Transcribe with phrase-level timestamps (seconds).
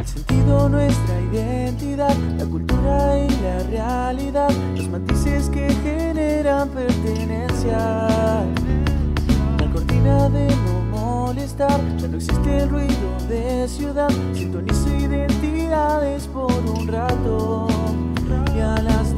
[0.00, 7.76] el sentido, nuestra identidad, la cultura y la realidad, los matices que generan pertenencia.
[9.58, 16.52] La cortina de no molestar, ya no existe el ruido de ciudad, sintonizo identidades por
[16.52, 17.68] un rato.
[18.56, 19.14] Y a las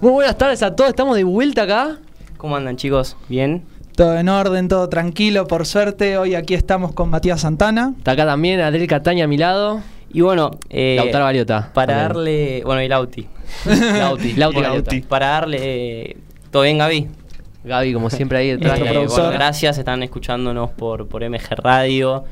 [0.00, 1.98] Muy buenas tardes a todos, estamos de vuelta acá.
[2.36, 3.16] ¿Cómo andan chicos?
[3.28, 3.64] ¿Bien?
[3.96, 6.16] Todo en orden, todo tranquilo, por suerte.
[6.16, 7.94] Hoy aquí estamos con Matías Santana.
[7.98, 9.82] Está acá también Adriel Cataña a mi lado.
[10.12, 11.72] Y bueno, eh, Lautaro Galiota.
[11.74, 12.08] para también.
[12.08, 12.62] darle...
[12.64, 13.26] Bueno, y Lauti.
[13.98, 14.96] Lauti, Lauti Galiota.
[15.08, 16.16] Para darle...
[16.52, 17.08] ¿Todo bien, Gaby?
[17.64, 18.78] Gaby, como siempre ahí detrás.
[18.78, 22.24] Nuestro Eh, bueno, gracias, están escuchándonos por, por MG Radio.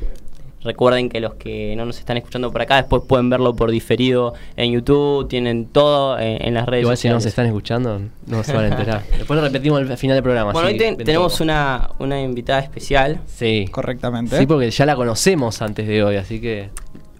[0.62, 4.34] Recuerden que los que no nos están escuchando por acá después pueden verlo por diferido
[4.56, 8.42] en YouTube, tienen todo en, en las redes Igual si no se están escuchando, no
[8.42, 9.02] se van a enterar.
[9.16, 10.52] Después lo repetimos al final del programa.
[10.52, 13.20] Bueno, hoy tenemos una, una invitada especial.
[13.26, 13.66] Sí.
[13.70, 14.38] Correctamente.
[14.38, 16.70] Sí, porque ya la conocemos antes de hoy, así que.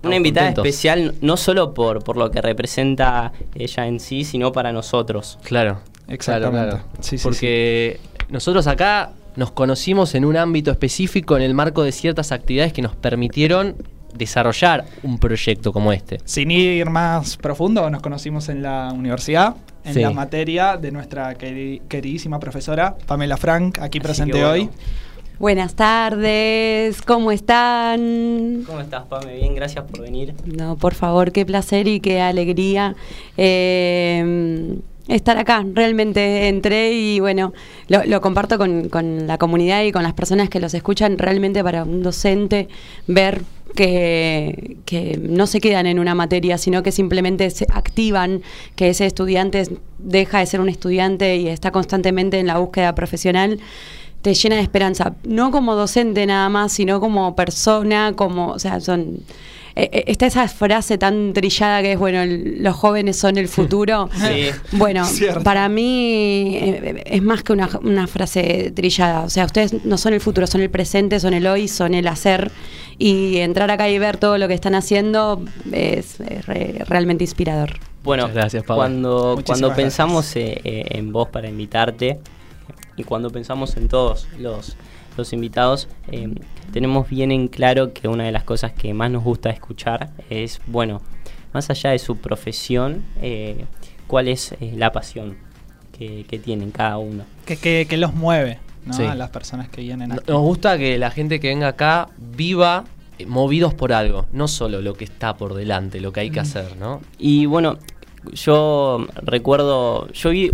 [0.02, 0.66] Una invitada contentos.
[0.66, 5.38] especial no solo por, por lo que representa ella en sí, sino para nosotros.
[5.42, 5.78] Claro.
[6.08, 6.56] Exactamente.
[6.56, 6.84] Claro, claro.
[7.00, 11.92] Sí, sí, porque nosotros acá nos conocimos en un ámbito específico en el marco de
[11.92, 13.76] ciertas actividades que nos permitieron
[14.14, 16.18] desarrollar un proyecto como este.
[16.24, 20.00] Sin ir más profundo, nos conocimos en la universidad, en Sí.
[20.00, 24.48] la materia de nuestra queri- queridísima profesora Pamela Frank, aquí Así presente bueno.
[24.50, 24.69] hoy.
[25.38, 28.62] Buenas tardes, ¿cómo están?
[28.66, 29.36] ¿Cómo estás, Pame?
[29.36, 30.32] Bien, gracias por venir.
[30.46, 32.96] No, por favor, qué placer y qué alegría
[33.36, 34.78] eh,
[35.09, 35.65] estar acá.
[35.72, 37.53] Realmente entré y bueno,
[37.89, 41.19] lo, comparto con, con la comunidad y con las personas que los escuchan.
[41.19, 42.69] Realmente para un docente
[43.06, 43.43] ver
[43.75, 48.43] que, que no se quedan en una materia, sino que simplemente se activan,
[48.75, 49.65] que ese estudiante
[49.99, 53.61] deja de ser un estudiante y está constantemente en la búsqueda profesional
[54.23, 58.81] te llena de esperanza, no como docente nada más, sino como persona, como, o sea,
[58.81, 59.21] son
[59.76, 63.47] eh, eh, está esa frase tan trillada que es bueno, el- los jóvenes son el
[63.56, 64.09] futuro.
[64.14, 64.47] Sí.
[64.72, 65.42] Bueno, Cierto.
[65.42, 70.14] para mí eh, es más que una, una frase trillada, o sea, ustedes no son
[70.14, 72.50] el futuro, son el presente, son el hoy, son el hacer
[72.98, 76.16] y entrar acá y ver todo lo que están haciendo es,
[76.47, 77.75] re- realmente inspirador.
[78.03, 78.81] Bueno, Muchas gracias, Pablo.
[78.81, 79.84] cuando, Muchísimas cuando gracias.
[79.84, 80.60] pensamos eh,
[80.91, 82.19] en vos para invitarte
[82.97, 84.76] y cuando pensamos en todos los,
[85.16, 86.34] los invitados, eh,
[86.72, 90.60] tenemos bien en claro que una de las cosas que más nos gusta escuchar es,
[90.66, 91.00] bueno,
[91.53, 93.65] más allá de su profesión, eh,
[94.06, 95.37] cuál es eh, la pasión
[95.97, 97.25] que, que tienen cada uno.
[97.47, 98.93] Que, que- que los mueve ¿no?
[98.93, 99.03] Sí.
[99.05, 100.22] a las personas que vienen aquí.
[100.28, 102.84] Nos gusta que la gente que venga acá viva
[103.26, 106.76] movidos por algo, no solo lo que está por delante, lo que hay que hacer,
[106.76, 107.00] ¿no?
[107.19, 107.78] Y bueno,
[108.32, 110.50] yo recuerdo, yo vi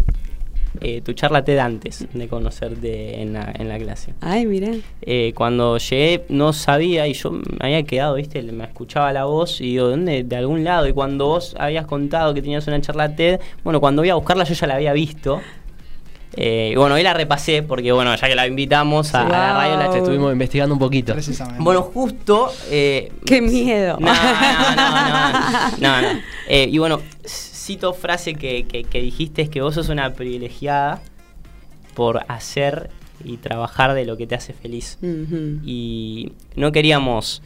[0.81, 4.15] eh, tu charla TED antes de conocerte en la, en la clase.
[4.21, 4.69] Ay, mira.
[5.03, 9.61] Eh, cuando llegué no sabía y yo me había quedado, viste, me escuchaba la voz
[9.61, 10.25] y digo, ¿dónde?
[10.25, 10.89] De algún lado.
[10.89, 14.45] Y cuando vos habías contado que tenías una charla TED, bueno, cuando voy a buscarla
[14.45, 15.41] yo ya la había visto.
[16.35, 19.53] Eh, y bueno, hoy la repasé porque, bueno, ya que la invitamos a, a la
[19.53, 21.13] radio, la estuvimos investigando un poquito.
[21.13, 21.63] Precisamente.
[21.63, 22.51] Bueno, justo...
[22.71, 23.99] eh, Qué miedo.
[24.01, 26.21] no, no, no, no, no, no.
[26.49, 27.01] Eh, y bueno,
[27.63, 31.01] cito frase que, que, que dijiste, es que vos sos una privilegiada
[31.95, 32.91] por hacer
[33.25, 34.99] y trabajar de lo que te hace feliz.
[35.65, 37.43] Y no queríamos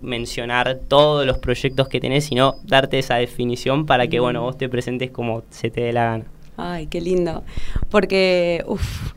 [0.00, 4.68] mencionar todos los proyectos que tenés, sino darte esa definición para que, bueno, vos te
[4.68, 6.24] presentes como se te dé la gana.
[6.56, 7.44] Ay, qué lindo.
[7.90, 8.64] Porque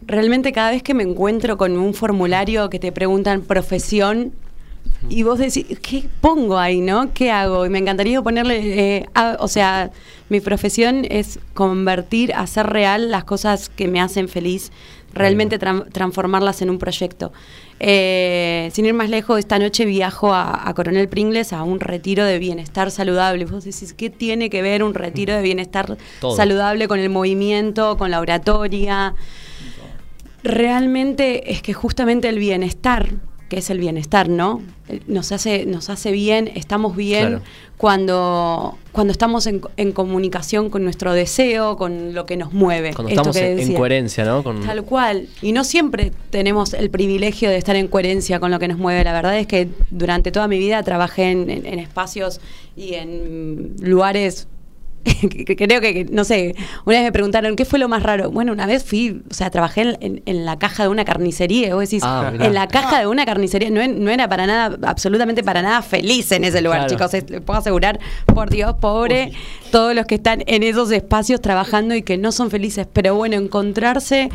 [0.05, 4.33] realmente cada vez que me encuentro con un formulario que te preguntan profesión
[5.09, 7.13] y vos decís, ¿qué pongo ahí, no?
[7.13, 7.65] ¿Qué hago?
[7.65, 9.91] Y me encantaría ponerle, eh, a- o sea,
[10.29, 14.71] mi profesión es convertir, hacer real las cosas que me hacen feliz,
[15.13, 17.31] realmente tran- transformarlas en un proyecto.
[17.79, 22.23] Eh, sin ir más lejos, esta noche viajo a, a Coronel Pringles a un retiro
[22.25, 23.45] de bienestar saludable.
[23.45, 26.35] Vos decís, ¿qué tiene que ver un retiro de bienestar Todo.
[26.35, 29.13] saludable con el movimiento, con la oratoria?
[30.43, 33.09] Realmente es que justamente el bienestar
[33.49, 34.61] que es el bienestar, ¿no?
[34.89, 37.41] Eh, Nos hace, nos hace bien, estamos bien Claro.
[37.77, 42.93] cuando, cuando estamos en, en comunicación con nuestro deseo, con lo que nos mueve.
[42.93, 44.43] Cuando Esto estamos que en, coherencia, ¿no?
[44.43, 45.27] Con, Tal cual.
[45.41, 49.03] Y no siempre tenemos el privilegio de estar en coherencia con lo que nos mueve.
[49.03, 52.41] La verdad es que durante toda mi vida trabajé en espacios
[52.75, 54.47] y en lugares.
[55.57, 56.55] Creo que, no sé,
[56.85, 58.31] una vez me preguntaron, ¿qué fue lo más raro?
[58.31, 61.67] Bueno, una vez fui, o sea, trabajé en, en- en la caja de una carnicería.
[61.67, 64.47] y Vos decís, Ah, en la caja de una carnicería, no, en- no era para
[64.47, 66.93] nada, absolutamente para nada feliz en ese lugar, Claro.
[66.95, 67.13] chicos.
[67.13, 69.31] Es- Les puedo asegurar, por Dios, pobre,
[69.71, 72.87] todos los que están en esos espacios trabajando y que no son felices.
[72.91, 74.29] Pero bueno, encontrarse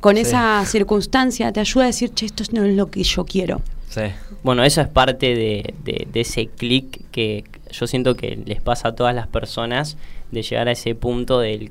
[0.00, 0.22] con Sí.
[0.22, 3.60] esa circunstancia te ayuda a decir, che, esto no es lo que yo quiero.
[3.88, 4.02] Sí.
[4.42, 8.88] Bueno, eso es parte de, de- de ese clic que yo siento que les pasa
[8.88, 9.96] a todas las personas
[10.30, 11.70] de llegar a ese punto del-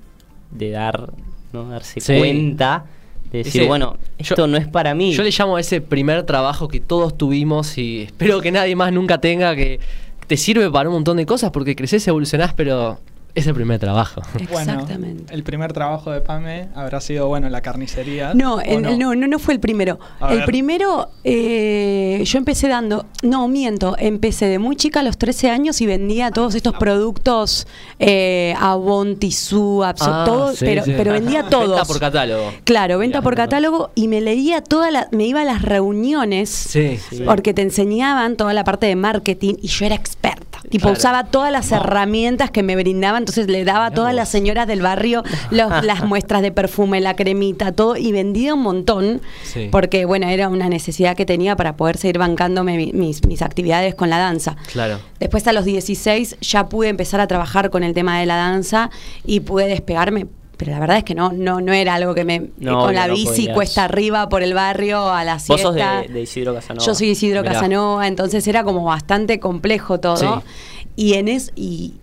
[0.52, 1.12] de dar,
[1.54, 1.70] ¿no?
[1.70, 2.18] darse Sí.
[2.18, 2.86] cuenta,
[3.32, 5.14] de decir, Ese- bueno, yo- esto no es para mí.
[5.14, 8.94] Yo le llamo a ese primer trabajo que todos tuvimos y espero que nadie más
[8.94, 9.80] nunca tenga, que
[10.28, 13.00] te sirve para un montón de cosas porque creces, evolucionás, pero
[13.36, 14.22] es el primer trabajo.
[14.52, 15.34] Bueno, Exactamente.
[15.34, 18.34] el primer trabajo de Pame habrá sido, bueno, la carnicería.
[18.34, 19.14] No, ¿o el- no?
[19.14, 20.00] no, no, fue el primero.
[20.20, 20.46] A el ver.
[20.46, 25.82] primero, eh, yo empecé dando, no, miento, empecé de muy chica a los 13 años
[25.82, 27.68] y vendía todos estos productos,
[28.00, 30.94] eh, Avon, Abso, Ah, todo, sí, pero, sí.
[30.96, 31.68] pero vendía todos.
[31.70, 32.52] Venta por catálogo.
[32.64, 36.50] Claro, venta Mirá, por catálogo y me leía toda la, me iba a las reuniones
[36.50, 37.24] Sí, sí.
[37.26, 40.60] porque te enseñaban toda la parte de marketing y yo era experta.
[40.70, 40.98] Tipo, Claro.
[40.98, 44.16] usaba todas las herramientas que me brindaban, entonces le daba a todas vos.
[44.16, 48.62] las señoras del barrio los- las muestras de perfume, la cremita, todo, y vendía un
[48.62, 49.70] montón, Sí.
[49.72, 53.96] porque bueno, era una necesidad que tenía para poder seguir bancándome mi- mis, mis actividades
[53.96, 54.56] con la danza.
[54.72, 55.00] Claro.
[55.20, 58.90] Después a los 16 ya pude empezar a trabajar con el tema de la danza
[59.26, 60.28] y pude despegarme.
[60.58, 63.08] Pero la verdad es que no, no, no era algo que me No, con la
[63.08, 63.54] no bici podías.
[63.56, 65.64] cuesta arriba por el barrio a la Vos siesta.
[65.64, 66.86] sos de, de Isidro Casanova.
[66.86, 67.54] Yo soy Isidro Mirá.
[67.56, 70.16] Casanova, entonces era como bastante complejo todo.
[70.16, 70.28] Sí.
[70.96, 71.96] Y en es, y,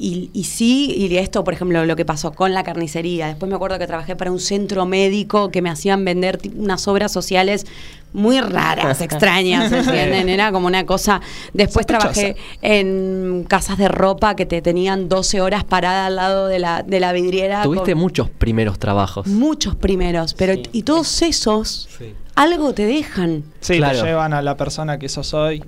[0.00, 3.26] y, y sí, y esto, por ejemplo, lo que pasó con la carnicería.
[3.26, 7.10] Después me acuerdo que trabajé para un centro médico que me hacían vender unas obras
[7.10, 7.66] sociales
[8.12, 10.28] muy raras, extrañas, ¿entienden?
[10.28, 11.20] Era como una cosa.
[11.52, 12.12] Después Sospechosa.
[12.12, 16.82] trabajé en casas de ropa que te tenían 12 horas parada al lado de la,
[16.84, 17.62] de la vidriera.
[17.64, 19.26] Tuviste con muchos primeros trabajos.
[19.26, 20.62] muchos primeros, pero Sí.
[20.72, 22.14] y todos esos Sí.
[22.36, 23.42] algo te dejan.
[23.60, 23.98] Sí, Claro.
[24.00, 25.62] te llevan a la persona que sos hoy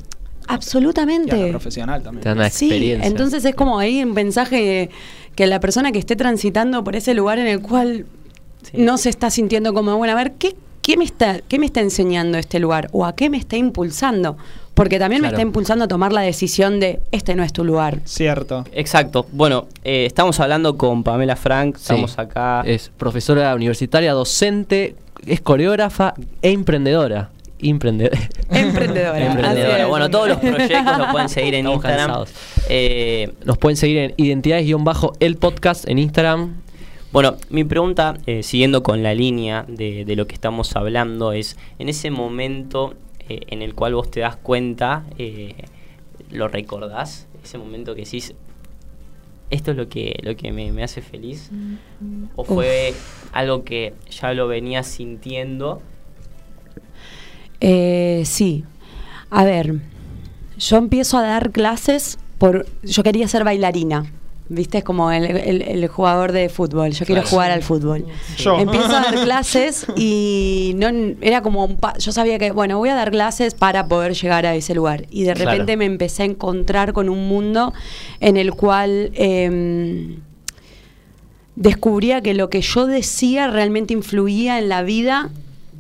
[0.51, 1.51] y a la Absolutamente.
[1.51, 2.23] profesional también.
[2.23, 3.07] Te dan una Sí, experiencia.
[3.09, 4.91] entonces es como ahí un mensaje
[5.35, 8.07] que la persona que esté transitando por ese lugar en el cual
[8.63, 8.73] Sí.
[8.77, 11.81] no se está sintiendo como, bueno, a ver, ¿qué, qué, me está, ¿qué me está
[11.81, 12.89] enseñando este lugar?
[12.93, 14.37] ¿O a qué me está impulsando?
[14.75, 18.01] Porque también me está impulsando a tomar la decisión de, este no es tu lugar.
[18.05, 18.65] Cierto.
[18.73, 19.27] Exacto.
[19.33, 21.83] Bueno, eh, estamos hablando con Pamela Frank, Sí.
[21.83, 22.63] estamos acá.
[22.67, 24.95] Es profesora universitaria, docente,
[25.27, 27.31] es coreógrafa e emprendedora.
[28.51, 29.27] Emprendedora.
[29.27, 29.87] Emprendedora.
[29.87, 32.25] Bueno, todos los proyectos los pueden seguir en Estamos Instagram.
[32.69, 36.63] Eh, Nos pueden seguir en identidades-el podcast en Instagram.
[37.13, 41.57] Bueno, mi pregunta, eh, siguiendo con la línea de, de lo que estamos hablando, es
[41.79, 42.95] en ese momento
[43.31, 45.55] eh, en el cual vos te das cuenta, eh,
[46.31, 47.29] ¿lo recordás?
[47.45, 48.35] Ese momento que decís,
[49.51, 51.51] esto es lo que, lo que me, me hace feliz.
[52.35, 52.93] ¿O fue
[53.33, 55.81] algo que ya lo venías sintiendo?
[57.61, 58.65] Eh, sí.
[59.31, 59.77] A ver,
[60.59, 62.67] yo empiezo a dar clases por.
[62.83, 64.11] Yo quería ser bailarina.
[64.53, 64.79] ¿Viste?
[64.79, 66.91] Es como el, el- el jugador de fútbol.
[66.91, 67.29] Yo quiero Claro.
[67.31, 68.05] jugar al fútbol.
[68.37, 68.59] Yo.
[68.59, 70.89] Empiezo a dar clases y no
[71.21, 74.47] era como un pa- yo sabía que bueno voy a dar clases para poder llegar
[74.47, 75.53] a ese lugar y de Claro.
[75.53, 77.73] repente me empecé a encontrar con un mundo
[78.19, 80.17] en el cual em,
[81.55, 85.31] descubría que lo que yo decía realmente influía en la vida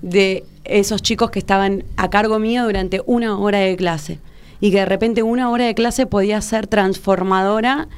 [0.02, 4.18] de esos chicos que estaban a cargo mío durante una hora de clase.
[4.60, 7.88] Y que de repente una hora de clase podía ser transformadora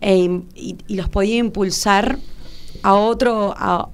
[0.00, 2.18] e im- y, los podía impulsar
[2.82, 3.88] a, otro, a-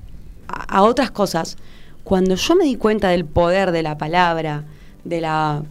[0.49, 1.57] a otras cosas.
[2.05, 4.65] Cuando yo me di cuenta del poder de la palabra,
[5.05, 5.63] de la...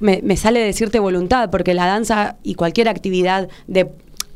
[0.00, 3.88] Me, me sale decirte voluntad, porque la danza y cualquier actividad de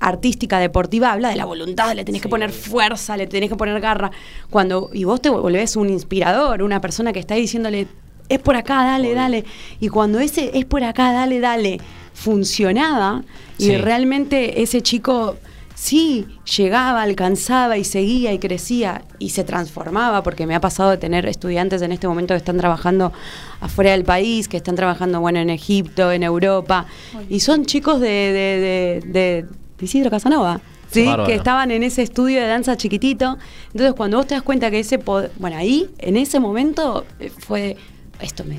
[0.02, 3.80] artística, deportiva, habla de la voluntad, le tenés que poner fuerza, le tenés que poner
[3.80, 4.10] garra.
[4.50, 7.86] Cuando, y vos te volvés un inspirador, una persona que está diciéndole,
[8.28, 9.16] es por acá, dale, Obvio.
[9.16, 9.44] dale.
[9.80, 11.78] Y cuando ese es por acá, dale, dale,
[12.14, 13.22] funcionaba
[13.58, 15.36] y realmente ese chico
[15.74, 20.96] sí llegaba, alcanzaba y seguía y crecía y se transformaba, porque me ha pasado de
[20.96, 23.12] tener estudiantes en este momento que están trabajando
[23.60, 26.86] afuera del país, que están trabajando bueno en Egipto, en Europa,
[27.28, 29.46] y son chicos de, de, de- de- de
[29.82, 30.60] Isidro Casanova.
[30.90, 31.06] ¿sí?
[31.06, 31.26] Bárbaro.
[31.26, 33.38] que estaban en ese estudio de danza chiquitito.
[33.68, 37.30] Entonces, cuando vos te das cuenta que ese poder, bueno, ahí, en ese momento, eh,
[37.30, 37.76] fue,
[38.20, 38.58] esto me,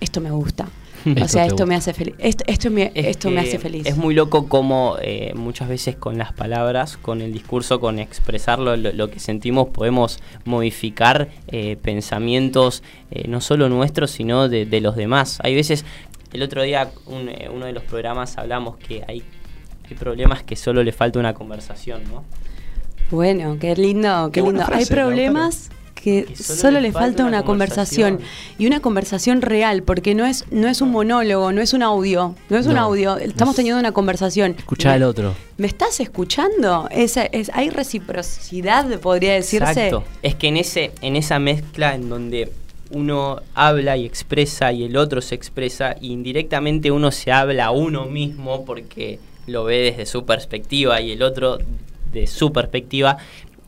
[0.00, 0.68] esto me gusta.
[1.06, 1.66] Esto o sea, esto gusta.
[1.66, 2.14] me hace feliz.
[2.18, 3.86] Esto, esto, me, Es esto me hace feliz.
[3.86, 8.76] Es muy loco como eh, muchas veces con las palabras, con el discurso, con expresarlo,
[8.76, 14.80] lo, lo que sentimos, podemos modificar eh, pensamientos eh, no solo nuestros, sino de, de
[14.80, 15.38] los demás.
[15.44, 15.84] Hay veces,
[16.32, 19.22] el otro día, un, uno de los programas hablamos que hay,
[19.88, 22.24] hay problemas que solo le falta una conversación, ¿no?
[23.10, 24.64] Bueno, qué lindo, qué, Qué lindo.
[24.64, 28.20] frase, Hay problemas que, Que solo, le falta una conversación.
[28.58, 32.34] y una conversación real, porque no es no es un monólogo, no es un audio,
[32.50, 34.54] no es un audio, estamos es- teniendo una conversación.
[34.58, 35.34] Escuchar al ¿Me- otro.
[35.56, 36.88] ¿Me estás escuchando?
[36.90, 39.70] Es, es, hay reciprocidad, podría decirse.
[39.70, 40.04] Exacto.
[40.22, 42.52] Es que en ese, en esa mezcla en donde
[42.90, 47.70] uno habla y expresa y el otro se expresa, y indirectamente uno se habla a
[47.72, 51.58] uno mismo porque lo ve desde su perspectiva y el otro
[52.12, 53.16] de su perspectiva,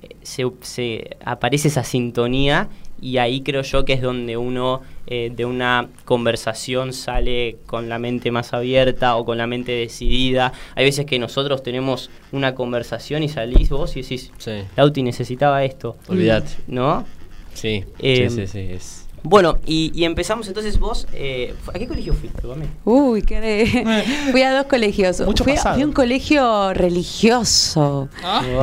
[0.02, 2.68] eh, se, se aparece esa sintonía
[3.00, 7.99] y ahí creo yo que es donde uno eh, de una conversación sale con la
[8.00, 10.52] mente más abierta o con la mente decidida.
[10.75, 14.62] Hay veces que nosotros tenemos una conversación y salís vos y decís, Sí.
[14.76, 15.97] Lauti necesitaba esto.
[16.08, 16.50] Olvídate.
[16.66, 17.06] ¿No?
[17.54, 21.06] Sí, Eh, sí, sí, sí, es- Bueno, y, y empezamos entonces vos.
[21.12, 22.40] eh, ¿A qué colegio fuiste?
[22.84, 24.04] Uy, qué de...
[24.32, 25.20] Fui a dos colegios.
[25.20, 25.75] Mucho fui, a- pasado.
[25.75, 28.08] fui a un colegio religioso.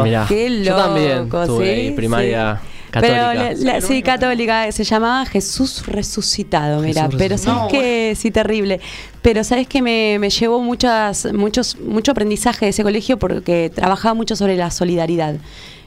[0.04, 2.92] Mirá, Qué yo también loco, tuve sí, ahí primaria sí.
[2.92, 3.30] católica.
[3.34, 3.34] Pero
[3.64, 4.72] la- la- sí, católica.
[4.72, 7.10] Se llamaba Jesús Resucitado, mira.
[7.18, 8.80] Pero sabes que sí, terrible.
[9.22, 14.14] Pero sabes que me, me llevó muchas, muchos, mucho aprendizaje de ese colegio porque trabajaba
[14.14, 15.36] mucho sobre la solidaridad.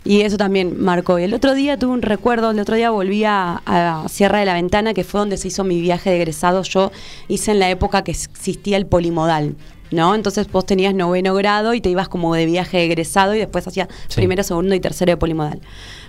[0.04, 1.18] Y eso también marcó.
[1.18, 4.54] El otro día tuve un recuerdo, el otro día volví a, a Sierra de la
[4.54, 6.62] Ventana, que fue donde se hizo mi viaje de egresado.
[6.62, 6.90] Yo
[7.28, 9.56] hice en la época que existía el polimodal.
[9.90, 10.14] ¿No?
[10.14, 13.66] Entonces vos tenías noveno grado y te ibas como de viaje de egresado y después
[13.66, 14.16] hacías Sí.
[14.16, 15.60] primero, segundo y tercero de polimodal.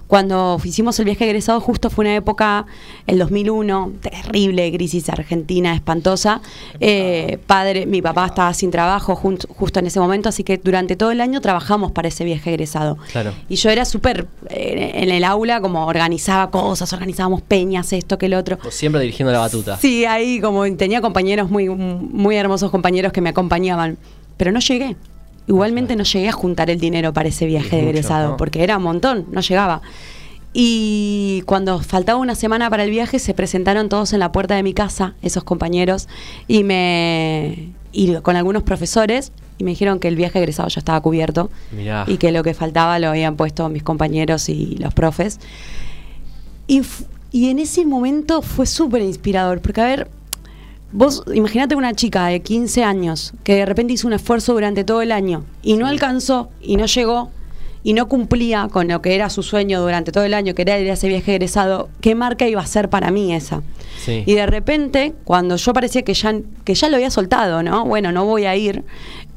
[0.10, 2.66] Cuando hicimos el viaje egresado, justo fue una época,
[3.06, 6.42] el 2001, terrible crisis argentina, espantosa.
[6.80, 10.96] Eh, padre, mi papá estaba sin trabajo jun- justo en ese momento, así que durante
[10.96, 12.98] todo el año trabajamos para ese viaje egresado.
[13.12, 13.34] Claro.
[13.50, 18.26] Y yo era súper eh, en el aula, como organizaba cosas, organizábamos peñas, esto, que
[18.26, 18.58] el otro.
[18.72, 19.78] Siempre dirigiendo la batuta.
[19.78, 24.00] Sí, ahí como tenía compañeros muy, muy hermosos compañeros que me acompañaban,
[24.38, 24.96] pero no llegué.
[25.50, 28.38] Igualmente no llegué a juntar el dinero para ese viaje de egresado, ¿no?
[28.38, 29.82] porque era un montón, no llegaba.
[30.54, 34.62] Y cuando faltaba una semana para el viaje, se presentaron todos en la puerta de
[34.62, 36.08] mi casa, esos compañeros,
[36.48, 41.02] y me y con algunos profesores, y me dijeron que el viaje egresado ya estaba
[41.02, 42.06] cubierto Mirá.
[42.08, 45.40] y que lo que faltaba lo habían puesto mis compañeros y los profes.
[46.68, 46.84] Y,
[47.32, 50.10] y en ese momento fue súper inspirador, porque a ver,
[50.92, 55.02] vos imagínate una chica de 15 años que de repente hizo un esfuerzo durante todo
[55.02, 57.30] el año y no alcanzó y no llegó
[57.82, 60.78] y no cumplía con lo que era su sueño durante todo el año, que era
[60.78, 63.62] ir a ese viaje egresado, ¿qué marca iba a ser para mí esa?
[64.04, 64.24] Sí.
[64.26, 67.86] Y de repente, cuando yo parecía que ya, que ya lo había soltado, ¿no?
[67.86, 68.84] Bueno, no voy a ir,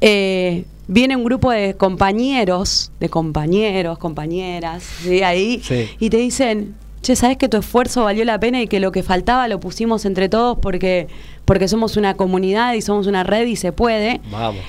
[0.01, 5.23] eh, viene un grupo de compañeros, de compañeros, compañeras, ¿sí?
[5.23, 5.87] ahí, Sí.
[5.99, 9.03] y te dicen, che, ¿sabes que tu esfuerzo valió la pena y que lo que
[9.03, 11.07] faltaba lo pusimos entre todos porque,
[11.45, 14.21] porque somos una comunidad y somos una red y se puede?
[14.31, 14.61] Vamos.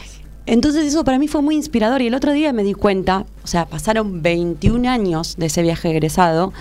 [0.47, 3.47] Entonces eso para mí fue muy inspirador y el otro día me di cuenta, o
[3.47, 6.53] sea, pasaron 21 años de ese viaje egresado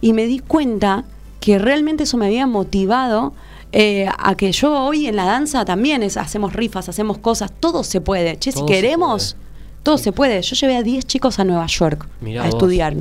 [0.00, 1.04] y me di cuenta
[1.40, 3.34] que realmente eso me había motivado
[3.72, 7.84] eh, a que yo hoy en la danza también es, hacemos rifas, hacemos cosas, todo
[7.84, 8.38] se puede.
[8.38, 9.36] Che, si Todo queremos,
[9.82, 10.40] todo se puede.
[10.40, 12.54] Yo llevé a 10 chicos a Nueva York Mirá a vos.
[12.54, 12.96] estudiar,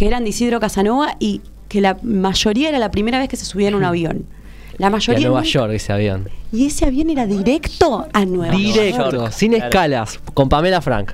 [0.00, 3.44] que eran de Isidro Casanova y que la mayoría era la primera vez que se
[3.44, 4.24] subían a un avión.
[4.78, 6.30] La Y a mayoría Nueva nunca- York ese avión.
[6.50, 8.64] Y ese avión era directo a Nueva York.
[8.64, 9.66] Directo, sin Claro.
[9.66, 11.12] escalas, con Pamela Frank.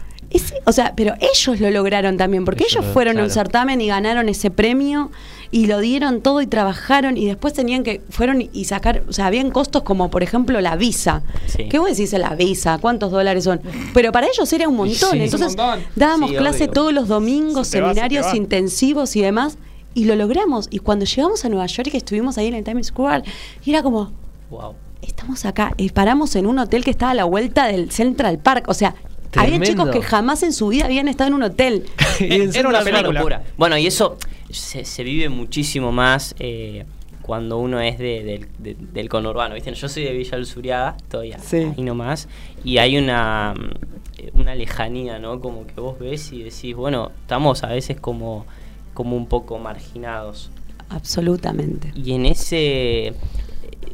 [0.64, 3.80] O sea, pero ellos lo lograron también, porque Ellos ellos lo- fueron a un certamen
[3.80, 5.10] y ganaron ese premio
[5.50, 9.26] y lo dieron todo y trabajaron y después tenían que, fueron y sacar, o sea,
[9.26, 11.22] habían costos como por ejemplo la visa.
[11.46, 11.68] Sí.
[11.68, 12.78] ¿Qué vos decís la visa?
[12.78, 13.60] ¿Cuántos dólares son?
[13.94, 15.18] Pero para ellos era un montón, sí.
[15.20, 15.80] entonces Un montón.
[15.94, 16.72] dábamos Sí, clase obvio.
[16.72, 18.36] todos los domingos, Se seminarios va.
[18.36, 19.56] intensivos y demás.
[19.94, 20.68] Y lo logramos.
[20.70, 23.22] Y cuando llegamos a Nueva York, que estuvimos ahí en el Times Square,
[23.64, 24.10] y era como,
[24.50, 24.74] Wow.
[25.00, 28.66] estamos acá, eh, paramos en un hotel que estaba a la vuelta del Central Park.
[28.68, 28.94] O sea,
[29.36, 31.84] había chicos que jamás en su vida habían estado en un hotel.
[32.20, 33.12] Y en Era una película.
[33.12, 33.44] locura.
[33.58, 34.16] Bueno, y eso
[34.50, 36.84] se, se vive muchísimo más eh,
[37.22, 39.54] cuando uno es de- del- de- del conurbano.
[39.54, 39.74] ¿viste?
[39.74, 41.56] Yo soy de Villa Luzuriaga, estoy a- Sí.
[41.76, 42.28] ahí nomás,
[42.64, 45.40] y hay una, mm, una lejanía, ¿no?
[45.40, 48.46] Como que vos ves y decís, bueno, estamos a veces como,
[48.94, 50.50] como un poco marginados.
[50.88, 51.92] Absolutamente.
[51.96, 53.12] Y en ese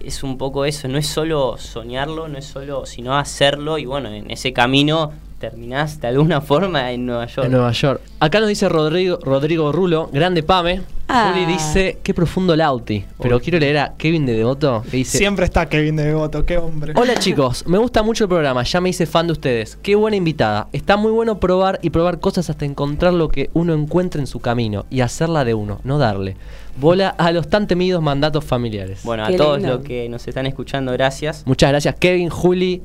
[0.04, 4.08] es un poco eso, no es solo soñarlo, no es solo, sino hacerlo y bueno,
[4.08, 7.46] en ese camino terminás de alguna forma en Nueva York.
[7.46, 8.00] En Nueva York.
[8.20, 10.82] Acá nos dice Rodrigo, Rodrigo Rulo, grande Pame.
[11.08, 11.32] Ah.
[11.34, 13.04] Juli dice, qué profundo Lauti.
[13.20, 15.18] Pero quiero leer a Kevin de Devoto que dice...
[15.18, 16.92] Siempre está Kevin de Devoto, qué hombre.
[16.94, 19.76] Hola chicos, me gusta mucho el programa, ya me hice fan de ustedes.
[19.82, 20.68] Qué buena invitada.
[20.72, 24.38] Está muy bueno probar y probar cosas hasta encontrar lo que uno encuentra en su
[24.38, 26.36] camino y hacerla de uno, no darle.
[26.80, 29.00] Bola a los tan temidos mandatos familiares.
[29.02, 29.74] Bueno, a Qué todos lindo.
[29.74, 31.42] los que nos están escuchando, gracias.
[31.46, 32.80] Muchas gracias Kevin, Juli.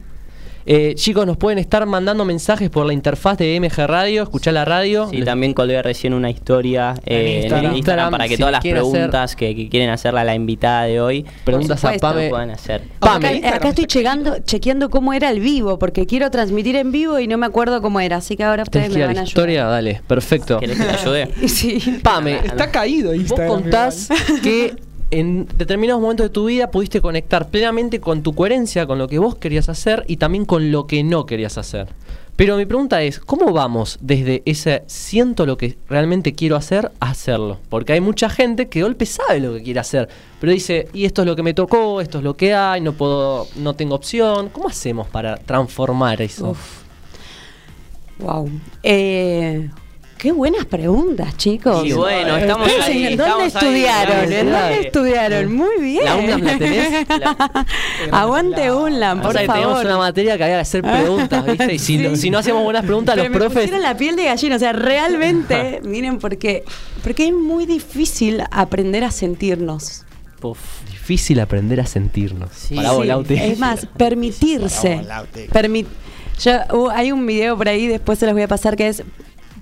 [0.69, 4.65] Eh, chicos, nos pueden estar mandando mensajes por la interfaz de MG Radio, escuchar la
[4.65, 5.07] radio.
[5.09, 7.75] Sí, Les- también colgué recién una historia eh, en, Instagram.
[7.77, 10.83] Instagram, para que Si todas las hacer- preguntas que, que quieren hacerle a la invitada
[10.83, 11.93] de hoy Preguntas a.
[11.93, 12.27] Pame.
[12.29, 12.81] puedan hacer.
[13.00, 13.41] Pame.
[13.47, 17.38] Acá, estoy llegando, chequeando cómo era el vivo, porque quiero transmitir en vivo y no
[17.38, 19.24] me acuerdo cómo era, así que ahora ustedes ¿Tenés que me a van la a
[19.24, 19.59] historia?
[19.62, 19.71] ayudar.
[19.71, 20.59] Dale, perfecto.
[20.59, 21.29] ¿Querés que te ayude?
[21.47, 22.00] Sí.
[22.03, 23.47] Pame, Está caído Vos Instagram.
[23.47, 24.09] contás
[24.43, 24.75] que
[25.11, 29.19] en determinados momentos de tu vida pudiste conectar plenamente con tu coherencia, con lo que
[29.19, 31.87] vos querías hacer y también con lo que no querías hacer.
[32.35, 37.09] Pero mi pregunta es, ¿cómo vamos desde ese siento lo que realmente quiero hacer a
[37.09, 37.57] hacerlo?
[37.67, 40.07] Porque hay mucha gente que de golpe sabe lo que quiere hacer,
[40.39, 42.93] pero dice, y esto es lo que me tocó, esto es lo que hay, no
[42.93, 44.49] puedo, no tengo opción.
[44.49, 46.51] ¿Cómo hacemos para transformar eso?
[46.51, 46.83] Uf.
[48.19, 48.49] Wow.
[48.83, 49.69] Eh,
[50.17, 51.86] qué buenas preguntas, chicos.
[51.86, 54.31] Y bueno, estamos Ustedes, ahí, ¿en ¿Dónde estudiaron?
[54.33, 55.53] ¿En dónde estudiaron?
[55.55, 56.05] Muy bien.
[56.05, 57.07] ¿La UNLAM la tenés?
[58.12, 59.86] Aguante UNLAM, por O sea, que teníamos favor.
[59.86, 61.74] una materia que había que hacer preguntas, ¿viste?
[61.75, 62.21] Y si, no- Sí.
[62.24, 63.63] si no hacíamos buenas preguntas, Pero los me profes...
[63.63, 66.63] pusieron la piel de gallina, o sea, realmente, miren, porque,
[67.03, 70.03] porque es muy difícil aprender a sentirnos.
[70.39, 70.59] Puf.
[70.89, 72.50] Difícil aprender a sentirnos.
[72.53, 72.75] Sí.
[72.75, 73.33] Para vos, Sí.
[73.36, 74.89] Es más, permitirse.
[74.89, 75.39] Para vos, Lauti.
[75.47, 75.86] Permi-
[76.41, 79.03] yo, uh, hay un video por ahí, después se los voy a pasar, que es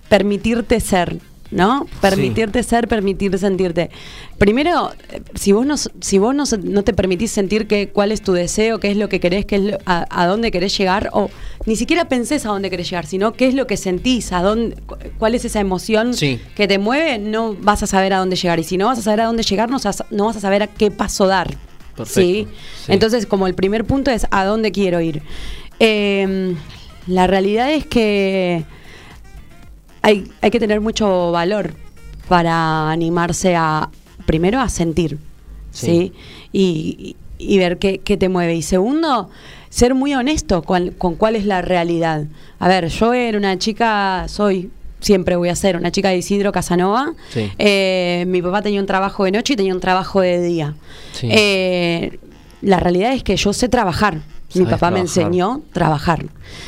[0.09, 1.17] permitirte ser.
[1.51, 1.85] ¿No?
[2.01, 3.91] Permitirte ser, permitir sentirte.
[4.39, 4.91] Primero,
[5.35, 8.79] si vos no, si vos no, no te permitís sentir que, cuál es tu deseo,
[8.79, 11.29] qué es lo que querés, qué es lo- a, a dónde querés llegar, o
[11.67, 14.75] ni siquiera pensés a dónde querés llegar, sino qué es lo que sentís, a dónde,
[14.87, 16.39] cu- cuál es esa emoción Sí.
[16.55, 18.59] que te mueve, no vas a saber a dónde llegar.
[18.59, 20.41] Y si no vas a saber a dónde llegar, no, vas a- no vas a
[20.41, 21.55] saber a qué paso dar.
[21.95, 22.47] Perfecto, ¿sí?
[22.85, 22.91] sí.
[22.91, 25.21] Entonces, como el primer punto es a dónde quiero ir.
[25.79, 26.55] Eh,
[27.07, 28.65] la realidad es que
[30.05, 31.73] hay, hay que tener mucho valor
[32.27, 33.89] para animarse a,
[34.27, 35.17] primero, a sentir,
[35.71, 36.13] ¿sí?
[36.13, 36.13] Sí.
[36.53, 38.53] Y, y ver qué, qué te mueve.
[38.53, 39.31] Y segundo,
[39.69, 42.25] ser muy honesto con, con cuál es la realidad.
[42.59, 46.51] A ver, yo era una chica, soy, siempre voy a ser una chica de Isidro
[46.51, 47.13] Casanova.
[47.29, 47.51] Sí.
[47.57, 50.75] Eh, mi papá tenía un trabajo de noche y tenía un trabajo de día.
[51.13, 51.29] Sí.
[51.31, 52.19] Eh,
[52.61, 54.21] la realidad es que yo sé trabajar.
[54.55, 56.25] Mi papá me enseñó trabajar.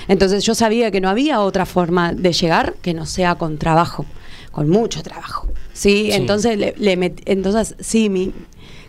[0.07, 4.05] Entonces yo sabía que no había otra forma de llegar que no sea con trabajo,
[4.51, 5.47] con mucho trabajo.
[5.73, 6.11] Sí, Sí.
[6.13, 8.33] entonces le, le met- entonces sí, mi,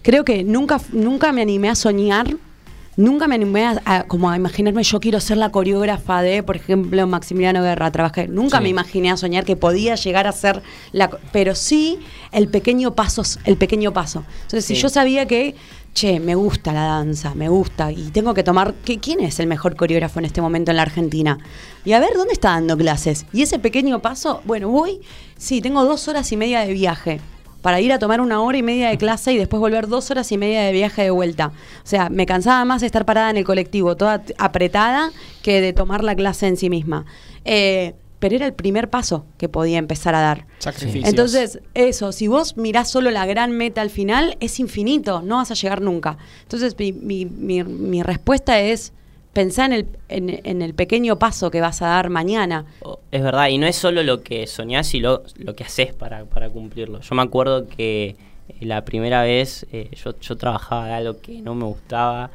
[0.02, 2.36] creo que nunca nunca me animé a soñar,
[2.96, 6.56] nunca me animé a, a- como a imaginarme yo quiero ser la coreógrafa de, por
[6.56, 8.62] ejemplo, Maximiliano Guerra, trabajé, nunca Sí.
[8.64, 11.98] me imaginé a soñar que podía llegar a ser la pero sí
[12.32, 14.24] el pequeño paso, el pequeño paso.
[14.44, 15.54] Entonces, si yo sabía que
[15.94, 19.46] che, me gusta la danza, me gusta, y tengo que tomar, ¿qué, ¿quién es el
[19.46, 21.38] mejor coreógrafo en este momento en la Argentina?
[21.84, 23.26] Y a ver, ¿dónde está dando clases?
[23.32, 25.00] Y ese pequeño paso, bueno, voy,
[25.36, 27.20] sí, tengo dos horas y media de viaje
[27.62, 30.30] para ir a tomar una hora y media de clase y después volver dos horas
[30.30, 31.48] y media de viaje de vuelta.
[31.48, 35.10] O sea, me cansaba más de estar parada en el colectivo, toda apretada,
[35.42, 37.04] que de tomar la clase en sí misma.
[37.44, 40.46] Eh, pero era el primer paso que podía empezar a dar.
[40.58, 41.08] Sacrificios.
[41.08, 45.50] Entonces, eso, si vos mirás solo la gran meta al final, es infinito, no vas
[45.50, 46.18] a llegar nunca.
[46.42, 48.92] Entonces, mi, mi- mi- mi respuesta es
[49.32, 52.64] pensar en el, en, en el pequeño paso que vas a dar mañana.
[52.82, 55.94] Oh, Es verdad, y no es solo lo que soñás y lo, lo que haces
[55.94, 57.00] para, para cumplirlo.
[57.00, 58.16] Yo me acuerdo que
[58.48, 62.30] eh, la primera vez eh, yo, yo trabajaba de algo que no me gustaba.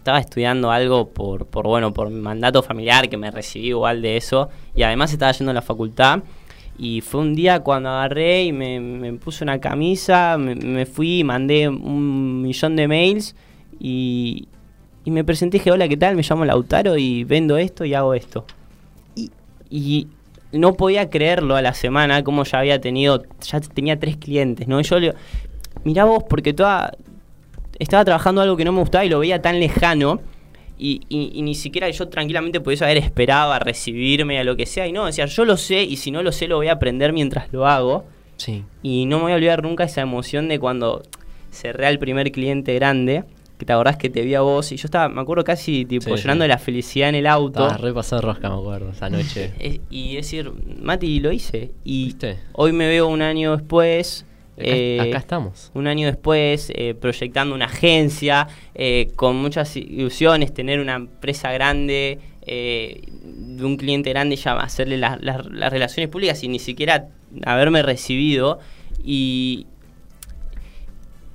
[0.00, 4.16] Estaba estudiando algo por, por, bueno, por mi mandato familiar, que me recibí igual de
[4.16, 4.48] eso.
[4.74, 6.22] Y además estaba yendo a la facultad.
[6.78, 11.18] Y fue un día cuando agarré y me, me puse una camisa, me, me fui
[11.18, 13.36] y mandé un millón de mails.
[13.78, 14.48] Y,
[15.04, 16.16] y me presenté y dije, hola, ¿qué tal?
[16.16, 18.46] Me llamo Lautaro y vendo esto y hago esto.
[19.14, 19.30] Y,
[19.68, 20.08] y
[20.52, 24.80] no podía creerlo a la semana, como ya había tenido, ya tenía tres clientes, ¿no?
[24.80, 25.18] Y yo le digo,
[25.84, 26.92] mirá vos, porque toda,
[27.80, 30.20] estaba trabajando algo que no me gustaba y lo veía tan lejano.
[30.78, 34.64] Y, y- y ni siquiera yo tranquilamente pudiese haber esperado a recibirme, a lo que
[34.64, 34.86] sea.
[34.86, 37.12] Y no, decía, yo lo sé y si no lo sé lo voy a aprender
[37.12, 38.04] mientras lo hago.
[38.36, 38.64] Sí.
[38.82, 41.02] Y no me voy a olvidar nunca esa emoción de cuando
[41.50, 43.24] cerré al primer cliente grande,
[43.58, 46.04] que te acordás que te vi a vos, y yo estaba, me acuerdo casi tipo
[46.16, 46.46] Sí, llorando sí.
[46.46, 47.60] de la felicidad en el auto.
[47.66, 49.52] Estaba re pasado de rosca, me acuerdo, esa noche.
[49.58, 51.72] Eh, y decir, Mati, lo hice.
[51.84, 52.38] Y ¿Viste?
[52.52, 54.24] hoy me veo un año después,
[54.60, 55.70] acá, eh, acá estamos.
[55.74, 62.18] un año después, eh, proyectando una agencia, eh, con muchas ilusiones, tener una empresa grande,
[62.46, 67.06] de un cliente grande, ya hacerle la- la- las relaciones públicas y ni siquiera
[67.44, 68.58] haberme recibido.
[69.04, 69.66] Y,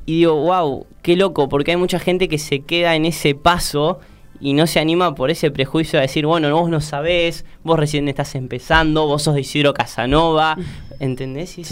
[0.06, 4.00] y digo, wow, qué loco, porque hay mucha gente que se queda en ese paso
[4.42, 8.08] y no se anima por ese prejuicio a decir, bueno, vos no sabés, vos recién
[8.10, 10.58] estás empezando, vos sos de Isidro Casanova,
[11.00, 11.58] ¿entendés?
[11.58, 11.64] Y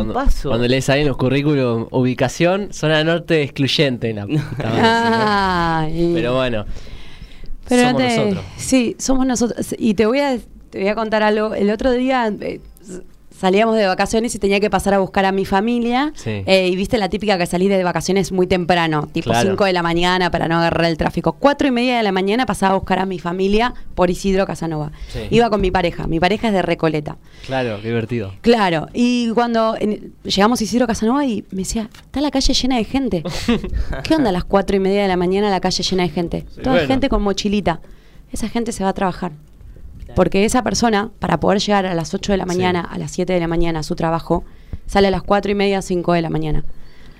[0.00, 0.48] es- es un Cuando, paso.
[0.50, 4.12] cuando lees ahí en los currículum ubicación, zona norte excluyente.
[4.14, 5.86] La puta.
[6.14, 6.64] Pero bueno,
[7.68, 8.44] Pero somos no te- nosotros.
[8.56, 9.74] Sí, somos nosotros.
[9.78, 10.38] Y te voy a,
[10.70, 11.54] te voy a contar algo.
[11.54, 12.60] El otro día eh,
[13.42, 16.12] salíamos de vacaciones y tenía que pasar a buscar a mi familia.
[16.14, 16.44] Sí.
[16.46, 19.50] Eh, y viste la típica que salís de vacaciones muy temprano, tipo Claro.
[19.50, 21.32] 5 de la mañana para no agarrar el tráfico.
[21.32, 24.92] Cuatro y media de la mañana pasaba a buscar a mi familia por Isidro Casanova.
[25.08, 25.18] Sí.
[25.30, 26.06] Iba con mi pareja.
[26.06, 27.16] Mi pareja es de Recoleta.
[27.46, 28.32] Claro, qué divertido.
[28.42, 32.76] Claro, y cuando en- llegamos a Isidro Casanova y me decía, está la calle llena
[32.76, 33.24] de gente.
[34.04, 36.44] ¿Qué onda a las cuatro y media de la mañana la calle llena de gente?
[36.54, 36.86] Sí, Toda bueno.
[36.88, 37.80] gente con mochilita.
[38.30, 39.32] Esa gente se va a trabajar.
[40.14, 42.48] Porque esa persona, para poder llegar a las 8 de la Sí.
[42.48, 44.44] mañana, a las 7 de la mañana a su trabajo,
[44.86, 46.64] sale a las cuatro y media, 5 de la mañana.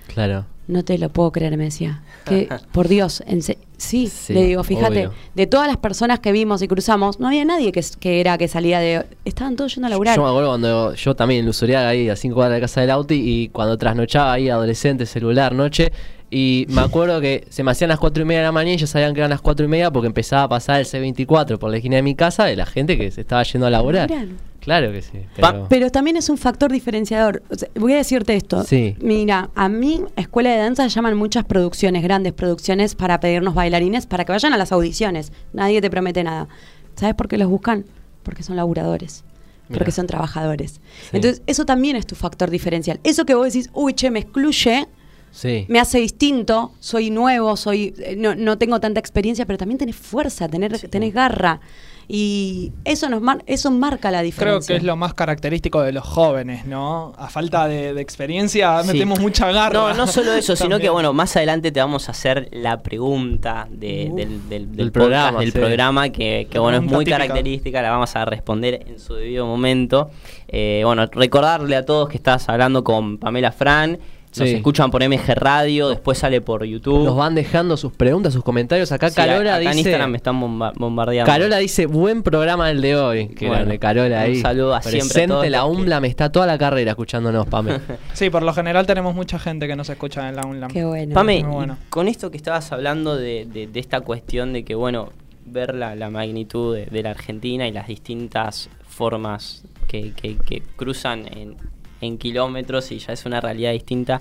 [0.08, 0.44] Claro.
[0.68, 2.02] No te lo puedo creer, me decía.
[2.24, 5.12] Que, por Dios, en sí, Sí, le digo, fíjate, obvio.
[5.34, 8.78] de todas las personas que vimos y cruzamos, no había nadie que, era que salía
[8.78, 9.04] de...
[9.24, 10.14] Estaban todos yendo a laburar.
[10.16, 12.90] Yo me acuerdo cuando yo también en Lusuriaga ahí a 5 cuadras de casa del
[12.90, 15.90] Auti y cuando trasnochaba ahí adolescente, celular, noche.
[16.34, 18.78] Y me acuerdo que se me hacían las 4 y media de la mañana y
[18.78, 21.70] ya sabían que eran las 4 y media porque empezaba a pasar el C24 por
[21.70, 24.08] la esquina de mi casa de la gente que se estaba yendo a laburar.
[24.08, 24.34] Laburar.
[24.60, 25.18] Claro que sí.
[25.36, 27.42] Pero, Pero también es un factor diferenciador.
[27.50, 28.62] O sea, voy a decirte esto.
[28.62, 28.96] Sí.
[29.02, 34.24] Mira, a mí, escuela de danza, llaman muchas producciones, grandes producciones, para pedirnos bailarines para
[34.24, 35.32] que vayan a las audiciones.
[35.52, 36.48] Nadie te promete nada.
[36.94, 37.84] ¿Sabes por qué los buscan?
[38.22, 39.22] Porque son laburadores.
[39.68, 39.92] Porque Mira.
[39.92, 40.80] son trabajadores.
[41.10, 41.10] Sí.
[41.12, 43.00] Entonces, eso también es tu factor diferencial.
[43.04, 44.86] Eso que vos decís, uy, che, me excluye,
[45.32, 45.64] sí.
[45.68, 49.96] me hace distinto, soy nuevo, soy eh, no, no tengo tanta experiencia, pero también tenés
[49.96, 51.60] fuerza, tener, tenés garra.
[52.08, 54.74] Y eso nos mar- eso marca la Creo diferencia.
[54.74, 57.12] que es lo más característico de los jóvenes, ¿no?
[57.16, 58.88] A falta de, de experiencia Sí.
[58.88, 59.72] metemos mucha garra.
[59.72, 63.68] No, no solo eso, sino que bueno, más adelante te vamos a hacer la pregunta
[63.70, 64.16] de- Uf.
[64.16, 65.58] del, del, del podcast, programa, del sí.
[65.58, 67.18] programa, que, bueno, es muy típica.
[67.18, 70.10] característica, la vamos a responder en su debido momento.
[70.48, 73.98] Eh, bueno, recordarle a todos que estás hablando con Pamela Fran,
[74.40, 74.54] nos Sí.
[74.56, 77.04] escuchan por MG Radio, después sale por YouTube.
[77.04, 78.90] Nos van dejando sus preguntas, sus comentarios.
[78.92, 79.78] Acá Sí, Carola acá en dice.
[79.80, 81.30] Instagram me están bomba- bombardeando.
[81.30, 83.28] Carola dice, buen programa el de hoy.
[83.28, 84.40] Que Bueno, grande, Carola un ahí.
[84.40, 87.72] saludo a siempre a la los que- UMBLA, me está toda la carrera escuchándonos, Pame.
[88.14, 90.70] Sí, por lo general tenemos mucha gente que nos escucha en la UNLAM.
[90.70, 91.14] Qué bueno.
[91.14, 91.76] Pame, Muy bueno.
[91.86, 95.10] y con esto que estabas hablando de, de- de esta cuestión de que, bueno,
[95.44, 100.62] ver la, la magnitud de, de la Argentina y las distintas formas que, que- que
[100.76, 101.56] cruzan en,
[102.02, 104.20] en kilómetros y ya es una realidad distinta,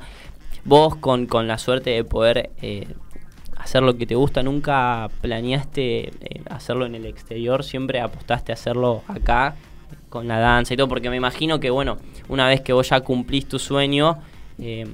[0.63, 2.88] vos con, con la suerte de poder eh,
[3.58, 8.56] hacer lo que te gusta, nunca planeaste eh, hacerlo en el exterior, siempre apostaste a
[8.56, 9.56] hacerlo acá
[10.10, 11.98] con la danza y todo, porque me imagino que, bueno,
[12.30, 14.17] una vez que vos ya cumplís tu sueño,
[14.60, 14.86] eh,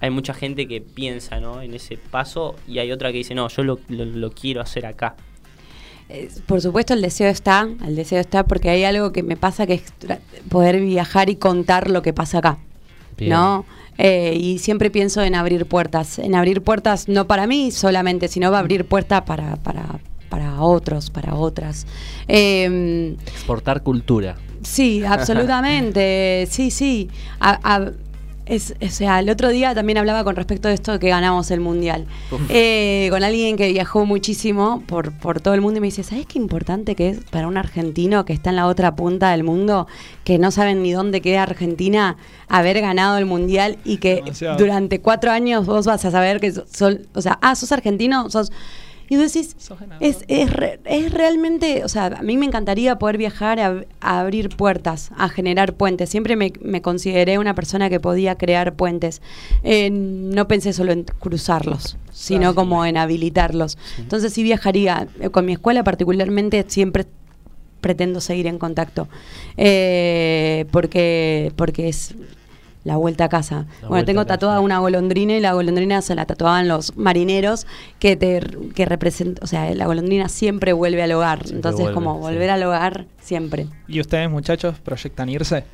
[0.00, 1.60] hay mucha gente que piensa ¿no?
[1.60, 4.86] en ese paso y hay otra que dice, no, yo lo, lo- lo quiero hacer
[4.86, 5.14] acá.
[6.46, 9.74] Por supuesto el deseo está, el deseo está porque hay algo que me pasa que
[9.74, 9.82] es
[10.48, 12.58] poder viajar y contar lo que pasa acá,
[13.16, 13.30] Bien.
[13.30, 13.64] ¿no?
[13.98, 18.50] Eh, y siempre pienso en abrir puertas, en abrir puertas no para mí solamente, sino
[18.50, 21.86] va a abrir puertas para, para, para otros, para otras.
[22.26, 24.36] Eh, Exportar cultura.
[24.62, 26.46] Sí, absolutamente.
[26.50, 27.08] sí, sí.
[27.40, 27.90] A- a-
[28.46, 31.50] es, o sea, el otro día también hablaba con respecto de esto de que ganamos
[31.50, 32.06] el mundial.
[32.48, 36.26] Eh, con alguien que viajó muchísimo por, por todo el mundo y me dice, ¿sabes
[36.26, 39.86] qué importante que es para un argentino que está en la otra punta del mundo,
[40.24, 42.16] que no saben ni dónde queda Argentina,
[42.48, 44.56] haber ganado el mundial y que Demasiado.
[44.58, 48.52] durante cuatro años vos vas a saber que sos, o sea, ah, sos argentino, sos...
[49.10, 49.56] Y vos decís,
[50.00, 54.20] es, es, re- es realmente, o sea, a mí me encantaría poder viajar a, a
[54.20, 56.08] abrir puertas, a generar puentes.
[56.08, 59.20] Siempre me, me consideré una persona que podía crear puentes.
[59.64, 63.76] Eh, no pensé solo en cruzarlos, sino como en habilitarlos.
[63.98, 65.08] Entonces sí viajaría.
[65.20, 67.04] Eh, Con mi escuela particularmente siempre
[67.80, 69.08] pretendo seguir en contacto.
[69.56, 72.14] Eh, porque, porque es
[72.84, 73.66] la vuelta a casa.
[73.82, 74.38] La bueno, tengo a casa.
[74.38, 77.66] tatuada una golondrina y la golondrina se la tatuaban los marineros
[77.98, 78.40] que te
[78.74, 81.38] que representa, o sea, la golondrina siempre vuelve al hogar.
[81.40, 82.20] Siempre Entonces, vuelve, como sí.
[82.20, 83.66] volver al hogar siempre.
[83.86, 85.64] ¿Y ustedes, muchachos, proyectan irse?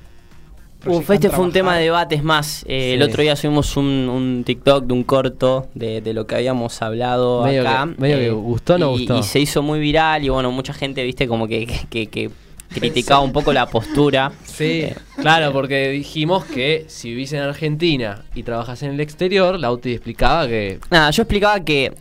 [0.81, 2.65] Uf, ¿Proyectan este fue un tema de debates más.
[2.69, 6.35] Eh, El otro día subimos un, un TikTok de un corto de, de lo que
[6.37, 7.89] habíamos hablado Medio acá.
[7.95, 9.19] que- medio que gustó o no y, gustó.
[9.19, 12.31] y se hizo muy viral y bueno, mucha gente, viste, como que, que, que
[12.69, 14.33] criticaba un poco la postura.
[14.45, 19.59] Sí, Eh, claro, porque dijimos que si vivís en Argentina y trabajas en el exterior,
[19.59, 21.93] Lauti explicaba que Nada, yo explicaba que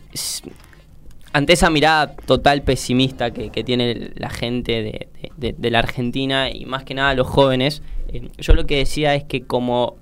[1.32, 5.80] ante esa mirada total pesimista que, que tiene la gente de, de- de- de la
[5.80, 9.96] Argentina y más que nada los jóvenes, eh, yo lo que decía es que como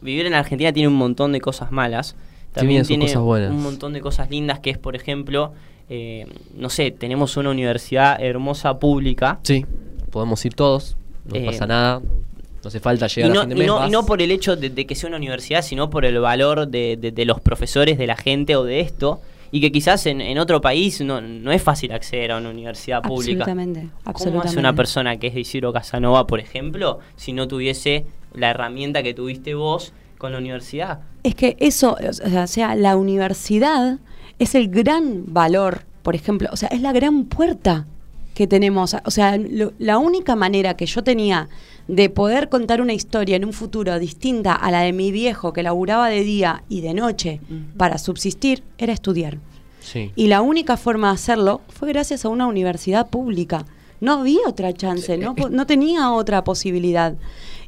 [0.00, 2.16] vivir en Argentina tiene un montón de cosas malas,
[2.52, 3.50] también Tiene cosas buenas.
[3.50, 5.52] un montón de cosas lindas que es, por ejemplo,
[5.88, 9.38] eh, no sé, tenemos una universidad hermosa pública.
[9.42, 9.64] sí,
[10.10, 10.96] podemos ir todos,
[11.26, 13.66] no Eh, pasa nada, no hace falta Y llegar a no, fin de y mes.
[13.68, 13.90] no- y vas.
[13.90, 16.96] no por el hecho de, de que sea una universidad, sino por el valor de,
[17.00, 19.20] de- de los profesores, de la gente o de esto.
[19.52, 23.00] Y que quizás en, en otro país no, no es fácil acceder a una universidad
[23.00, 23.44] pública.
[23.44, 24.48] Absolutamente, ¿Cómo absolutamente.
[24.48, 29.04] hace una persona que es de Isidro Casanova, por ejemplo, si no tuviese la herramienta
[29.04, 30.98] que tuviste vos con la universidad?
[31.22, 33.98] Es que eso, o sea, o sea, la universidad
[34.38, 37.86] es el gran valor, por ejemplo, o sea, es la gran puerta
[38.34, 38.94] que tenemos.
[39.04, 41.48] O sea, lo- la única manera que yo tenía
[41.88, 45.62] de poder contar una historia en un futuro distinta a la de mi viejo que
[45.62, 47.40] laburaba de día y de noche
[47.78, 49.38] para subsistir era estudiar.
[49.80, 50.10] Sí.
[50.16, 53.64] Y la única forma de hacerlo fue gracias a una universidad pública.
[54.00, 57.14] No había otra chance, no, no tenía otra posibilidad.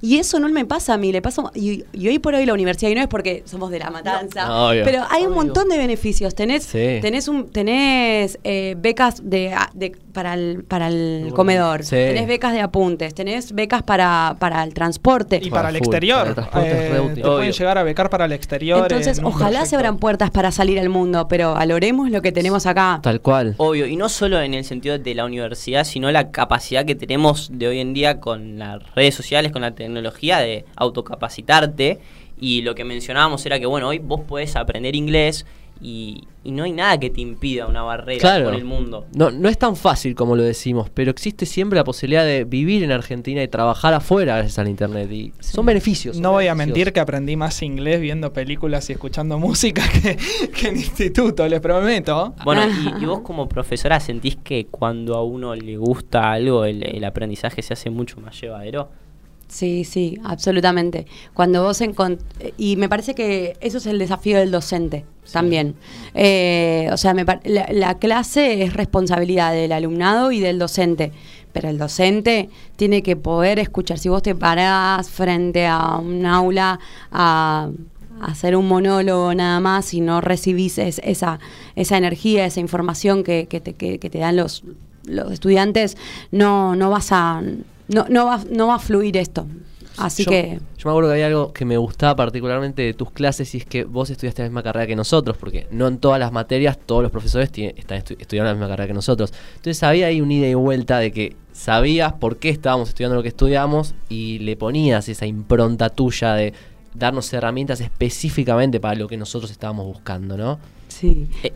[0.00, 1.42] Y eso no me pasa a mí, le pasa.
[1.54, 4.46] Y, y hoy por hoy la universidad, y no es porque somos de la matanza,
[4.46, 4.84] No, obvio.
[4.84, 6.34] pero hay un montón de beneficios.
[6.34, 6.98] Tenés, Sí.
[7.02, 11.90] tenés, un, tenés eh, becas de, a- de- para el, para el Bueno, comedor, sí.
[11.90, 15.40] tenés becas de apuntes, tenés becas para, para el transporte.
[15.42, 16.34] Y Para para el full, exterior.
[16.34, 18.82] para el eh, te pueden llegar a becar para el exterior.
[18.82, 22.66] Entonces, en ojalá se abran puertas para salir al mundo, pero valoremos lo que tenemos
[22.66, 23.00] acá.
[23.02, 23.54] Tal cual.
[23.58, 27.50] Obvio, y no solo en el sentido de la universidad, sino la capacidad que tenemos
[27.52, 31.98] de hoy en día con las redes sociales, con la tecnología de autocapacitarte.
[32.40, 35.44] Y lo que mencionábamos era que, bueno, hoy vos podés aprender inglés
[35.80, 38.46] y, y no hay nada que te impida una barrera Claro.
[38.46, 39.06] con el mundo.
[39.12, 42.82] No, no es tan fácil como lo decimos, pero existe siempre la posibilidad de vivir
[42.84, 45.10] en Argentina y trabajar afuera gracias al internet.
[45.10, 46.16] Y son beneficios.
[46.16, 50.16] son No voy a mentir que aprendí más inglés viendo películas y escuchando música que,
[50.52, 52.34] que en instituto, les prometo.
[52.44, 56.84] Bueno, y, y vos como profesora sentís que cuando a uno le gusta algo, el,
[56.84, 58.90] el aprendizaje se hace mucho más llevadero.
[59.48, 61.06] Sí, sí, absolutamente.
[61.32, 62.20] Cuando vos encont
[62.58, 65.74] y me parece que eso es el desafío del docente también.
[66.14, 71.12] Eh, o sea, me par- la, la clase es responsabilidad del alumnado y del docente,
[71.54, 73.98] pero el docente tiene que poder escuchar.
[73.98, 76.78] Si vos te parás frente a un aula
[77.10, 77.70] a
[78.20, 81.38] a hacer un monólogo nada más y no recibís es- esa,
[81.76, 84.64] esa energía, esa información que, que te, que- que te dan los,
[85.04, 85.96] los estudiantes,
[86.32, 87.40] no, no vas a
[87.88, 89.46] no, no va, no va a fluir esto.
[89.96, 93.10] Así yo, que Yo me acuerdo que hay algo que me gustaba particularmente de tus
[93.10, 96.20] clases y es que vos estudiaste la misma carrera que nosotros, porque no en todas
[96.20, 99.32] las materias todos los profesores tienen- están estu- estudiando la misma carrera que nosotros.
[99.56, 103.22] Entonces había ahí un ida y vuelta de que sabías por qué estábamos estudiando lo
[103.22, 106.52] que estudiamos y le ponías esa impronta tuya de
[106.94, 110.58] darnos herramientas específicamente para lo que nosotros estábamos buscando, ¿no?
[110.88, 111.28] sí.
[111.42, 111.52] Eh,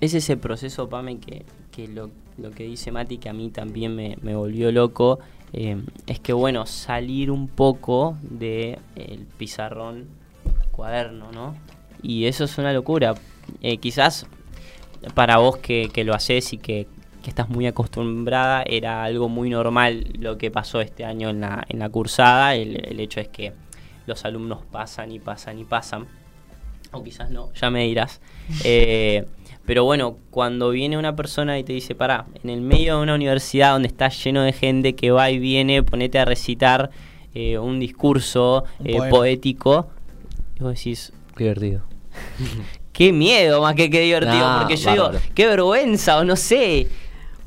[0.00, 3.94] Es ese proceso, Pame, que, que lo, lo que dice Mati, que a mí también
[3.96, 5.18] me, me volvió loco,
[5.52, 10.06] eh, es que, bueno, salir un poco del pizarrón
[10.70, 11.56] cuaderno, ¿no?
[12.02, 13.14] Y eso es una locura.
[13.62, 14.26] Eh, quizás
[15.14, 16.86] para vos que, que lo haces y que,
[17.22, 21.64] que estás muy acostumbrada, era algo muy normal lo que pasó este año en la,
[21.68, 22.54] en la cursada.
[22.54, 23.52] El, el hecho es que
[24.06, 26.06] los alumnos pasan y pasan y pasan.
[26.92, 28.20] O quizás no, ya me dirás.
[28.64, 29.26] Eh,
[29.66, 33.14] pero bueno, cuando viene una persona y te dice, pará, en el medio de una
[33.14, 36.90] universidad donde está lleno de gente que va y viene, ponete a recitar
[37.34, 39.88] eh, un discurso Un eh, poético,
[40.58, 41.82] y vos decís, Qué divertido.
[42.92, 46.86] qué miedo más que qué divertido, No, porque yo digo, qué vergüenza, o no sé.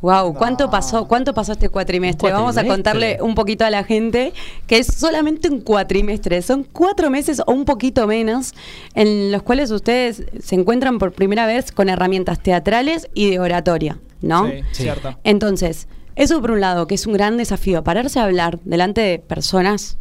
[0.02, 1.08] Wow, ¿cuánto pasó?
[1.08, 2.32] ¿Cuánto pasó este cuatrimestre?
[2.32, 4.34] Vamos a contarle un poquito a la gente
[4.66, 8.54] que es solamente un cuatrimestre, son cuatro meses o un poquito menos
[8.96, 14.00] en los cuales ustedes se encuentran por primera vez con herramientas teatrales y de oratoria,
[14.22, 14.48] ¿no?
[14.48, 15.18] Sí, cierto.
[15.26, 19.20] Entonces, eso por un lado, que es un gran desafío, pararse a hablar delante de
[19.20, 19.98] personas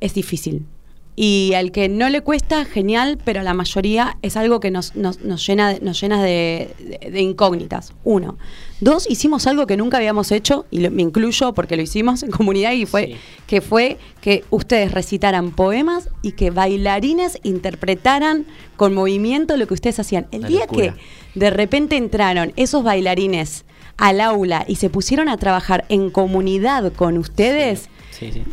[0.00, 0.66] es difícil.
[1.14, 4.96] Y al que no le cuesta, genial, pero a la mayoría es algo que nos,
[4.96, 7.92] nos, nos llena, nos llena de, de- de incógnitas.
[8.02, 8.38] Uno.
[8.80, 12.30] Dos, hicimos algo que nunca habíamos hecho, y lo- me incluyo porque lo hicimos en
[12.30, 13.16] comunidad, y fue Sí.
[13.46, 18.46] que fue que ustedes recitaran poemas y que bailarines interpretaran
[18.76, 20.26] con movimiento lo que ustedes hacían.
[20.32, 20.94] El día locura.
[21.34, 23.66] que de repente entraron esos bailarines
[23.98, 27.88] al aula y se pusieron a trabajar en comunidad con ustedes, Sí,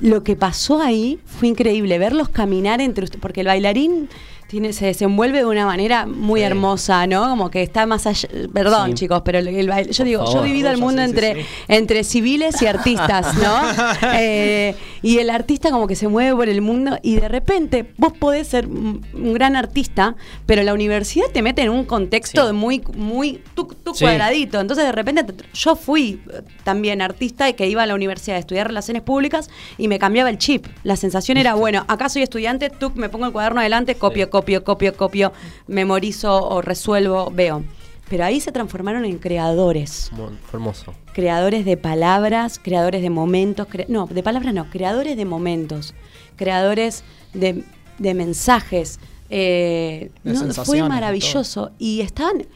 [0.02, 4.10] lo que pasó ahí fue increíble, verlos caminar entre ustedes, porque el bailarín
[4.50, 6.46] tiene, se desenvuelve de una manera muy Sí.
[6.46, 7.30] hermosa, ¿no?
[7.30, 8.28] Como que está más allá.
[8.52, 8.94] Perdón, Sí.
[9.06, 10.44] chicos, pero el, el baile- yo Por digo, yo favor.
[10.48, 13.60] divido el mundo sí, entre, entre civiles y artistas, ¿no?
[14.20, 18.14] Eh, y el artista como que se mueve por el mundo y de repente vos
[18.14, 19.02] podés ser un
[19.34, 23.94] gran artista, pero la universidad te mete en un contexto de muy, muy tu, tu
[23.94, 24.04] Sí.
[24.04, 24.60] cuadradito.
[24.60, 28.38] Entonces de repente te- yo fui eh, también artista y que iba a la universidad
[28.38, 30.66] a estudiar relaciones públicas y me cambiaba el chip.
[30.84, 34.32] La sensación era, bueno, acá soy estudiante, tú me pongo el cuaderno adelante, copio, Sí.
[34.40, 35.34] Copio, copio, copio,
[35.68, 37.64] memorizo o resuelvo, veo.
[38.10, 40.12] Pero ahí se transformaron en creadores.
[40.16, 40.94] Fue hermoso.
[41.14, 45.94] Creadores de palabras, creadores de momentos, cre- no, de palabras no, creadores de momentos,
[46.36, 47.64] creadores de,
[48.00, 49.00] de mensajes.
[49.30, 51.70] eh, De no, fue maravilloso.
[51.78, 52.48] Y estaban,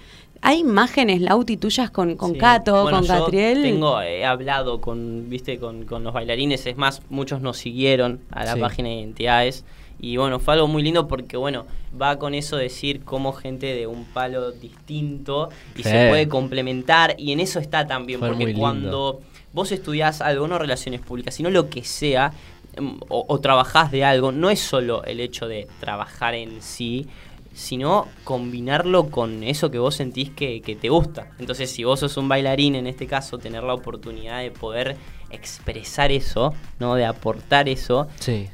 [0.42, 2.38] hay imágenes, Lauti, tuyas con, con Sí.
[2.40, 3.62] Cato, Bueno, con yo Catriel.
[3.62, 8.44] Tengo, he hablado con, viste, con, con los bailarines, es más, muchos nos siguieron a
[8.44, 8.60] la Sí.
[8.60, 9.66] página de identidades.
[10.06, 11.66] Y bueno, fue algo muy lindo porque, bueno,
[12.00, 15.90] va con eso decir cómo gente de un palo distinto y Sí.
[15.90, 17.16] se puede complementar.
[17.18, 19.22] Y en eso está también, Fue porque cuando
[19.54, 22.34] vos estudiás algo, no relaciones públicas, sino lo que sea,
[22.76, 27.08] em, o, o trabajás de algo, no es solo el hecho de trabajar en sí,
[27.54, 31.30] sino combinarlo con eso que vos sentís que, que te gusta.
[31.40, 34.98] Entonces, si vos sos un bailarín, en este caso, tener la oportunidad de poder
[35.30, 36.96] expresar eso, ¿no?
[36.96, 38.48] De aportar eso, Sí.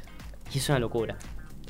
[0.54, 1.16] y es una locura.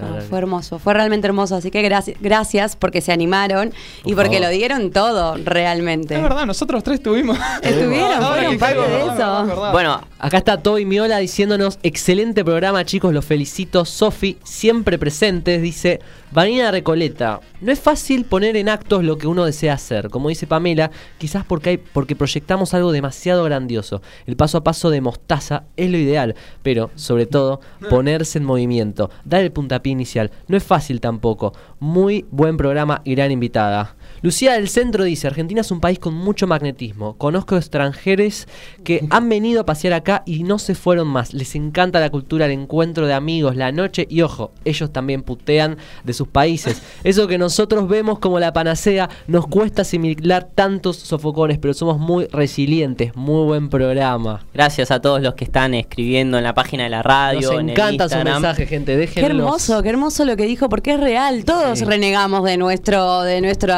[0.00, 1.56] No, fue hermoso, fue realmente hermoso.
[1.56, 3.72] Así que gracias, gracias porque se animaron
[4.04, 4.50] y Por porque favor.
[4.52, 6.14] lo dieron todo realmente.
[6.16, 7.38] Es verdad, nosotros tres tuvimos.
[7.62, 9.70] Estuvieron, fueron parte de eso.
[9.72, 13.86] Bueno, Acá está Toby Miola diciéndonos, excelente programa chicos, los felicito.
[13.86, 16.00] Sofi, siempre presentes, dice,
[16.32, 20.10] Vanina Recoleta, no es fácil poner en actos lo que uno desea hacer.
[20.10, 24.00] Como dice Pamela, quizás porque, hay, porque proyectamos algo demasiado grandioso.
[24.26, 29.10] El paso a paso de mostaza es lo ideal, pero sobre todo ponerse en movimiento,
[29.24, 30.30] dar el puntapié inicial.
[30.46, 31.52] No es fácil tampoco.
[31.80, 33.96] Muy buen programa y gran invitada.
[34.22, 37.14] Lucía del Centro dice, Argentina es un país con mucho magnetismo.
[37.16, 38.46] Conozco extranjeros
[38.84, 41.32] que han venido a pasear acá y no se fueron más.
[41.32, 45.78] Les encanta la cultura, el encuentro de amigos, la noche y ojo, ellos también putean
[46.04, 46.82] de sus países.
[47.04, 52.26] Eso que nosotros vemos como la panacea, nos cuesta asimilar tantos sofocones, pero somos muy
[52.26, 53.16] resilientes.
[53.16, 54.44] Muy buen programa.
[54.52, 57.68] gracias a todos los que están escribiendo en la página de la radio, Nos en
[57.68, 58.92] el encanta su mensaje, gente.
[58.92, 59.30] Qué Déjenlos.
[59.30, 61.44] hermoso, qué hermoso lo que dijo, porque es real.
[61.44, 61.84] Todos Sí.
[61.84, 63.72] renegamos de nuestro, de nuestro,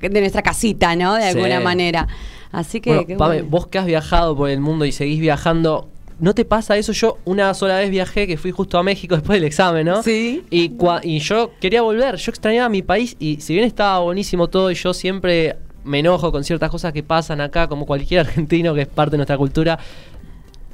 [0.00, 1.14] de nuestra casita, ¿no?
[1.14, 1.28] De Sí.
[1.28, 2.08] alguna manera.
[2.52, 3.48] Así que, Bueno, qué Pame, bueno.
[3.50, 6.92] vos que has viajado por el mundo y seguís viajando, ¿no te pasa eso?
[6.92, 10.02] Yo una sola vez viajé, que fui justo a México después del examen, ¿no?
[10.02, 10.42] Sí.
[10.50, 10.72] Y,
[11.04, 14.74] y yo quería volver, yo extrañaba mi país y si bien estaba buenísimo todo y
[14.74, 18.88] yo siempre me enojo con ciertas cosas que pasan acá, como cualquier argentino que es
[18.88, 19.78] parte de nuestra cultura,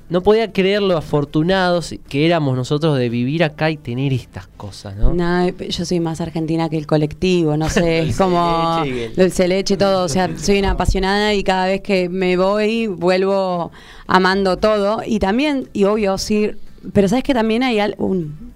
[0.09, 4.97] no podía creer lo afortunados que éramos nosotros de vivir acá y tener estas cosas,
[4.97, 5.13] ¿no?
[5.15, 8.85] No, yo soy más argentina que el colectivo, no sé, es como
[9.17, 13.73] dulce leche, todo, o sea, soy una apasionada y cada vez que me voy vuelvo
[14.07, 15.03] amando todo.
[15.05, 16.53] Y también, y obvio, sí,
[16.93, 18.55] pero sabes que también hay un...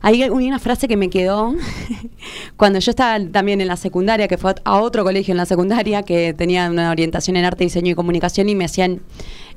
[0.00, 1.56] Hay una frase que me quedó
[2.56, 6.04] cuando yo estaba también en la secundaria, que fue a otro colegio en la secundaria,
[6.04, 9.00] que tenía una orientación en arte, diseño y comunicación, y me hacían,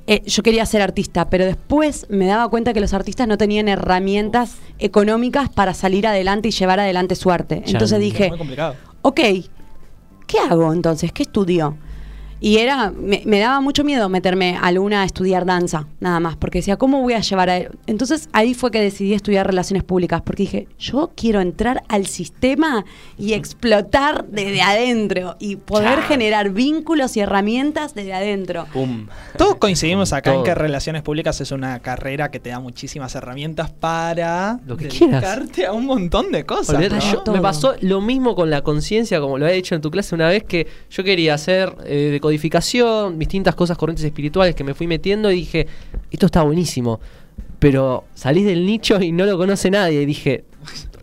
[0.07, 3.67] eh, yo quería ser artista, pero después me daba cuenta que los artistas no tenían
[3.67, 7.63] herramientas económicas para salir adelante y llevar adelante su arte.
[7.65, 8.75] Entonces Es dije, muy complicado.
[9.03, 9.19] ok,
[10.27, 11.11] ¿qué hago entonces?
[11.11, 11.77] ¿Qué estudio?
[12.43, 16.35] Y era, me, me daba mucho miedo meterme a Luna a estudiar danza, nada más,
[16.37, 20.21] porque decía, ¿cómo voy a llevar a Entonces ahí fue que decidí estudiar relaciones públicas,
[20.25, 22.83] porque dije, yo quiero entrar al sistema
[23.17, 28.65] y explotar desde adentro y poder generar vínculos y herramientas desde adentro.
[28.73, 29.05] Pum.
[29.37, 33.69] Todos coincidimos acá en que Relaciones Públicas es una carrera que te da muchísimas herramientas
[33.71, 35.21] para Lo que quieras.
[35.21, 36.81] dedicarte a un montón de cosas.
[37.11, 40.15] Yo- me pasó lo mismo con la conciencia, como lo había dicho en tu clase
[40.15, 44.87] una vez, que yo quería hacer eh, decodificación, distintas cosas, corrientes espirituales que me fui
[44.87, 45.67] metiendo y dije,
[46.09, 46.99] esto está buenísimo,
[47.59, 50.01] pero salís del nicho y no lo conoce nadie.
[50.01, 50.45] Y dije,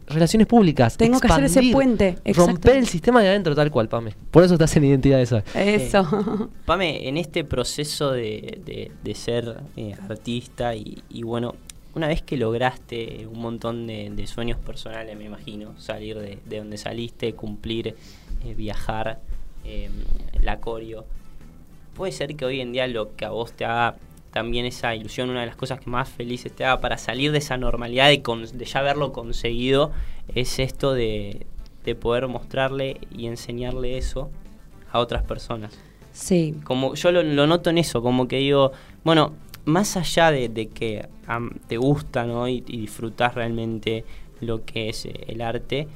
[0.08, 0.96] relaciones públicas.
[0.96, 2.52] Tengo que hacer ese puente, exacto.
[2.52, 4.14] Romper el sistema de adentro tal cual, Pame.
[4.30, 5.42] Por eso estás en identidad de eso.
[5.54, 6.50] Eso.
[6.64, 11.54] Pame, en este proceso de, de- de ser eh, artista y, y bueno,
[11.94, 16.58] una vez que lograste un montón de, de sueños personales, me imagino, salir de, de
[16.58, 17.88] donde saliste, cumplir,
[18.44, 19.20] eh, viajar,
[19.64, 19.90] eh,
[20.42, 21.04] la coreo,
[21.98, 23.96] puede ser que hoy en día lo que a vos te haga
[24.32, 27.38] también esa ilusión, una de las cosas que más felices te haga para salir de
[27.38, 29.90] esa normalidad de, con- de ya haberlo conseguido,
[30.34, 31.46] es esto de,
[31.84, 34.30] de poder mostrarle y enseñarle eso
[34.92, 35.78] a otras personas
[36.12, 36.54] Sí.
[36.64, 38.72] como yo lo, lo noto en eso, como que digo,
[39.04, 39.32] bueno,
[39.66, 42.48] más allá de, de que am, te gusta ¿no?
[42.48, 44.04] y, y disfrutas realmente
[44.40, 45.86] lo que es eh, el arte,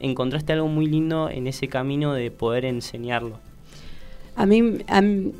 [0.00, 3.38] encontraste algo muy lindo en ese camino de poder enseñarlo.
[4.38, 5.32] A mí, a mí-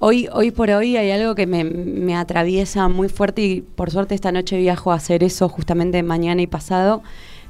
[0.00, 4.32] hoy, hoy por hoy hay algo que me, atraviesa muy fuerte y por suerte esta
[4.32, 7.02] noche viajo a hacer eso justamente mañana y pasado,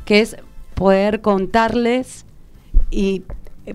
[0.05, 0.37] que es
[0.77, 2.27] poder contarles
[2.93, 3.23] y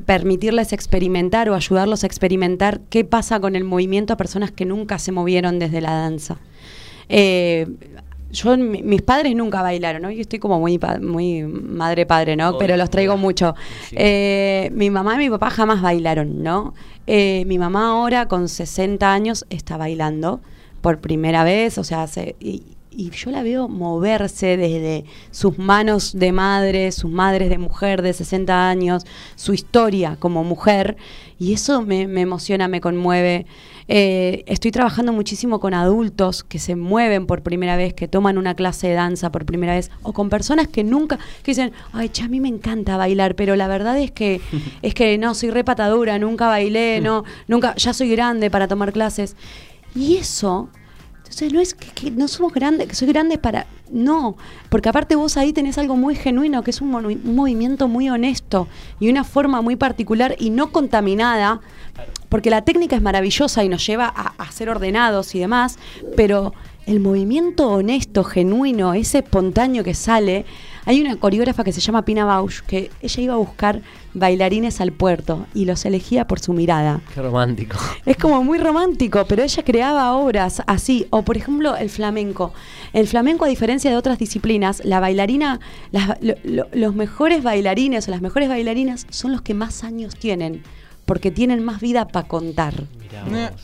[0.06, 4.98] permitirles experimentar o ayudarlos a experimentar qué pasa con el movimiento a personas que nunca
[4.98, 6.38] se movieron desde la danza.
[7.10, 7.68] Eh,
[8.32, 10.12] yo, mi- mis padres nunca bailaron, ¿no?
[10.12, 12.50] Yo estoy como muy, muy madre-padre, ¿no?
[12.50, 13.56] Obvio, Pero los traigo mucho.
[13.90, 13.96] Sí.
[13.98, 16.74] Eh, mi mamá y mi papá jamás bailaron, ¿no?
[17.08, 20.42] Eh, mi mamá ahora con 60 años está bailando
[20.82, 22.64] por primera vez, o sea, hace- y,
[23.00, 28.12] y yo la veo moverse desde sus manos de madre, sus madres de mujer de
[28.12, 30.98] 60 años, su historia como mujer,
[31.40, 33.46] y eso me, me emociona, me conmueve.
[33.88, 38.54] Eh, estoy trabajando muchísimo con adultos que se mueven por primera vez, que toman una
[38.54, 42.24] clase de danza por primera vez, o con personas que nunca, que dicen, ay, che,
[42.24, 44.42] a mí me encanta bailar, pero la verdad es que,
[44.82, 49.38] es que no, soy repatadura, nunca bailé, no, nunca, ya soy grande para tomar clases.
[49.96, 50.70] Y eso,
[51.30, 53.68] entonces no es que, que no somos grandes, que soy grande para.
[53.92, 54.36] No,
[54.70, 58.10] porque aparte vos ahí tenés algo muy genuino, que es un, movi- un movimiento muy
[58.10, 58.68] honesto
[59.00, 61.62] y una forma muy particular y no contaminada,
[62.30, 65.80] porque la técnica es maravillosa y nos lleva a, a ser ordenados y demás,
[66.16, 66.54] pero
[66.86, 70.46] el movimiento honesto, genuino, ese espontáneo que sale.
[70.90, 73.84] Hay una coreógrafa que se llama Pina Bausch, que ella iba a buscar
[74.16, 77.00] bailarines al puerto y los elegía por su mirada.
[77.14, 77.78] Qué romántico.
[78.08, 81.06] Es como muy romántico, pero ella creaba obras así.
[81.12, 82.54] O por ejemplo el flamenco.
[82.92, 85.60] El flamenco, a diferencia de otras disciplinas, la bailarina,
[85.92, 90.16] las- lo- lo- los mejores bailarines o las mejores bailarinas son los que más años
[90.16, 90.64] tienen,
[91.06, 92.74] porque tienen más vida para contar.
[93.00, 93.62] Mirá Me, vos.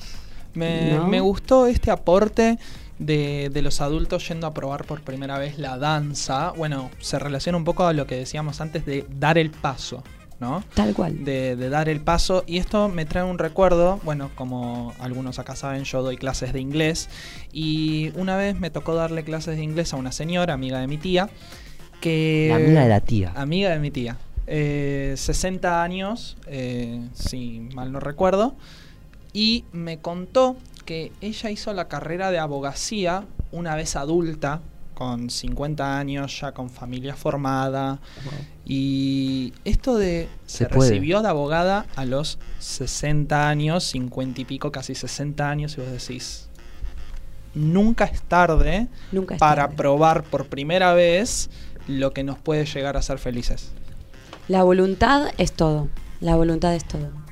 [0.54, 1.08] me- ¿No?
[1.08, 2.60] me gustó este aporte
[3.00, 6.52] de, de los adultos yendo a probar por primera vez la danza.
[6.52, 10.04] Bueno, se relaciona un poco a lo que decíamos antes de dar el paso,
[10.40, 10.64] ¿no?
[10.74, 11.24] Tal cual.
[11.26, 12.44] de, de dar el paso.
[12.48, 16.62] Y esto me trae un recuerdo, bueno, como algunos acá saben, yo doy clases de
[16.62, 17.10] inglés.
[17.52, 20.98] Y una vez me tocó darle clases de inglés a una señora, amiga de mi
[20.98, 21.30] tía,
[22.02, 22.48] que...
[22.50, 23.34] La amiga de la tía.
[23.36, 24.18] Amiga de mi tía.
[24.48, 28.56] Eh, 60 años, eh, si mal no recuerdo.
[29.34, 30.56] Y me contó
[30.86, 34.62] que ella hizo la carrera de abogacía una vez adulta,
[34.96, 38.00] con 50 años, ya con familia formada.
[38.66, 40.28] Y esto de...
[40.48, 45.82] Se, recibió de abogada a los 60 años, 50 y pico, casi 60 años, y
[45.82, 46.50] vos decís,
[47.54, 49.76] nunca es tarde Nunca es para tarde.
[49.76, 51.50] probar por primera vez
[51.88, 53.72] lo que nos puede llegar a ser felices.
[54.48, 55.90] La voluntad es todo.
[56.22, 57.25] La voluntad es todo.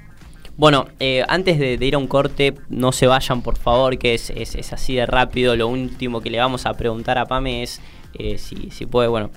[0.56, 4.30] Bueno, eh, antes de, ir a un corte, no se vayan por favor, que es,
[4.30, 5.56] es- es así de rápido.
[5.56, 7.82] Lo último que le vamos a preguntar a Pame es
[8.14, 9.32] eh, si, si puede, bueno,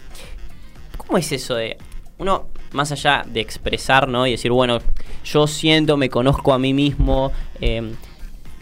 [0.99, 1.79] ¿cómo es eso de
[2.19, 4.27] uno, más allá de expresar, ¿no?
[4.27, 4.79] Y decir, bueno,
[5.25, 7.93] yo siento, me conozco a mí mismo, eh,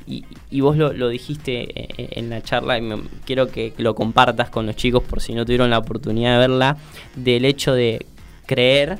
[0.07, 4.50] y, y vos lo, lo dijiste en la charla y me- quiero que lo compartas
[4.50, 6.76] con los chicos por si no tuvieron la oportunidad de verla,
[7.16, 8.05] del hecho de
[8.46, 8.98] creer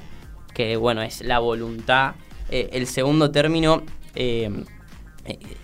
[0.55, 2.15] que, bueno, es la voluntad.
[2.55, 3.83] Eh, el segundo término,
[4.15, 4.49] eh,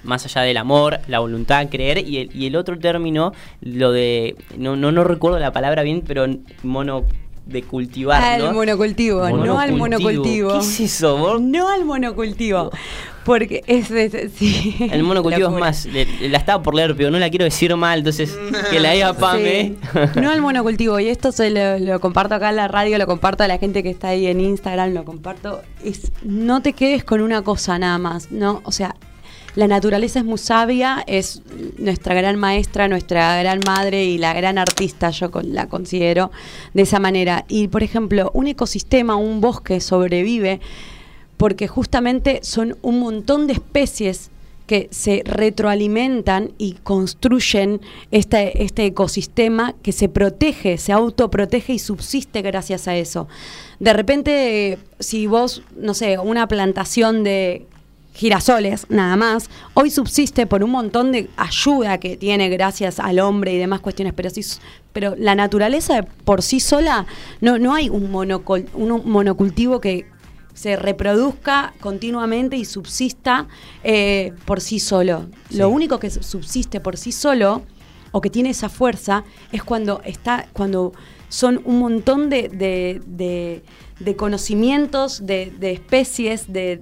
[0.02, 4.34] más allá del amor, la voluntad, creer, y el, y el otro término, lo de,
[4.58, 6.26] no, no, no recuerdo la palabra bien, pero
[6.64, 7.04] mono
[7.50, 8.52] de cultivar, Al ¿no?
[8.52, 10.52] monocultivo, no al monocultivo.
[10.52, 11.16] ¿Qué es eso?
[11.18, 11.40] vos?
[11.40, 12.70] No al monocultivo.
[13.24, 14.74] Porque es, es- sí.
[14.92, 17.98] El monocultivo es más, le- la estaba por leer, pero no la quiero decir mal,
[17.98, 18.36] entonces
[18.70, 19.74] que la diga Pame.
[19.92, 20.20] Sí.
[20.20, 23.44] No al monocultivo, y esto se lo, lo comparto acá en la radio, lo comparto
[23.44, 25.60] a la gente que está ahí en Instagram, lo comparto.
[25.84, 28.96] Es no te quedes con una cosa nada más, no, o sea,
[29.56, 31.42] la naturaleza es muy sabia, es
[31.78, 36.30] nuestra gran maestra, nuestra gran madre y la gran artista, yo la considero
[36.72, 37.44] de esa manera.
[37.48, 40.60] Y por ejemplo, un ecosistema, un bosque sobrevive
[41.36, 44.30] porque justamente son un montón de especies
[44.66, 47.80] que se retroalimentan y construyen
[48.12, 53.26] este ecosistema que se protege, se autoprotege y subsiste gracias a eso.
[53.80, 57.66] De repente, si vos, no sé, una plantación de
[58.12, 63.52] girasoles nada más, hoy subsiste por un montón de ayuda que tiene gracias al hombre
[63.54, 64.42] y demás cuestiones, pero, sí,
[64.92, 67.06] pero la naturaleza por sí sola,
[67.40, 70.06] no, no hay un, monocol- un monocultivo que
[70.54, 73.46] se reproduzca continuamente y subsista
[73.84, 75.28] eh, por sí solo.
[75.50, 77.62] Lo único que subsiste por sí solo
[78.12, 80.92] o que tiene esa fuerza es cuando está, cuando
[81.28, 83.62] son un montón de, de- de-
[84.00, 86.80] de conocimientos de, de especies, de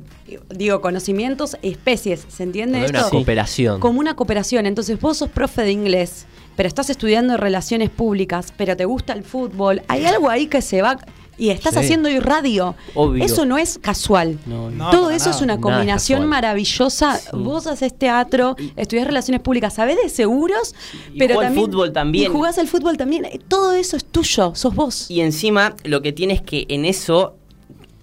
[0.50, 2.98] digo conocimientos, especies, ¿se entiende esto?
[2.98, 3.80] una cooperación.
[3.80, 4.66] Como una cooperación.
[4.66, 9.24] Entonces vos sos profe de inglés, pero estás estudiando relaciones públicas, pero te gusta el
[9.24, 9.82] fútbol.
[9.88, 10.98] Hay algo ahí que se va
[11.38, 11.80] y estás Sí.
[11.80, 12.74] haciendo hoy radio.
[12.94, 13.24] Obvio.
[13.24, 14.38] Eso no es casual.
[14.46, 15.36] No, No, Todo eso nada.
[15.36, 17.16] es una combinación maravillosa.
[17.18, 17.28] Sí.
[17.32, 20.74] Vos haces teatro, estudias relaciones públicas, sabés de seguros,
[21.14, 22.24] Y pero jugó al también, fútbol también.
[22.30, 23.24] Y jugás al fútbol también.
[23.24, 25.10] Eh, Todo eso es tuyo, sos vos.
[25.10, 27.34] Y encima lo que tienes que en eso,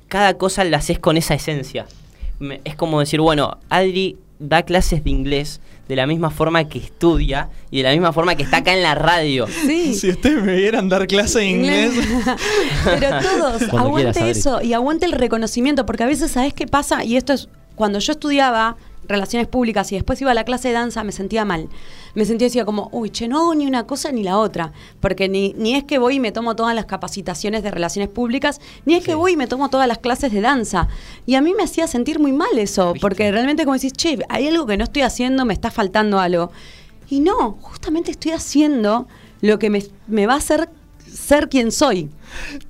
[0.07, 1.85] cada cosa la haces con esa esencia.
[2.39, 6.79] Me- Es como decir, bueno, Adri da clases de inglés de la misma forma que
[6.79, 9.47] estudia y de la misma forma que está acá en la radio.
[9.65, 9.95] Sí.
[9.95, 11.91] Si ustedes me vieran dar clase de inglés.
[12.83, 16.67] Pero todos, Cuando aguante quieras, eso y aguante el reconocimiento, porque a veces, ¿sabes qué
[16.67, 17.03] pasa?
[17.03, 18.75] Y esto es, cuando yo estudiaba
[19.07, 21.69] relaciones públicas y después iba a la clase de danza, me sentía mal.
[22.13, 24.71] Me sentía decía como, uy, che, no hago ni una cosa ni la otra.
[24.99, 28.61] Porque ni, ni es que voy y me tomo todas las capacitaciones de relaciones públicas,
[28.85, 30.87] ni es que voy y me tomo todas las clases de danza.
[31.25, 34.47] Y a mí me hacía sentir muy mal eso, porque realmente como decís, che, hay
[34.47, 36.51] algo que no estoy haciendo, me está faltando algo.
[37.09, 39.07] Y no, justamente estoy haciendo
[39.41, 40.69] lo que me, me va a hacer
[41.25, 42.09] ser quien soy.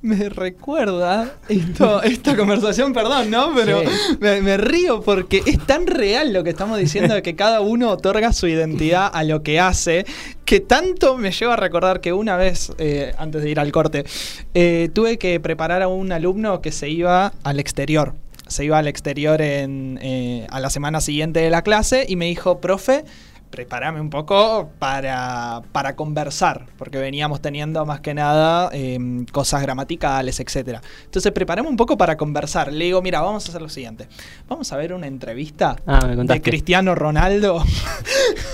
[0.02, 3.52] Me recuerda esto, esta conversación, perdón, ¿no?
[3.54, 3.86] Pero Sí.
[4.20, 7.90] me, me río porque es tan real lo que estamos diciendo de que cada uno
[7.90, 10.06] otorga su identidad a lo que hace,
[10.44, 14.04] que tanto me lleva a recordar que una vez, eh, antes de ir al corte,
[14.54, 18.14] eh, tuve que preparar a un alumno que se iba al exterior.
[18.48, 22.26] Se iba al exterior en, eh, a la semana siguiente de la clase y me
[22.26, 23.04] dijo, profe,
[23.50, 28.98] prepárame un poco para, para conversar, porque veníamos teniendo más que nada eh,
[29.32, 30.82] cosas gramaticales, etcétera.
[31.04, 32.72] Entonces, preparame un poco para conversar.
[32.72, 34.08] Le digo, mira, vamos a hacer lo siguiente.
[34.48, 36.42] Vamos a ver una entrevista Ah, me de.
[36.42, 37.64] Cristiano Ronaldo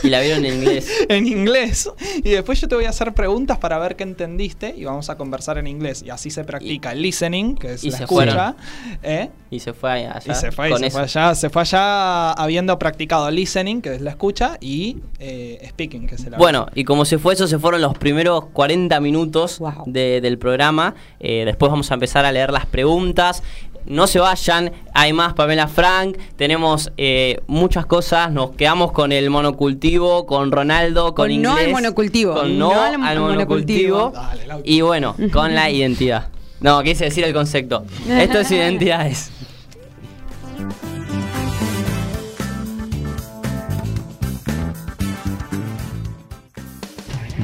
[0.02, 0.90] Y la vieron en inglés.
[1.08, 1.90] en inglés.
[2.18, 5.16] Y después yo te voy a hacer preguntas para ver qué entendiste y vamos a
[5.16, 6.02] conversar en inglés.
[6.02, 8.56] Y así se practica el listening, que es y la se escucha.
[9.02, 9.30] ¿eh?
[9.50, 10.20] Y se fue allá.
[10.24, 10.98] Y se fue, y se eso.
[10.98, 16.06] fue allá, se fue allá habiendo practicado listening, que es la escucha, y eh, speaking,
[16.06, 16.38] que es el habla.
[16.38, 19.84] Bueno, y como se fue eso, se fueron los primeros 40 minutos Wow.
[19.86, 20.94] de- del programa.
[21.20, 23.42] Eh, después vamos a empezar a leer las preguntas.
[23.84, 29.28] No se vayan, hay más Pamela Frank, tenemos eh, muchas cosas, nos quedamos con el
[29.28, 31.66] monocultivo, con Ronaldo, con, Con no inglés.
[31.66, 33.96] al monocultivo, Con no, no al al monocultivo.
[33.96, 34.12] monocultivo.
[34.12, 34.72] Dale, Lauti.
[34.72, 36.28] y bueno, con la identidad.
[36.60, 37.84] No, quise decir el concepto.
[38.08, 39.32] Esto es identidades.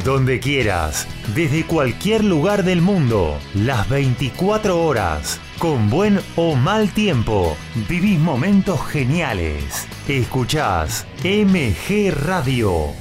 [0.04, 7.56] Donde quieras, desde cualquier lugar del mundo, las 24 horas, con buen o mal tiempo,
[7.88, 9.88] vivís momentos geniales.
[10.06, 12.92] Escuchás MG Radio.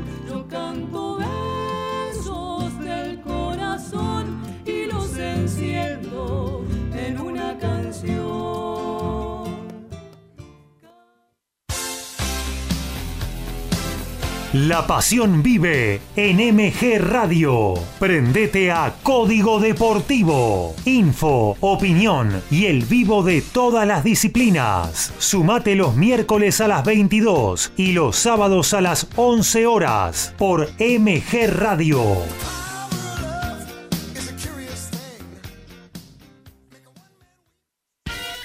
[14.54, 17.74] La pasión vive en MG Radio.
[17.98, 20.76] Prendete a Código Deportivo.
[20.86, 25.12] Info, opinión y el vivo de todas las disciplinas.
[25.18, 31.48] Sumate los miércoles a las 22 y los sábados a las 11 horas por MG
[31.48, 32.04] Radio.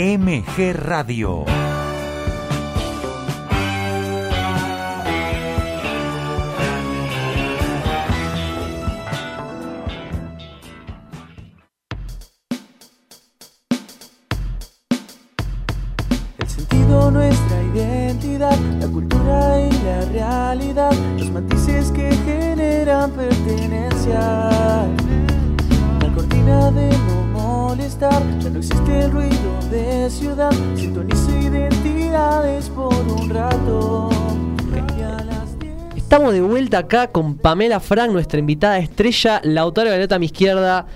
[0.00, 1.67] MG Radio.
[27.98, 34.10] Molestar, ya no existe el ruido de ciudad, sintonizo identidades por un rato.
[34.96, 39.62] Y a las 10 Estamos de vuelta acá con Pamela Frank, nuestra invitada estrella, la
[39.62, 40.86] autora Violeta a mi izquierda.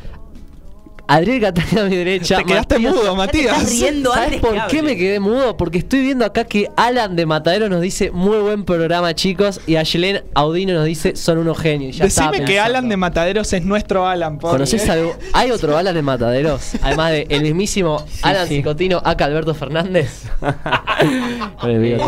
[1.14, 2.36] Adriel Catania a mi derecha.
[2.38, 3.56] Te quedaste Matías- mudo, Matías.
[3.58, 4.82] estás riendo ¿Sabes antes por que qué hable.
[4.82, 5.56] me quedé mudo?
[5.56, 9.60] Porque estoy viendo acá que Alan de Matadero nos dice muy buen programa, chicos.
[9.66, 11.96] Y Ayelen Audino nos dice son unos genios.
[11.96, 12.58] Ya Decime que.
[12.60, 14.38] Alan de Mataderos es nuestro Alan.
[14.38, 15.14] porque- ¿Conoces algo?
[15.32, 16.72] ¿Hay otro Alan de Mataderos?
[16.82, 18.56] Además de el mismísimo Alan sí.
[18.56, 20.24] Cicotino, acá Alberto Fernández.
[21.62, 21.98] Muy Bueno, bien,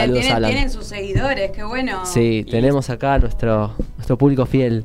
[0.00, 0.50] saludos, tienen, Alan.
[0.50, 2.04] tienen sus seguidores, qué bueno.
[2.06, 4.84] Sí, tenemos acá nuestro, nuestro público fiel.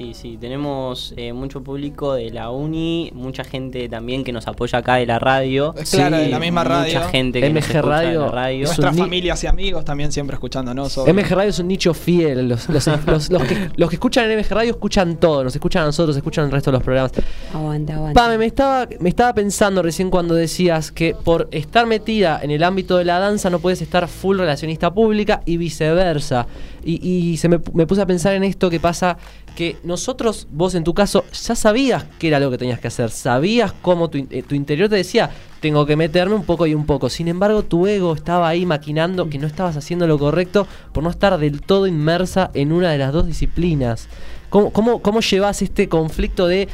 [0.00, 4.78] Sí, sí, tenemos eh, mucho público de la uni, mucha gente también que nos apoya
[4.78, 5.74] acá de la radio.
[5.90, 6.94] Claro, de la misma radio.
[7.00, 8.20] Mucha gente que nos MG de Radio.
[8.22, 8.62] la radio.
[8.64, 10.96] Es Nuestras familias y amigos también siempre escuchándonos.
[10.96, 11.12] obvio.
[11.12, 12.48] MG Radio es un nicho fiel.
[12.48, 15.44] Los, los- los- los que, los que escuchan en MG Radio escuchan todo.
[15.44, 17.12] Nos escuchan a nosotros, escuchan el resto de los programas.
[17.52, 18.18] Aguanta, aguanta.
[18.22, 22.64] Pame, me estaba, me estaba pensando recién cuando decías que por estar metida en el
[22.64, 26.46] ámbito de la danza no puedes estar full relacionista pública y viceversa.
[26.82, 29.18] Y, y se me, me puse a pensar en esto que pasa
[29.50, 33.10] que nosotros, vos en tu caso, ya sabías qué era lo que tenías que hacer.
[33.10, 35.30] Sabías cómo tu, eh, tu interior te decía,
[35.60, 37.08] tengo que meterme un poco y un poco.
[37.10, 41.10] Sin embargo, tu ego estaba ahí maquinando que no estabas haciendo lo correcto por no
[41.10, 44.08] estar del todo inmersa en una de las dos disciplinas.
[44.48, 46.68] ¿Cómo, cómo, cómo llevas este conflicto de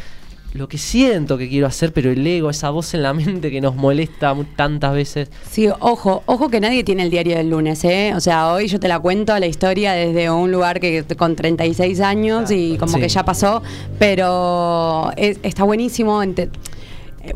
[0.57, 3.61] lo que siento que quiero hacer, pero el ego, esa voz en la mente que
[3.61, 5.30] nos molesta tantas veces.
[5.50, 8.12] Sí, ojo, ojo que nadie tiene el diario del lunes, ¿eh?
[8.16, 12.00] O sea, hoy yo te la cuento la historia desde un lugar que con 36
[12.00, 13.00] años y como Sí.
[13.00, 13.62] que ya pasó,
[13.98, 16.22] pero es- está buenísimo.
[16.22, 16.48] eh,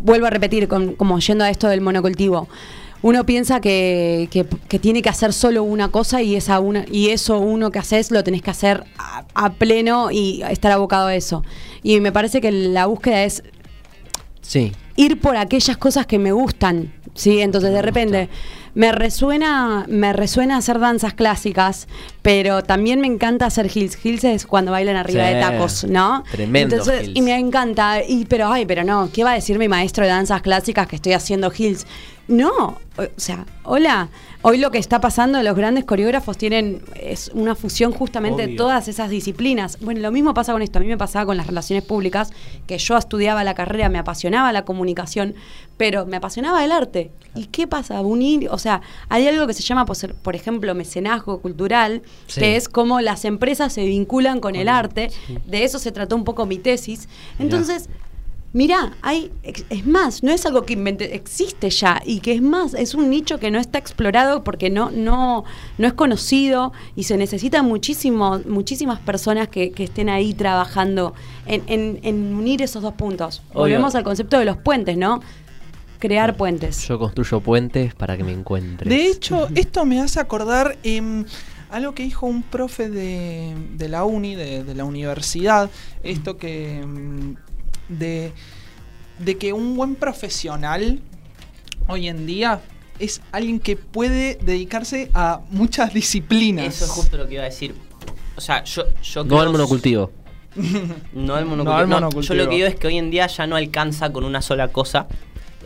[0.01, 2.49] vuelvo a repetir, con- como yendo a esto del monocultivo.
[3.03, 7.09] Uno piensa que, que- que tiene que hacer solo una cosa y, esa una, y
[7.11, 11.15] eso uno que haces lo tenés que hacer a, a pleno y estar abocado a
[11.15, 11.43] eso.
[11.83, 13.43] Y me parece que la búsqueda es
[14.43, 14.73] Sí.
[14.97, 17.41] ir por aquellas cosas que me gustan, ¿sí?
[17.41, 18.29] Entonces de repente
[18.75, 21.89] me resuena, me resuena hacer danzas clásicas,
[22.23, 23.99] pero también me encanta hacer hills.
[24.05, 25.35] Hills es cuando bailan arriba Sí.
[25.35, 26.25] de tacos, ¿no?
[26.31, 29.69] Tremendo Entonces, y me encanta, y pero ay, pero no, ¿qué va a decir mi
[29.69, 31.87] maestro de danzas clásicas que estoy haciendo hills?
[32.29, 34.09] No, o sea, hola,
[34.43, 38.89] hoy lo que está pasando, los grandes coreógrafos tienen es una fusión justamente de todas
[38.89, 39.79] esas disciplinas.
[39.81, 42.31] Bueno, lo mismo pasa con esto, a mí me pasaba con las relaciones públicas,
[42.67, 45.35] que yo estudiaba la carrera, me apasionaba la comunicación,
[45.77, 47.11] pero me apasionaba el arte.
[47.35, 48.01] ¿Y qué pasa?
[48.01, 52.41] Unir, o sea, hay algo que se llama, por ejemplo, mecenazgo cultural, Sí.
[52.41, 55.11] que es cómo las empresas se vinculan con el arte.
[55.27, 55.39] sí.
[55.47, 57.09] De eso se trató un poco mi tesis.
[57.39, 58.10] Entonces, Mirá,
[59.03, 62.75] hay, ex- es más, no es algo que inventé, existe ya y que es más,
[62.75, 65.45] es un nicho que no está explorado porque no, no,
[65.79, 71.15] no es conocido y se necesitan muchísimo, muchísimas personas que, que estén ahí trabajando
[71.47, 73.43] en, en- en unir esos dos puntos.
[73.51, 73.61] Obvio.
[73.61, 75.21] Volvemos al concepto de los puentes, ¿no?
[76.01, 76.89] Crear puentes.
[76.89, 78.89] Yo construyo puentes para que me encuentres.
[78.89, 81.25] De hecho, esto me hace acordar em,
[81.71, 85.71] algo que dijo un profe de, de la uni, de, de la universidad,
[86.03, 87.37] esto que em,
[87.91, 88.33] de,
[89.19, 91.01] de que un buen profesional
[91.87, 92.61] hoy en día
[92.99, 96.67] es alguien que puede dedicarse a muchas disciplinas.
[96.67, 97.75] Eso es justo lo que iba a decir.
[98.37, 100.13] O sea, yo, yo no al monocultivo.
[101.13, 101.65] No al monocultivo.
[101.65, 102.35] No al No, monocultivo.
[102.35, 104.69] Yo lo que digo es que hoy en día ya no alcanza con una sola
[104.69, 105.07] cosa.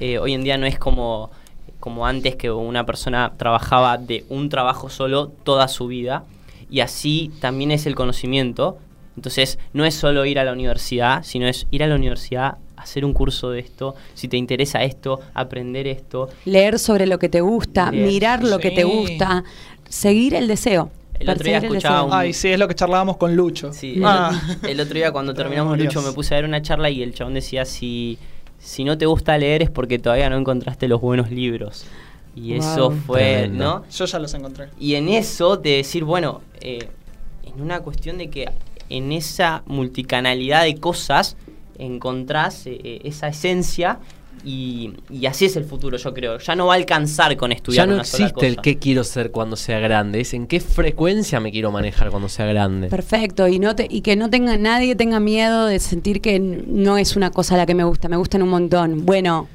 [0.01, 1.31] Eh, hoy en día no es como,
[1.81, 6.25] como antes que una persona trabajaba de un trabajo solo toda su vida.
[6.71, 8.79] Y así también es el conocimiento.
[9.17, 13.05] Entonces no es solo ir a la universidad, sino es ir a la universidad, hacer
[13.05, 16.29] un curso de esto, si te interesa esto, aprender esto.
[16.45, 18.07] Leer sobre lo que te gusta, Leer.
[18.07, 19.45] mirar lo que te gusta,
[19.89, 20.91] seguir el deseo.
[21.19, 23.73] El otro día escuchaba un- Ay, sí, es lo que charlábamos con Lucho.
[23.73, 24.33] Sí, Ah.
[24.69, 25.79] el otro día cuando terminamos.
[25.79, 28.19] Lucho me puse a ver una charla y el chabón decía si,
[28.59, 31.87] si no te gusta leer es porque todavía no encontraste los buenos libros.
[32.35, 33.65] Y eso fue, Tremendo.
[33.65, 33.85] ¿no?
[33.89, 34.67] Yo ya los encontré.
[34.81, 36.89] Y en eso de decir, bueno, eh,
[37.45, 38.49] en una cuestión de que
[38.97, 41.37] en esa multicanalidad de cosas
[41.79, 43.99] encontrás eh, eh, esa esencia
[44.45, 46.39] y, y así es el futuro, yo creo.
[46.39, 48.63] Ya no va a alcanzar con estudiar Ya no una sola existe el cosa.
[48.63, 52.45] qué quiero ser cuando sea grande, es en qué frecuencia me quiero manejar cuando sea
[52.47, 52.89] grande.
[52.89, 56.99] Perfecto, y no te, y que no tenga nadie tenga miedo de sentir que no
[56.99, 59.07] es una cosa la que me gusta, me gustan un montón.
[59.07, 59.49] Bueno,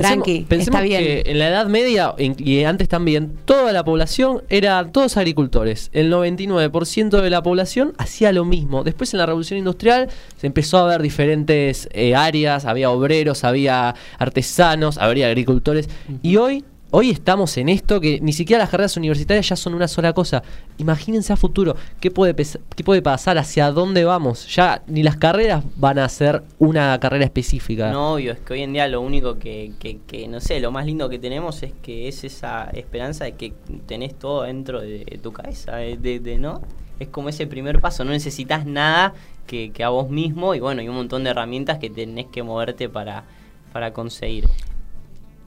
[0.00, 1.02] tranqui, pensemos está bien.
[1.02, 5.90] que en la Edad Media y antes también, toda la población era todos agricultores.
[5.92, 8.84] El 99% de la población hacía lo mismo.
[8.84, 13.94] Después en la Revolución Industrial se empezó a ver diferentes eh, áreas, había obreros, había
[14.18, 15.88] artesanos, habría agricultores.
[16.22, 16.64] Y hoy...
[16.96, 20.44] Hoy estamos en esto que ni siquiera las carreras universitarias ya son una sola cosa.
[20.78, 22.36] Imagínense a futuro, ¿qué puede,
[22.76, 23.36] qué puede pasar?
[23.36, 24.46] ¿Hacia dónde vamos?
[24.54, 27.90] Ya ni las carreras van a ser una carrera específica.
[27.90, 30.70] No, obvio, es que hoy en día lo único que, que, que, no sé, lo
[30.70, 33.54] más lindo que tenemos es que es esa esperanza de que
[33.86, 36.60] tenés todo dentro de tu cabeza, de, de- ¿no?
[37.00, 39.14] Es como ese primer paso, no necesitas nada
[39.48, 42.44] que, que a vos mismo y bueno, y un montón de herramientas que tenés que
[42.44, 43.24] moverte para,
[43.72, 44.44] para conseguir.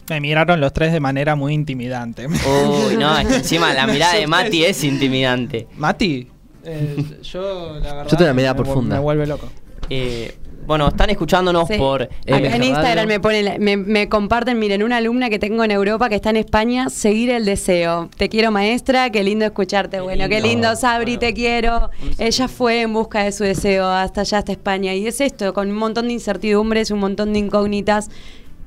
[0.10, 2.28] Me miraron los tres de manera muy intimidante.
[2.28, 5.68] Uy, no, es que encima la mirada de Mati es intimidante.
[5.78, 6.28] Mati,
[6.64, 8.08] eh, yo la verdad.
[8.08, 8.96] tengo una mirada me profunda.
[8.96, 9.50] Me vuelve loco.
[9.90, 11.76] Eh, bueno, están escuchándonos Sí.
[11.78, 12.02] por...
[12.04, 15.72] Acá en Instagram me, pone, la- me, me comparten, miren, una alumna que tengo en
[15.72, 18.10] Europa que está en España, seguir el deseo.
[18.18, 19.96] Te quiero maestra, qué lindo escucharte.
[19.98, 20.48] Qué bueno, qué lindo.
[20.68, 21.20] lindo, Sabri, Bueno.
[21.22, 21.90] te quiero.
[22.18, 24.94] Ella fue en busca de su deseo hasta allá, hasta España.
[24.94, 28.10] Y es esto, con un montón de incertidumbres, un montón de incógnitas,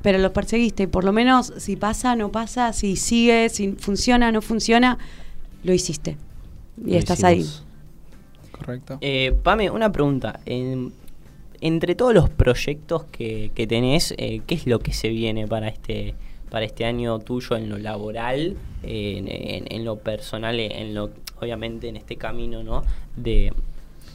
[0.02, 0.84] pero los perseguiste.
[0.84, 4.98] Y por lo menos, si pasa, no pasa, si sigue, si funciona, no funciona,
[5.64, 6.16] lo hiciste.
[6.84, 7.44] Y Lo estás ahí.
[8.52, 8.98] Correcto.
[9.00, 10.40] Eh, Pame, una pregunta.
[10.46, 10.92] En-
[11.62, 15.68] entre todos los proyectos que, que tenés, eh, ¿qué es lo que se viene para
[15.68, 16.14] este
[16.50, 21.10] para este año tuyo en lo laboral, eh, en, en- en lo personal, en lo
[21.40, 22.82] obviamente en este camino, ¿no?
[23.14, 23.52] De,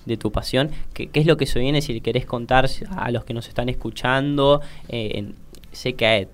[0.05, 0.69] de tu pasión.
[0.93, 1.81] ¿Qué, qué es lo que se viene?
[1.81, 4.59] Si le querés contar a los que nos están escuchando.
[4.89, 5.35] eh, en-
[5.75, 6.27] sé que hay,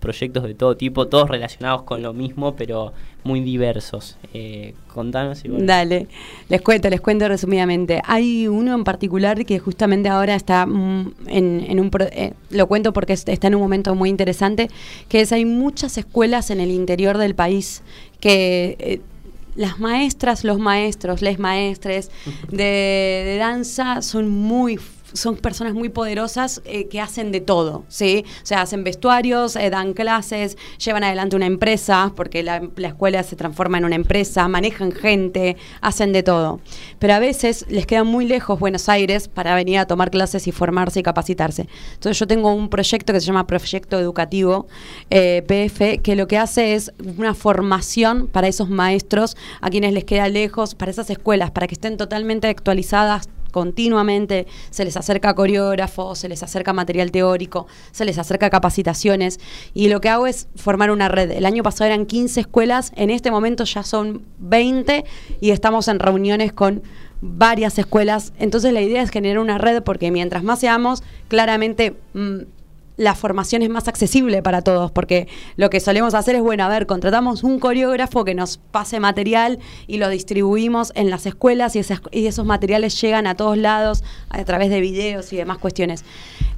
[0.00, 2.92] proyectos de todo tipo, todos relacionados con lo mismo, pero
[3.24, 4.16] muy diversos.
[4.34, 5.66] Eh, contanos y bueno.
[5.66, 6.06] Dale,
[6.48, 8.00] les cuento, les cuento resumidamente.
[8.04, 11.90] Hay uno en particular que justamente ahora está mm, en, en un...
[12.12, 14.68] eh, lo cuento porque es- está en un momento muy interesante,
[15.08, 17.82] que es hay muchas escuelas en el interior del país
[18.20, 18.76] que...
[18.78, 19.00] eh,
[19.56, 22.12] las maestras, los maestros, les maestres
[22.48, 22.62] de,
[23.26, 24.78] de danza son muy
[25.12, 28.24] son personas muy poderosas eh, que hacen de todo, ¿sí?
[28.42, 33.22] O sea, hacen vestuarios, eh, dan clases, llevan adelante una empresa, porque la, la escuela
[33.22, 36.60] se transforma en una empresa, manejan gente, hacen de todo.
[36.98, 40.52] Pero a veces les queda muy lejos Buenos Aires para venir a tomar clases y
[40.52, 41.68] formarse y capacitarse.
[41.94, 44.66] Entonces yo tengo un proyecto que se llama Proyecto Educativo,
[45.10, 50.04] eh, PF, que lo que hace es una formación para esos maestros a quienes les
[50.04, 53.28] queda lejos, para esas escuelas, para que estén totalmente actualizadas
[53.58, 59.40] continuamente, se les acerca coreógrafos, se les acerca material teórico, se les acerca capacitaciones
[59.74, 61.32] y lo que hago es formar una red.
[61.32, 65.04] El año pasado eran 15 escuelas, en este momento ya son 20
[65.40, 66.84] y estamos en reuniones con
[67.20, 68.32] varias escuelas.
[68.38, 71.96] Entonces la idea es generar una red porque mientras más seamos, claramente...
[72.14, 72.57] mm,
[72.98, 76.68] la formación es más accesible para todos, porque lo que solemos hacer es, bueno, a
[76.68, 81.80] ver, contratamos un coreógrafo que nos pase material y lo distribuimos en las escuelas y,
[82.10, 86.04] y esos materiales llegan a todos lados a través de videos y demás cuestiones.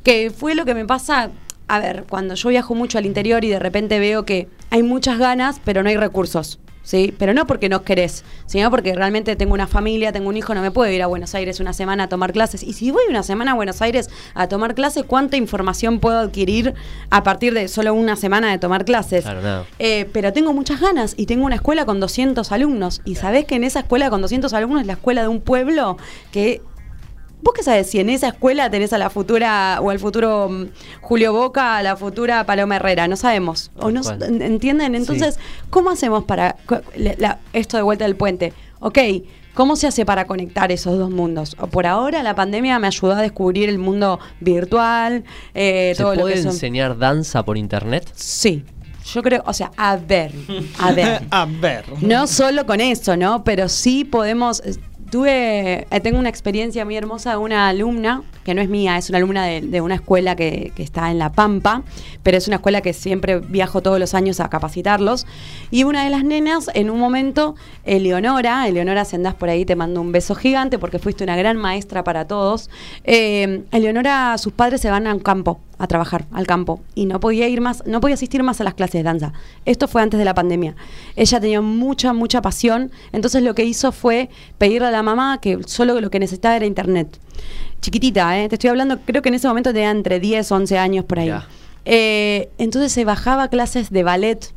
[0.03, 1.30] Que fue lo que me pasa,
[1.68, 5.18] a ver, cuando yo viajo mucho al interior y de repente veo que hay muchas
[5.18, 6.59] ganas, pero no hay recursos.
[6.91, 7.14] ¿Sí?
[7.16, 10.61] Pero no porque no querés, sino porque realmente tengo una familia, tengo un hijo, no
[10.61, 12.64] me puedo ir a Buenos Aires una semana a tomar clases.
[12.64, 16.74] Y si voy una semana a Buenos Aires a tomar clases, ¿cuánta información puedo adquirir
[17.11, 19.22] a partir de solo una semana de tomar clases?
[19.22, 19.66] Claro.
[19.78, 23.03] Eh, pero tengo muchas ganas y tengo una escuela con 200 alumnos.
[23.05, 25.97] Y sabés que en esa escuela con 200 alumnos es la escuela de un pueblo
[26.32, 26.61] que...
[27.43, 30.66] ¿Vos qué sabés si en esa escuela tenés a la futura o al futuro mm,
[31.01, 33.09] Julio Boca, a la futura Paloma Herrera?
[33.09, 33.70] No sabemos.
[33.78, 34.95] ¿O no, ¿Entienden?
[34.95, 35.38] Entonces,
[35.70, 38.53] ¿cómo hacemos para co- la- la- esto de vuelta del puente?
[38.80, 38.99] Ok,
[39.55, 41.57] ¿cómo se hace para conectar esos dos mundos?
[41.61, 45.24] O por ahora la pandemia me ayudó a descubrir el mundo virtual,
[45.55, 46.53] eh, ¿Se todo lo puede que son...
[46.53, 48.11] enseñar danza por internet?
[48.14, 48.64] Sí,
[49.12, 50.32] yo creo, o sea, a ver,
[50.78, 51.22] a ver.
[51.30, 51.84] a ver.
[52.03, 53.45] No solo con eso, ¿no?
[53.45, 54.62] Pero sí podemos.
[55.11, 59.09] Tuve, eh, tengo una experiencia muy hermosa de una alumna, que no es mía, es
[59.09, 61.82] una alumna de, una escuela que, que está en La Pampa,
[62.22, 65.26] pero es una escuela que siempre viajo todos los años a capacitarlos.
[65.70, 69.76] Y una de las nenas, en un momento, Eleonora, Eleonora, si andás por ahí, te
[69.76, 72.70] mando un beso gigante porque fuiste una gran maestra para todos.
[73.05, 77.20] Eh, Eleonora, sus padres se van a un campo a trabajar al campo y no
[77.20, 79.32] podía ir más, no podía asistir más a las clases de danza.
[79.64, 80.76] Esto fue antes de la pandemia.
[81.16, 84.28] Ella tenía mucha, mucha pasión, entonces lo que hizo fue
[84.59, 87.18] pedirle a la mamá que solo lo que necesitaba era internet.
[87.81, 88.49] Chiquitita, ¿eh?
[88.49, 91.33] te estoy hablando, creo que en ese momento tenía entre 10, 11 años por ahí.
[91.85, 94.53] Eh, entonces se bajaba a clases de ballet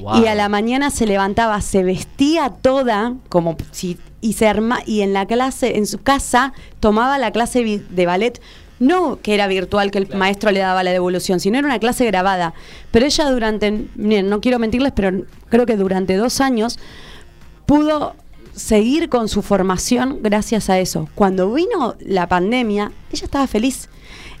[0.00, 0.22] Wow.
[0.22, 5.02] y a la mañana se levantaba, se vestía toda como si y se arma y
[5.02, 8.40] en la clase en su casa tomaba la clase de ballet
[8.78, 12.04] no que era virtual que el maestro le daba la devolución, sino era una clase
[12.04, 12.52] grabada.
[12.90, 16.78] Pero ella durante, miren, no quiero mentirles, pero creo que durante dos años
[17.66, 18.16] pudo
[18.54, 21.08] seguir con su formación gracias a eso.
[21.14, 23.88] Cuando vino la pandemia, ella estaba feliz.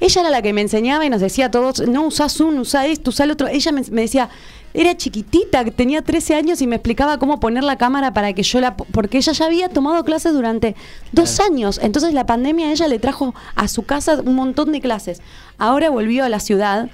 [0.00, 2.86] Ella era la que me enseñaba y nos decía a todos, no usás un, usá
[2.86, 3.46] esto, usá el otro.
[3.46, 4.28] Ella me, me decía,
[4.74, 8.60] era chiquitita, tenía 13 años y me explicaba cómo poner la cámara para que yo
[8.60, 8.76] la...
[8.76, 10.74] Porque ella ya había tomado clases durante
[11.12, 11.78] dos años.
[11.82, 15.20] Entonces la pandemia a ella le trajo a su casa un montón de clases.
[15.56, 16.90] Ahora volvió a la ciudad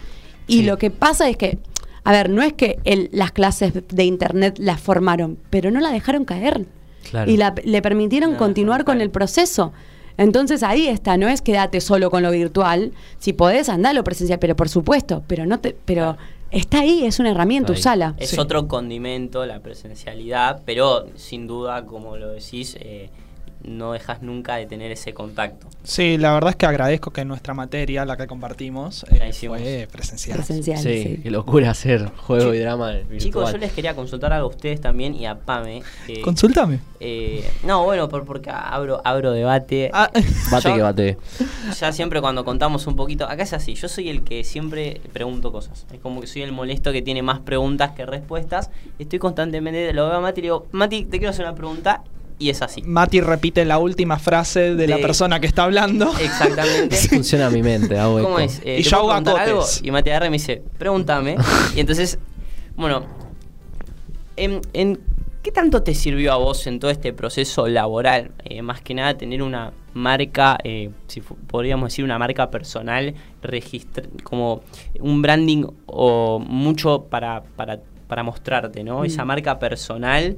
[0.46, 0.62] y Sí.
[0.64, 1.58] lo que pasa es que...
[2.04, 5.90] A ver, no es que el- las clases de internet las formaron, pero no la
[5.90, 6.66] dejaron caer.
[7.10, 7.30] Claro.
[7.30, 9.72] Y la- le permitieron continuar con el proceso.
[10.16, 12.92] Entonces ahí está, no es quedate solo con lo virtual.
[13.18, 16.16] Si podés, andá a lo presencial, pero por supuesto, pero no te, pero
[16.50, 17.78] está ahí, es una herramienta, ahí.
[17.78, 18.14] usala.
[18.18, 18.38] Es Sí.
[18.40, 23.10] otro condimento la presencialidad, pero sin duda, como lo decís, eh,
[23.64, 25.66] no dejas nunca de tener ese contacto.
[25.82, 30.36] Sí, la verdad es que agradezco que nuestra materia, la que compartimos, eh, fue presencial.
[30.36, 31.20] Presencial, Sí, sí.
[31.22, 33.18] qué locura hacer juego y drama virtual.
[33.18, 35.82] Chicos, yo les quería consultar a ustedes también y a Pame.
[36.08, 36.80] eh, Consultame.
[37.00, 39.90] eh, no, bueno, por- porque abro, abro debate.
[39.92, 40.10] Ah,
[40.50, 41.18] Bate Yo- que bate.
[41.80, 45.52] Ya siempre cuando contamos un poquito, acá es así, yo soy el que siempre pregunto
[45.52, 45.86] cosas.
[45.92, 48.70] Es como que soy el molesto que tiene más preguntas que respuestas.
[48.98, 52.02] Estoy constantemente, lo veo a Mati y le digo, Mati, te quiero hacer una pregunta.
[52.40, 52.82] Y es así.
[52.82, 56.12] Mati repite la última frase de, la persona que está hablando.
[56.20, 56.96] Exactamente.
[57.08, 58.38] Funciona mi mente, hago ¿Cómo eco.
[58.38, 58.60] es?
[58.64, 59.64] Eh, Y ¿te yo hago algo?
[59.82, 61.36] Y Mati agarra y me dice, pregúntame.
[61.76, 62.18] y entonces,
[62.76, 63.04] bueno,
[64.36, 65.00] ¿en, en
[65.42, 68.30] qué tanto te sirvió a vos en todo este proceso laboral?
[68.44, 74.04] Eh, más que nada tener una marca, eh, si podríamos decir una marca personal, registra-
[74.22, 74.62] como
[75.00, 79.00] un branding o mucho para, para, para mostrarte, ¿no?
[79.00, 79.04] Mm.
[79.06, 80.36] Esa marca personal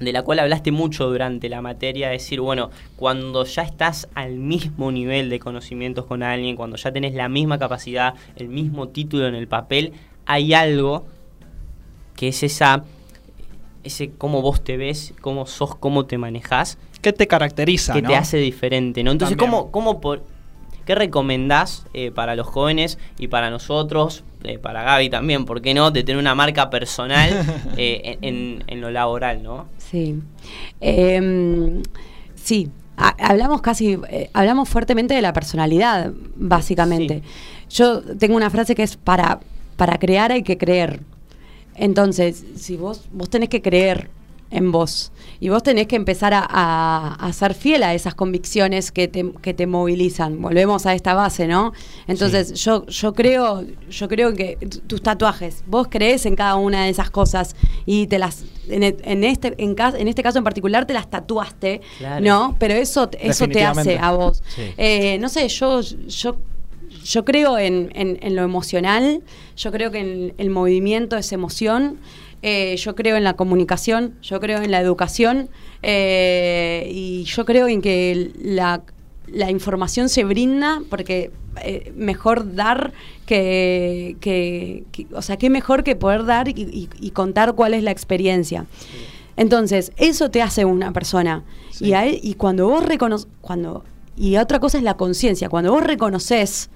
[0.00, 4.90] de la cual hablaste mucho durante la materia, decir, bueno, cuando ya estás al mismo
[4.90, 9.34] nivel de conocimientos con alguien, cuando ya tenés la misma capacidad, el mismo título en
[9.34, 9.92] el papel,
[10.24, 11.04] hay algo
[12.16, 12.84] que es esa
[13.82, 17.94] ese cómo vos te ves, cómo sos, cómo te manejás, ¿Qué te caracteriza?
[17.94, 18.08] que no?
[18.08, 19.10] te hace diferente, ¿no?
[19.12, 19.50] Entonces, También.
[19.58, 20.22] ¿cómo, cómo por,
[20.86, 25.74] ¿qué recomendás eh, para los jóvenes y para nosotros, eh, para Gaby también, ¿por qué
[25.74, 25.90] no?
[25.90, 27.30] De tener una marca personal
[27.76, 29.66] eh, en, lo laboral, ¿no?
[29.78, 30.16] Sí.
[30.80, 31.82] Em,
[32.34, 32.70] sí.
[32.96, 33.98] Ha- hablamos casi,
[34.32, 37.22] hablamos fuertemente de la personalidad, básicamente.
[37.70, 39.40] Yo tengo una frase que es para,
[39.76, 41.00] para crear hay que creer.
[41.76, 44.10] Entonces, si vos, vos tenés que creer
[44.50, 48.90] en vos y vos tenés que empezar a, a- a ser fiel a esas convicciones
[48.92, 50.42] que te, que te movilizan.
[50.42, 51.72] Volvemos a esta base, ¿no?
[52.08, 56.90] Entonces, yo, yo creo, yo creo que tus tatuajes, vos crees en cada una de
[56.90, 57.54] esas cosas
[57.86, 61.08] y te las en, e- en este en, en este caso en particular te las
[61.08, 62.24] tatuaste, Claro.
[62.24, 62.56] ¿no?
[62.58, 64.42] Pero eso eso te hace a vos.
[64.54, 64.62] Sí.
[64.76, 66.36] Eh, no sé, yo yo
[67.04, 69.22] yo creo en, en- en lo emocional,
[69.56, 71.98] yo creo que en el movimiento es emoción,
[72.42, 75.48] eh, yo creo en la comunicación, yo creo en la educación
[75.82, 78.82] eh, y yo creo en que la,
[79.26, 81.30] la información se brinda porque
[81.62, 82.92] eh, mejor dar
[83.26, 87.74] que, que- que- o sea, qué mejor que poder dar y, y- y contar cuál
[87.74, 88.66] es la experiencia.
[89.36, 91.44] Entonces, eso te hace una persona.
[91.70, 91.86] Sí.
[91.86, 93.84] Y, ahí- y cuando vos reconoces, cuando,
[94.16, 96.70] y otra cosa es la conciencia, cuando vos reconoces,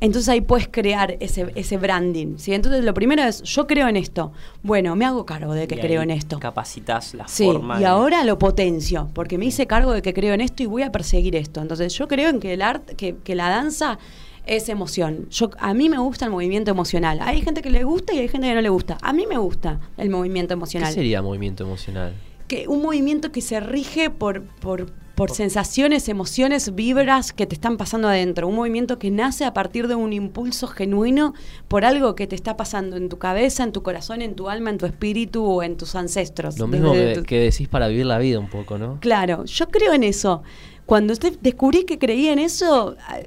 [0.00, 2.36] entonces ahí puedes crear ese, ese branding.
[2.38, 2.52] ¿sí?
[2.52, 4.32] Entonces lo primero es, yo creo en esto.
[4.62, 6.38] Bueno, me hago cargo de que Y creo ahí en esto.
[6.38, 7.76] Capacitas la Sí, forma.
[7.76, 10.66] y de- ahora lo potencio, porque me hice cargo de que creo en esto y
[10.66, 11.60] voy a perseguir esto.
[11.60, 13.98] Entonces yo creo en que el arte, que, que la danza
[14.44, 15.28] es emoción.
[15.30, 17.18] Yo, a mí me gusta el movimiento emocional.
[17.22, 18.96] Hay gente que le gusta y hay gente que no le gusta.
[19.02, 20.92] A mí me gusta el movimiento ¿Qué emocional.
[20.94, 22.12] sería movimiento emocional?
[22.46, 24.86] Que un movimiento que se rige por, por,
[25.16, 28.46] por sensaciones, emociones, vibras que te están pasando adentro.
[28.46, 31.32] Un movimiento que nace a partir de un impulso genuino
[31.68, 34.68] por algo que te está pasando en tu cabeza, en tu corazón, en tu alma,
[34.70, 36.58] en tu espíritu o en tus ancestros.
[36.58, 38.98] Lo mismo que, tu- que decís para vivir la vida un poco, ¿no?
[39.00, 40.42] Claro, yo creo en eso.
[40.84, 43.18] Cuando usted descubrí que creía en eso, ah,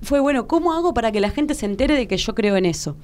[0.00, 2.66] fue bueno, ¿cómo hago para que la gente se entere de que yo creo en
[2.66, 2.96] eso?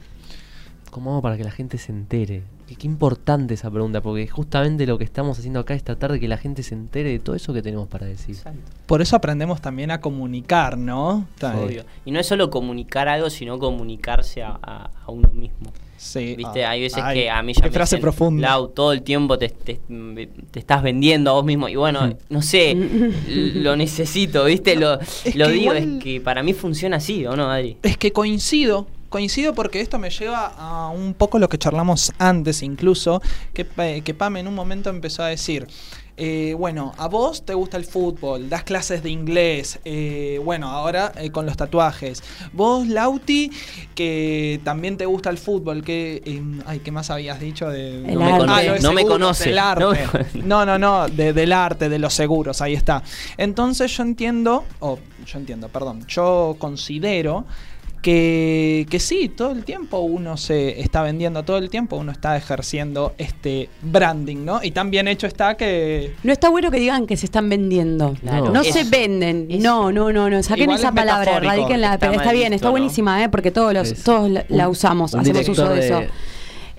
[0.90, 2.42] ¿Cómo hago para que la gente se entere?
[2.66, 6.20] Qué, qué importante esa pregunta, porque justamente lo que estamos haciendo acá es tratar de
[6.20, 8.34] que la gente se entere de todo eso que tenemos para decir.
[8.36, 8.60] Exacto.
[8.86, 11.26] Por eso aprendemos también a comunicar, ¿no?
[11.42, 11.84] Obvio.
[12.04, 15.72] Y no es solo comunicar algo, sino comunicarse a, a- a uno mismo.
[15.96, 16.36] Sí.
[16.36, 18.48] Viste, ah, hay veces ay, que a mí ya qué me frase dicen, profunda.
[18.48, 19.80] Lau, todo el tiempo te, te-
[20.50, 21.68] te estás vendiendo a vos mismo.
[21.68, 22.74] Y bueno, no sé,
[23.54, 24.76] lo necesito, ¿viste?
[24.76, 27.78] Lo, es lo que digo, igual- es que para mí funciona así, ¿o no, Adri?
[27.82, 32.62] Es que coincido, coincido porque esto me lleva a un poco lo que charlamos antes
[32.62, 33.22] incluso,
[33.54, 35.66] que, Pa- que Pam en un momento empezó a decir,
[36.20, 41.12] eh, bueno, a vos te gusta el fútbol, das clases de inglés, eh, bueno, ahora
[41.16, 42.24] eh, con los tatuajes.
[42.52, 43.52] Vos, Lauti,
[43.94, 46.20] que también te gusta el fútbol, que...
[46.24, 47.68] eh, ay, ¿qué más habías dicho?
[47.68, 48.38] De, No me arte.
[48.38, 50.26] conoce, de no me seguros, conoce, del no arte.
[50.44, 53.02] No, no, no, de- del arte, de los seguros, ahí está.
[53.36, 57.44] Entonces yo entiendo, o yo entiendo, perdón, yo considero
[58.08, 62.38] que, que sí, todo el tiempo uno se está vendiendo, todo el tiempo uno está
[62.38, 64.62] ejerciendo este branding, ¿no?
[64.62, 66.14] Y tan bien hecho está que...
[66.22, 68.14] No está bueno que digan que se están vendiendo.
[68.22, 68.48] Claro.
[68.48, 68.72] No Eso.
[68.72, 69.48] se venden.
[69.50, 69.62] Eso.
[69.62, 70.42] No, no, no, no.
[70.42, 71.94] Saquen Igual esa es palabra, erradiquenla.
[71.94, 72.70] Está Pero está bien, visto, está ¿no?
[72.70, 73.28] buenísima, ¿eh?
[73.28, 76.12] Porque todos, los, Es todos la, usamos, un hacemos uso director de eso.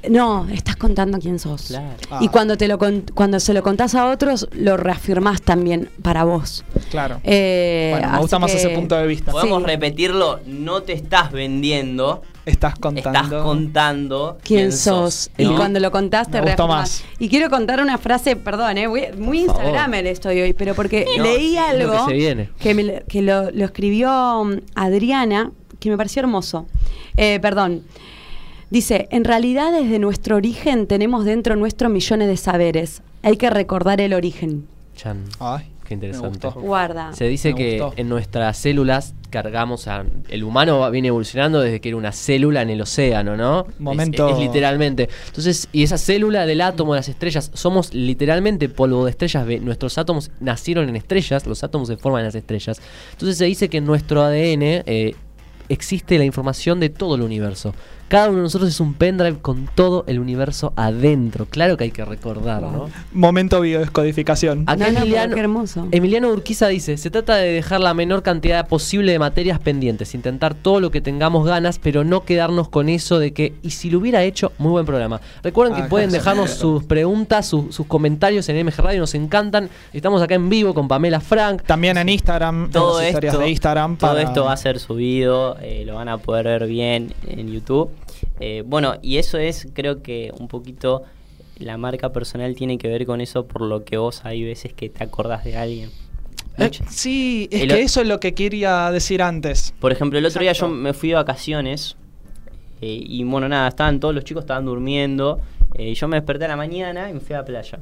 [0.09, 1.63] No, estás contando quién sos.
[1.67, 1.95] Claro.
[2.11, 2.19] Ah.
[2.21, 2.77] Y cuando, te lo
[3.13, 6.63] cuando se lo contás a otros, lo reafirmás también para vos.
[6.91, 7.19] Claro.
[7.23, 9.31] Eh, bueno, me gusta más ese punto de vista.
[9.31, 9.67] Podemos Sí.
[9.67, 13.09] repetirlo, no te estás vendiendo, Estás contando.
[13.19, 15.29] estás contando quién sos.
[15.37, 17.03] Y cuando lo contaste, Me gustó reafirmás.
[17.03, 17.03] más.
[17.19, 19.39] Y quiero contar una frase, perdón, eh, voy- muy.
[19.41, 22.49] Instagramer estoy hoy, pero porque No, leí algo que se viene.
[22.59, 26.65] que, me lo- que lo, lo escribió mm, Adriana, que me pareció hermoso.
[27.17, 27.83] Eh, perdón.
[28.69, 33.01] Dice, en realidad desde nuestro origen tenemos dentro nuestro millones de saberes.
[33.23, 34.67] Hay que recordar el origen.
[34.95, 35.23] Chan.
[35.39, 36.47] Ay, Qué interesante.
[36.49, 37.13] Guarda.
[37.13, 37.99] Se dice Me que gustó.
[37.99, 40.05] en nuestras células cargamos a.
[40.29, 43.65] El humano va- viene evolucionando desde que era una célula en el océano, ¿no?
[43.67, 45.09] Es- Momento- Es, literalmente.
[45.27, 49.47] Entonces, y esa célula del átomo de las estrellas, somos literalmente polvo de estrellas.
[49.47, 52.79] ve- Nuestros átomos nacieron en estrellas, los átomos se forman en las estrellas.
[53.13, 55.15] Entonces se dice que en nuestro ADN eh,
[55.69, 57.73] existe la información de todo el universo.
[58.09, 61.45] Cada uno de nosotros es un pendrive con todo el universo adentro.
[61.45, 62.89] Claro que hay que recordar, ¿no?
[63.13, 64.63] Momento biodescodificación.
[64.65, 65.87] Acá No, no, Emiliano, qué hermoso.
[65.91, 70.55] Emiliano Urquiza dice, se trata de dejar la menor cantidad posible de materias pendientes, intentar
[70.55, 73.99] todo lo que tengamos ganas, pero no quedarnos con eso de que, y si lo
[73.99, 75.21] hubiera hecho, muy buen programa.
[75.43, 79.69] Recuerden que Ah, pueden dejarnos sus preguntas, sus, sus comentarios en MG Radio, nos encantan.
[79.93, 81.61] Estamos acá en vivo con Pamela Frank.
[81.63, 83.97] También en Instagram, todo en las historias esto, de Instagram.
[83.97, 87.89] todo esto va a ser subido, eh, lo van a poder ver bien en YouTube.
[88.39, 91.03] Eh, bueno, y eso es, creo que un poquito
[91.57, 94.89] la marca personal tiene que ver con eso, por lo que vos hay veces que
[94.89, 95.89] te acordás de alguien.
[96.57, 99.73] Eh, sí, es El que eso es lo que quería decir antes.
[99.79, 101.95] Por ejemplo, el otro día yo me fui de vacaciones
[102.81, 105.39] eh, y bueno, nada, estaban todos los chicos estaban durmiendo.
[105.75, 107.79] eh, yo me desperté a la mañana y me fui a la playa.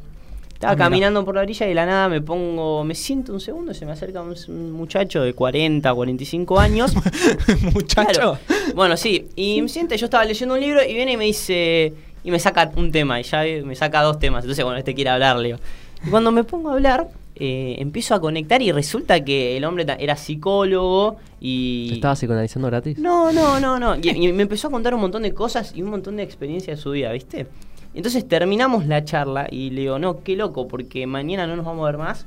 [0.58, 3.40] Estaba Ah, caminando por la orilla y de la nada me pongo, me siento un
[3.40, 6.96] segundo se me acerca un, un muchacho de 40, 45 años.
[7.76, 8.12] Muchacho.
[8.12, 8.40] Claro.
[8.74, 11.94] Bueno, sí, y me siente, yo estaba leyendo un libro y viene y me dice,
[12.24, 14.46] y me saca un tema, y ya me saca dos temas.
[14.46, 15.60] Entonces, bueno, este quiere hablar, le digo.
[16.04, 19.86] Y cuando me pongo a hablar, eh, empiezo a conectar y resulta que el hombre
[20.00, 21.90] era psicólogo y...
[21.90, 22.98] ¿Te estabas psicoanalizando gratis?
[22.98, 23.96] No, no, no, no.
[23.96, 26.74] Y, y me empezó a contar un montón de cosas y un montón de experiencia
[26.76, 27.46] de su vida, ¿viste?
[27.94, 31.84] Entonces terminamos la charla y le digo, no, qué loco, porque mañana no nos vamos
[31.84, 32.26] a ver más,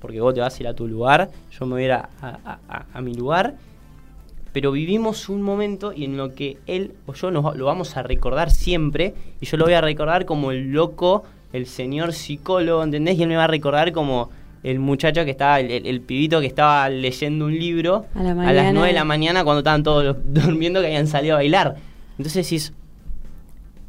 [0.00, 2.08] porque vos te vas a ir a tu lugar, yo me voy a ir a,
[2.20, 3.54] a- a- a mi lugar,
[4.52, 8.02] pero vivimos un momento y en lo que él o yo nos, lo vamos a
[8.02, 13.16] recordar siempre, y yo lo voy a recordar como el loco, el señor psicólogo, ¿entendés?
[13.18, 14.30] Y él me va a recordar como
[14.64, 18.28] el muchacho que estaba, el, el- el pibito que estaba leyendo un libro A la
[18.28, 18.72] las mañana.
[18.72, 21.76] 9 de la mañana cuando estaban todos durmiendo que habían salido a bailar.
[22.18, 22.72] Entonces decís,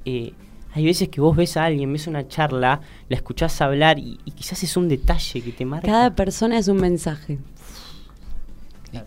[0.06, 0.34] eh,
[0.74, 4.32] hay veces que vos ves a alguien, ves una charla, la escuchás hablar y, y
[4.32, 5.88] quizás es un detalle que te marca.
[5.88, 7.40] Cada persona es un mensaje.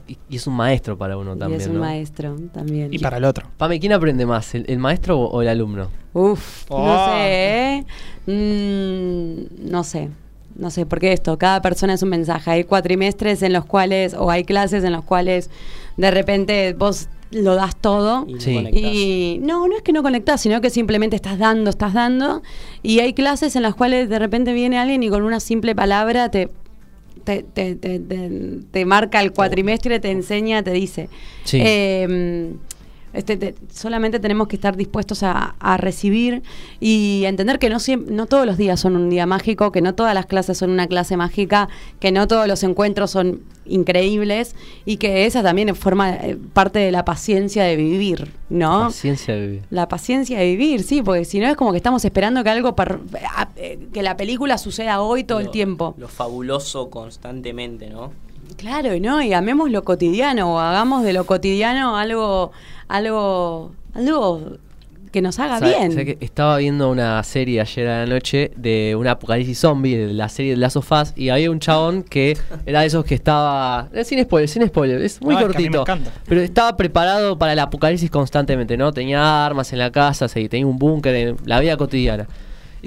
[0.08, 1.80] Y, es un maestro para uno y también, es un ¿no?
[1.80, 2.92] maestro también.
[2.92, 3.46] Y para el otro.
[3.56, 5.90] Pame, ¿quién aprende más, el, el maestro o, o el alumno?
[6.12, 6.84] Uf, Oh.
[6.84, 7.86] no sé, ¿eh?
[8.26, 10.10] Mm, no sé.
[10.56, 12.50] No sé, porque esto, cada persona es un mensaje.
[12.50, 15.50] Hay cuatrimestres en los cuales, o hay clases en los cuales
[15.98, 18.24] de repente vos lo das todo.
[18.28, 18.54] Y no Sí.
[18.54, 18.82] conectás.
[18.82, 22.42] Y no, no es que no conectás, sino que simplemente estás dando, estás dando.
[22.82, 26.30] Y hay clases en las cuales de repente viene alguien y con una simple palabra
[26.30, 26.48] te,
[27.24, 31.08] te, te, te- te- te marca el cuatrimestre, te enseña, te dice.
[31.44, 31.58] Sí.
[31.60, 32.54] Eh,
[33.16, 36.42] este, te- solamente tenemos que estar dispuestos a, a recibir
[36.80, 39.94] y a entender que no, no todos los días son un día mágico, que no
[39.94, 41.68] todas las clases son una clase mágica,
[42.00, 44.54] que no todos los encuentros son increíbles
[44.84, 48.84] y que esa también forma eh, parte de la paciencia de vivir, ¿no?
[48.84, 49.62] Paciencia de vivir.
[49.70, 52.74] La paciencia de vivir, sí, porque si no es como que estamos esperando que algo,
[53.56, 55.94] eh, que la película suceda hoy todo el tiempo.
[55.98, 58.12] Lo fabuloso constantemente, ¿no?
[58.56, 59.20] Claro, y ¿no?
[59.20, 62.52] Y amemos lo cotidiano, o hagamos de lo cotidiano algo,
[62.88, 64.58] algo, algo
[65.12, 65.96] que nos haga ¿Sabe- bien.
[65.96, 70.28] que estaba viendo una serie ayer a la noche de un apocalipsis zombie, de la
[70.28, 73.88] serie de Last of Us, y había un chabón que era de esos que estaba.
[73.94, 75.80] eh, Sin spoiler, sin spoiler, es muy No, es que a mí me cortito.
[76.02, 76.20] encanta.
[76.28, 78.92] pero estaba preparado para el apocalipsis constantemente, ¿no?
[78.92, 82.26] Tenía armas en la casa, se- tenía un búnker en la vida cotidiana.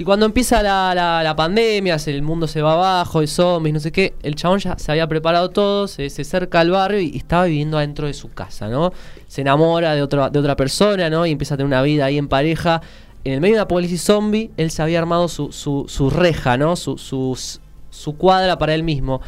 [0.00, 3.80] Y cuando empieza la, la- la pandemia, el mundo se va abajo, hay zombies, no
[3.80, 7.44] sé qué, el chabón ya se había preparado todo, se, acerca al barrio y, estaba
[7.44, 8.94] viviendo adentro de su casa, ¿no?
[9.28, 11.26] Se enamora de, otra de otra persona, ¿no?
[11.26, 12.80] Y empieza a tener una vida ahí en pareja.
[13.24, 16.56] En el medio de una apocalipsis zombie, él se había armado su, su, su reja,
[16.56, 16.76] ¿no?
[16.76, 19.20] Su, sus- su cuadra para él mismo.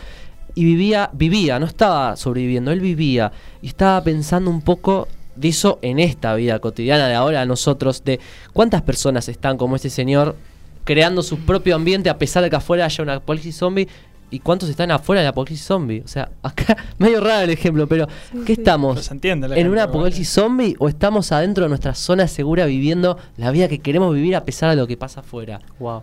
[0.55, 3.31] Y vivía, vivía, no estaba sobreviviendo, él vivía.
[3.61, 5.07] Y estaba pensando un poco
[5.37, 8.21] de eso en esta vida cotidiana de ahora nosotros, de
[8.55, 10.35] cuántas personas están como este señor
[10.85, 13.89] creando su propio ambiente a pesar de que afuera haya una apocalipsis zombie
[14.33, 16.01] ¿Y cuántos están afuera del apocalipsis zombie?
[16.03, 18.09] O sea, acá, medio raro el ejemplo, pero
[18.47, 18.95] ¿qué estamos?
[18.95, 23.19] Pero se entiende ¿En una apocalipsis zombie o estamos adentro de nuestra zona segura viviendo
[23.37, 25.61] la vida que queremos vivir a pesar de lo que pasa afuera?
[25.79, 26.03] Wow.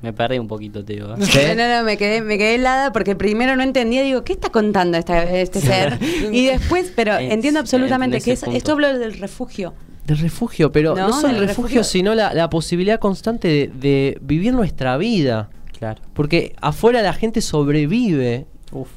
[0.00, 1.14] Me perdí un poquito, te digo.
[1.14, 1.16] ¿eh?
[1.20, 1.40] ¿Sí?
[1.54, 4.96] No, no, me quedé, me quedé helada porque primero no entendía, digo, ¿qué está contando
[4.96, 5.98] esta, este ser?
[6.32, 9.74] Y después, pero entiendo absolutamente que es, esto habla del refugio.
[10.08, 11.84] Del refugio, pero no, No, solo el refugio, refugio.
[11.84, 15.48] sino la, la posibilidad constante de, de vivir nuestra vida.
[15.78, 16.02] Claro.
[16.14, 18.46] Porque afuera la gente sobrevive.
[18.72, 18.88] Uf.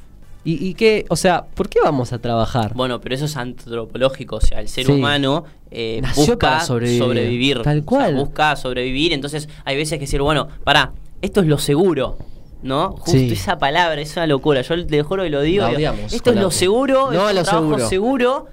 [0.44, 1.06] ¿Y, y qué?
[1.10, 2.74] O sea, ¿por qué vamos a trabajar?
[2.74, 4.92] Bueno, pero eso es antropológico, o sea, el ser Sí.
[4.92, 7.04] humano eh, Nació busca para sobrevivir.
[7.04, 7.62] sobrevivir.
[7.62, 8.16] Tal o sea, cual.
[8.16, 12.18] busca sobrevivir, entonces hay veces que decir, bueno, pará, esto es lo seguro.
[12.64, 12.92] ¿No?
[12.92, 13.32] Justo Sí.
[13.34, 14.62] esa palabra, es una locura.
[14.62, 15.66] Yo te juro y lo digo.
[15.68, 17.88] Esto es lo seguro, No es lo trabajo seguro.
[17.90, 18.48] seguro.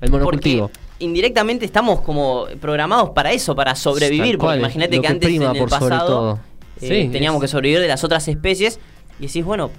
[0.00, 0.70] el monocultivo.
[1.00, 4.38] Indirectamente estamos como programados para eso, para sobrevivir.
[4.38, 6.38] Porque imagínate que antes en el pasado
[6.80, 8.78] eh, Sí, teníamos es- que sobrevivir de las otras especies.
[9.18, 9.70] Y decís, bueno,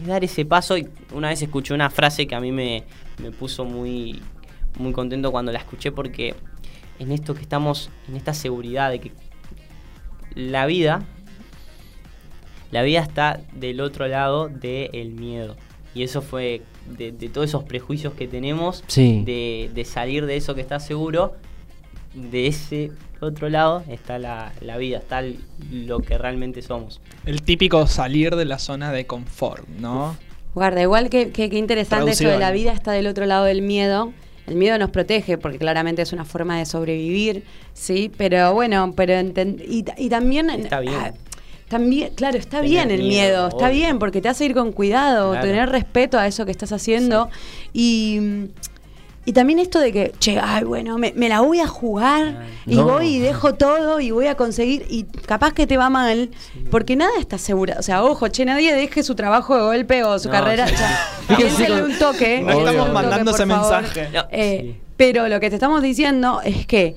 [0.00, 0.76] es dar ese paso.
[0.78, 2.84] Y una vez escuché una frase que a mí me,
[3.22, 4.22] me puso muy,
[4.78, 6.34] muy contento cuando la escuché porque
[6.98, 9.12] en esto que estamos, en esta seguridad de que
[10.34, 11.04] la vida,
[12.70, 15.56] la vida está del otro lado del miedo.
[15.94, 16.62] Y eso fue
[16.96, 19.22] de, de todos esos prejuicios que tenemos, Sí.
[19.24, 21.34] de, de salir de eso que está seguro,
[22.14, 25.38] de ese otro lado está la, la vida, está el-
[25.70, 27.00] lo que realmente somos.
[27.26, 30.16] El típico salir de la zona de confort, ¿no?
[30.54, 33.62] Guarda, igual que, que, que interesante eso de la vida está del otro lado del
[33.62, 34.12] miedo.
[34.46, 38.10] El miedo nos protege porque claramente es una forma de sobrevivir, ¿sí?
[38.16, 40.48] Pero bueno, pero y, y también...
[40.48, 40.94] Está bien.
[40.94, 41.12] ah,
[41.68, 43.70] también, claro, está Tener bien el miedo, miedo, está obvio.
[43.76, 45.46] bien porque te hace ir con cuidado, Claro.
[45.46, 47.28] tener respeto a eso que estás haciendo
[47.74, 48.18] y,
[49.26, 52.76] y también esto de que, che, ay, bueno, me, me la voy a jugar y
[52.76, 52.84] No.
[52.84, 56.30] voy y dejo todo y voy a conseguir y capaz que te va mal
[56.70, 60.18] porque nada está segura, o sea, ojo, che, nadie deje su trabajo de golpe o
[60.18, 60.74] su No, carrera, sí.
[61.44, 62.40] o sea, un toque.
[62.40, 63.82] No estamos un mandando ese favor.
[63.82, 64.08] mensaje.
[64.12, 64.80] No, Eh, sí.
[64.96, 66.96] Pero lo que te estamos diciendo es que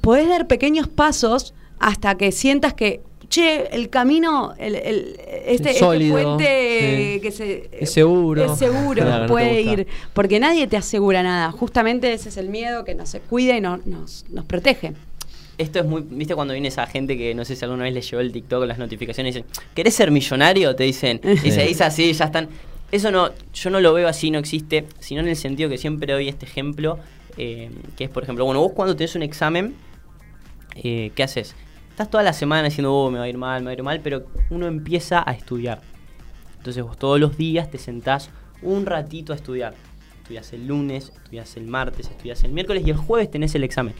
[0.00, 5.16] podés dar pequeños pasos hasta que sientas que, che, el camino, el, el-
[5.46, 7.20] este, este Sólido, puente sí.
[7.22, 8.44] que se, Es seguro.
[8.52, 11.50] es seguro, Claro, no puede ir, porque nadie te asegura nada.
[11.52, 14.92] Justamente ese es el miedo que nos cuida y nos, nos, nos protege.
[15.56, 18.00] Esto es muy, viste cuando viene esa gente que no sé si alguna vez le
[18.02, 20.74] llegó el TikTok, las notificaciones, y dicen, ¿querés ser millonario?
[20.74, 22.48] Te dicen, y se dice así, ya están.
[22.90, 26.12] Eso no, yo no lo veo así, no existe, sino en el sentido que siempre
[26.12, 26.98] doy este ejemplo,
[27.38, 29.74] eh, que es por ejemplo, bueno, vos cuando tenés un examen,
[30.74, 31.54] eh, ¿qué haces?
[32.00, 33.82] Estás toda la semana diciendo, oh, me va a ir mal, me va a ir
[33.82, 35.82] mal, pero uno empieza a estudiar.
[36.56, 38.30] Entonces vos todos los días te sentás
[38.62, 39.74] un ratito a estudiar.
[40.22, 43.92] Estudias el lunes, estudias el martes, estudias el miércoles y el jueves tenés el examen.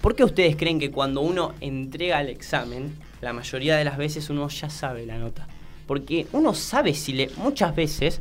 [0.00, 4.30] ¿Por qué ustedes creen que cuando uno entrega el examen, la mayoría de las veces
[4.30, 5.48] uno ya sabe la nota?
[5.88, 7.28] Porque uno sabe si le.
[7.38, 8.20] Muchas veces,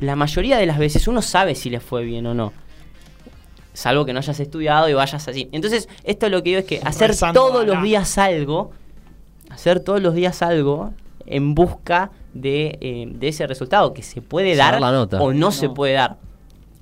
[0.00, 2.54] la mayoría de las veces, uno sabe si le fue bien o no.
[3.72, 5.48] Salvo que no hayas estudiado y vayas así.
[5.52, 8.72] Entonces, esto lo que digo es que hacer Rezando todos los días algo,
[9.48, 10.92] hacer todos los días algo
[11.26, 15.20] en busca de, eh, de ese resultado que se puede dar la nota.
[15.20, 16.18] o no, se puede dar.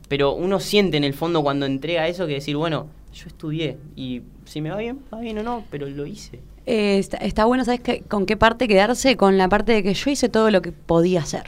[0.08, 4.22] Pero uno siente en el fondo cuando entrega eso que decir, bueno, yo estudié y
[4.44, 6.40] si me va bien, va bien o no, pero lo hice.
[6.66, 8.02] Eh, está, está bueno, ¿sabes qué?
[8.02, 9.16] con qué parte quedarse?
[9.16, 11.44] Con la parte de que yo hice todo lo que podía hacer.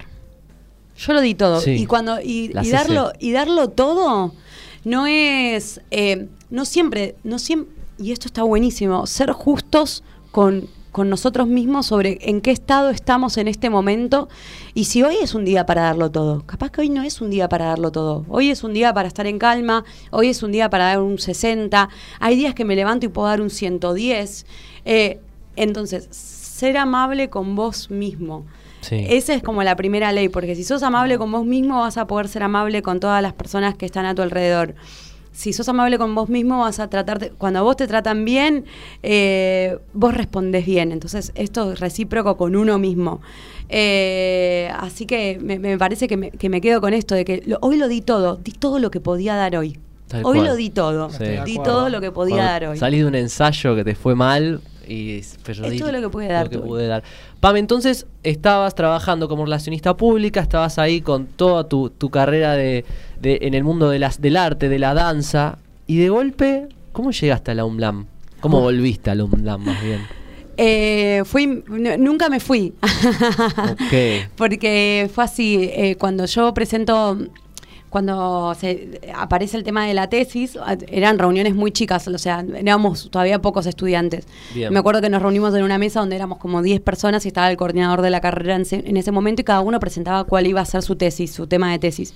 [0.97, 1.61] Yo lo di todo.
[1.61, 1.73] Sí.
[1.73, 4.35] Y cuando y, darlo y darlo todo
[4.85, 11.09] no es eh, no siempre no siempre y esto está buenísimo ser justos con con
[11.09, 14.29] nosotros mismos sobre en qué estado estamos en este momento
[14.75, 16.45] y si hoy es un día para darlo todo.
[16.47, 18.25] Capaz que hoy no es un día para darlo todo.
[18.29, 21.19] Hoy es un día para estar en calma, hoy es un día para dar un
[21.19, 21.89] 60.
[22.19, 24.47] Hay días que me levanto y puedo dar un 110.
[24.85, 25.21] Eh,
[25.57, 28.45] entonces, ser amable con vos mismo.
[28.81, 29.05] Sí.
[29.09, 32.07] Esa es como la primera ley, porque si sos amable con vos mismo vas a
[32.07, 34.75] poder ser amable con todas las personas que están a tu alrededor.
[35.33, 38.65] Si sos amable con vos mismo vas a tratarte, cuando a vos te tratan bien,
[39.03, 40.91] eh, vos respondes bien.
[40.93, 43.21] Entonces esto es recíproco con uno mismo.
[43.69, 47.43] Eh, así que me, me parece que me, que me quedo con esto, de que
[47.47, 49.79] lo- hoy lo di todo, di todo lo que podía dar hoy.
[50.09, 50.49] Tal hoy cual.
[50.49, 51.25] lo di todo, Sí.
[51.45, 52.79] Di todo lo que podía Cuando dar hoy.
[52.79, 54.61] Salís de un ensayo que te fue mal
[54.91, 55.37] y Es
[55.79, 56.67] todo lo que pude dar que tuve.
[56.67, 57.03] pude dar.
[57.41, 62.85] Pam, entonces estabas trabajando como relacionista pública, estabas ahí con toda tu, tu carrera de,
[63.21, 67.11] de- en el mundo de las, del arte, de la danza, y de golpe, ¿cómo
[67.13, 68.07] llegaste a la UMLAM?
[68.41, 70.01] ¿Cómo volviste a la UMLAM más bien?
[70.63, 71.47] Eh, fui,
[71.97, 72.75] nunca me fui.
[73.71, 74.29] Ok.
[74.37, 77.17] Porque fue así, eh, cuando yo presento
[77.91, 80.57] cuando se aparece el tema de la tesis,
[80.89, 84.27] eran reuniones muy chicas, o sea, éramos todavía pocos estudiantes.
[84.55, 84.73] Bien.
[84.73, 87.51] Me acuerdo que nos reunimos en una mesa donde éramos como 10 personas y estaba
[87.51, 90.47] el coordinador de la carrera en, ese- en ese momento y cada uno presentaba cuál
[90.47, 92.15] iba a ser su tesis, su tema de tesis.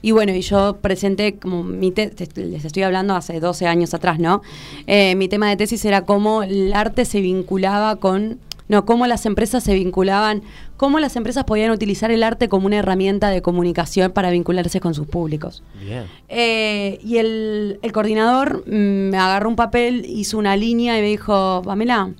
[0.00, 4.20] Y bueno, y yo presenté como mi tesis, les estoy hablando hace 12 años atrás,
[4.20, 4.42] ¿no?
[4.86, 8.38] Eh, mi tema de tesis era cómo el arte se vinculaba con
[8.68, 10.42] no, cómo las empresas se vinculaban,
[10.76, 14.92] cómo las empresas podían utilizar el arte como una herramienta de comunicación para vincularse con
[14.94, 15.62] sus públicos.
[15.80, 16.04] Bien.
[16.28, 21.08] Eh, y el, el coordinador mm, me agarró un papel, hizo una línea y me
[21.08, 22.10] dijo, Pamela,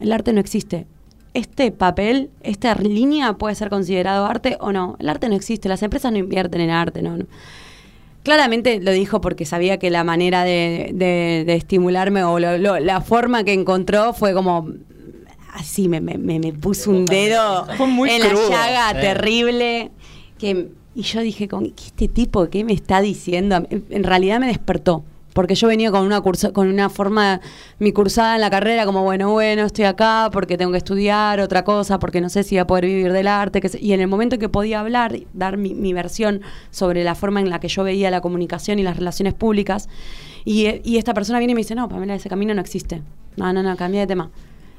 [0.00, 0.86] el arte no existe.
[1.34, 4.96] Este papel, esta línea puede ser considerado arte o no.
[4.98, 7.16] El arte no existe, las empresas no invierten en arte, no.
[7.16, 7.24] no.
[8.22, 12.78] Claramente lo dijo porque sabía que la manera de, de- de estimularme o lo- lo-
[12.78, 14.68] la forma que encontró fue como
[15.52, 17.76] así me, me, me- me puso un dedo en
[18.20, 18.50] crudo.
[18.50, 19.90] la llaga terrible
[20.38, 24.46] que y yo dije con ¿qué este tipo qué me está diciendo en, realidad me
[24.48, 27.40] despertó porque yo venía con una con una forma
[27.78, 31.64] mi cursada en la carrera como bueno bueno estoy acá porque tengo que estudiar otra
[31.64, 34.08] cosa porque no sé si voy a poder vivir del arte que y en el
[34.08, 37.84] momento que podía hablar dar mi, mi versión sobre la forma en la que yo
[37.84, 39.88] veía la comunicación y las relaciones públicas
[40.44, 43.00] y, y esta persona viene y me dice no Pamela ese camino no existe
[43.36, 44.30] no no no cambia de tema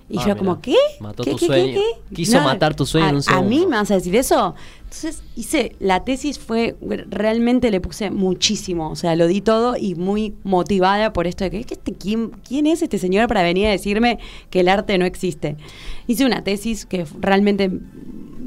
[0.09, 0.75] y Ah, yo como, ¿qué?
[0.99, 1.73] Mató ¿Qué, tu qué, sueño.
[1.79, 2.15] qué?
[2.15, 3.49] Quiso matar tu sueño a, en un ¿A segundo.
[3.49, 4.55] mí me vas a decir eso?
[4.95, 6.75] Entonces hice, la tesis fue,
[7.09, 11.49] realmente le puse muchísimo, o sea, lo di todo y muy motivada por esto de
[11.49, 14.19] que, "Es que este, ¿quién, ¿quién es este señor para venir a decirme
[14.51, 15.57] que el arte no existe?
[16.05, 17.71] Hice una tesis que realmente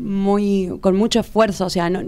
[0.07, 2.01] muy con mucho esfuerzo, o sea, no,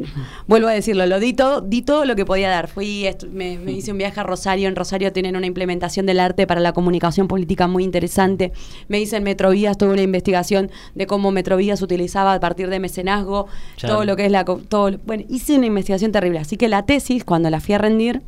[0.46, 2.68] vuelvo a decirlo, lo di todo, di todo lo que podía dar.
[2.68, 6.46] Fui, me, me hice un viaje a Rosario, en Rosario tienen una implementación del arte
[6.46, 8.52] para la comunicación política muy interesante.
[8.86, 13.48] Me hice en Metrovías, tuve una investigación de cómo Metrovías utilizaba a partir de mecenazgo,
[13.80, 17.50] todo lo que la todo, bueno, hice una investigación terrible, así que la tesis cuando
[17.50, 18.22] la fui a rendir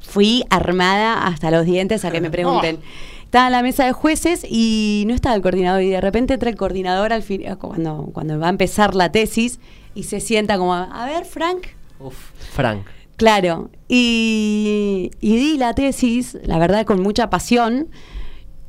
[0.00, 2.78] fui armada hasta los dientes a que me pregunten.
[3.24, 5.82] Estaba en la mesa de jueces y no estaba el coordinador.
[5.82, 9.60] Y de repente entra el coordinador al fin, cuando, cuando va a empezar la tesis
[9.94, 11.68] y se sienta como, a ver, Frank.
[12.00, 12.16] Uf,
[12.52, 12.86] Frank.
[13.16, 13.70] Claro.
[13.86, 17.88] Y, y di la tesis, la verdad, con mucha pasión.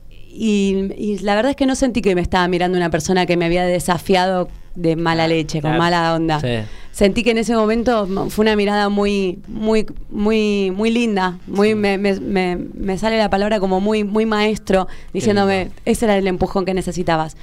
[0.09, 3.37] Y, y la verdad es que no sentí que me estaba mirando una persona que
[3.37, 6.39] me había desafiado de mala leche, con mala onda.
[6.39, 6.68] Sí.
[6.91, 11.38] Sentí que en ese momento fue una mirada muy, muy, muy, muy linda.
[11.48, 16.18] Muy, me, me- me- me sale la palabra como muy, muy maestro, diciéndome, ese era
[16.18, 17.38] el empujón que necesitabas.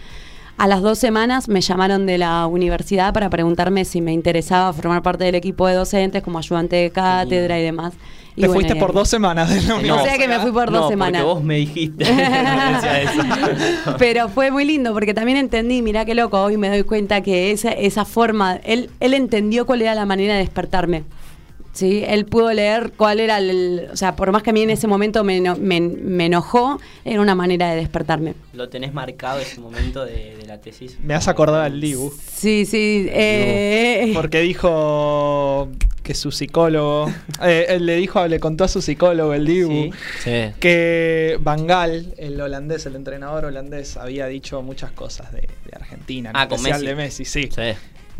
[0.58, 5.02] A las dos semanas me llamaron de la universidad para preguntarme si me interesaba formar
[5.02, 7.94] parte del equipo de docentes como ayudante de cátedra y demás.
[8.34, 10.72] Y Te bueno, fuiste por dos semanas de la O sea que me fui por
[10.72, 11.22] dos no, semanas.
[11.22, 12.04] porque vos me dijiste.
[13.98, 17.52] Pero fue muy lindo porque también entendí, mirá qué loco, hoy me doy cuenta que
[17.52, 21.04] esa, esa forma, él, él entendió cuál era la manera de despertarme.
[21.78, 22.02] ¿Sí?
[22.06, 23.88] Él pudo leer cuál era el...
[23.92, 27.20] O sea, por más que a mí en ese momento me, me, me enojó, era
[27.20, 28.34] una manera de despertarme.
[28.52, 30.98] Lo tenés marcado ese momento de, de la tesis.
[31.02, 32.12] Me has acordado al Dibu.
[32.34, 33.06] Sí, sí.
[33.10, 35.68] eh, Porque dijo
[36.02, 37.10] que su psicólogo.
[37.42, 39.92] eh, él le dijo, le contó a su psicólogo, el Dibu,
[40.24, 40.30] Sí.
[40.48, 40.54] Sí.
[40.58, 46.36] que Bangal, el holandés, el entrenador holandés, había dicho muchas cosas de, de Argentina, en
[46.36, 46.86] Ah, con especial Messi.
[46.86, 47.48] de Messi, sí.
[47.54, 47.62] Sí.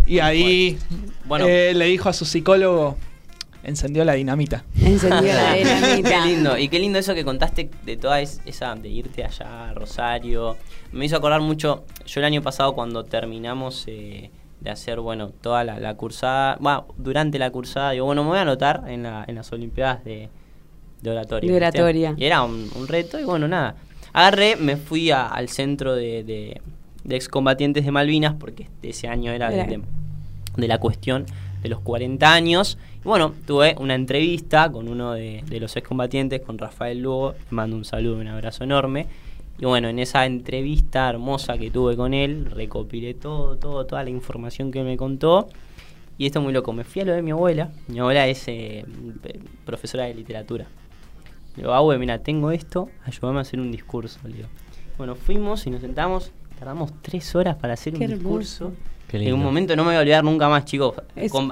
[0.06, 0.78] Y ahí
[1.26, 1.46] Bueno.
[1.48, 2.96] eh, le dijo a su psicólogo,
[3.64, 4.64] encendió la dinamita.
[4.80, 6.08] encendió la dinamita.
[6.08, 9.70] Qué lindo, y qué lindo eso que contaste de toda es- esa, de irte allá
[9.70, 10.56] a Rosario.
[10.92, 14.30] Me hizo acordar mucho, yo el año pasado cuando terminamos eh,
[14.60, 18.38] de hacer, bueno, toda la, la cursada, bueno, durante la cursada, digo, bueno, me voy
[18.38, 20.28] a anotar en, la- en las Olimpiadas de,
[21.02, 21.52] de oratoria.
[21.52, 21.78] De ¿viste?
[21.80, 22.14] oratoria.
[22.16, 23.76] Y era un, un reto, y bueno, nada.
[24.12, 26.60] Agarré, me fui a- al centro de, de,
[27.04, 29.80] de excombatientes de Malvinas, porque ese año era de- Era- de,
[30.56, 31.26] de la cuestión
[31.62, 32.78] de los 40 años.
[33.08, 37.32] Bueno, tuve una entrevista con uno de, de los excombatientes, con Rafael Lugo.
[37.32, 39.06] Le mando un saludo y un abrazo enorme.
[39.58, 44.10] Y bueno, en esa entrevista hermosa que tuve con él, recopilé todo, todo, toda la
[44.10, 45.48] información que me contó.
[46.18, 46.74] Y esto es muy loco.
[46.74, 47.70] Me fui a lo de mi abuela.
[47.86, 48.84] Mi abuela es eh,
[49.64, 50.66] profesora de literatura.
[51.56, 54.20] Le digo, abue, mira, tengo esto, ayúdame a hacer un discurso.
[54.24, 54.48] Le digo.
[54.98, 56.30] Bueno, fuimos y nos sentamos.
[56.58, 58.68] Tardamos tres horas para hacer Qué un hermoso.
[58.68, 58.97] discurso.
[59.12, 60.94] En un momento no me voy a olvidar nunca más, chicos.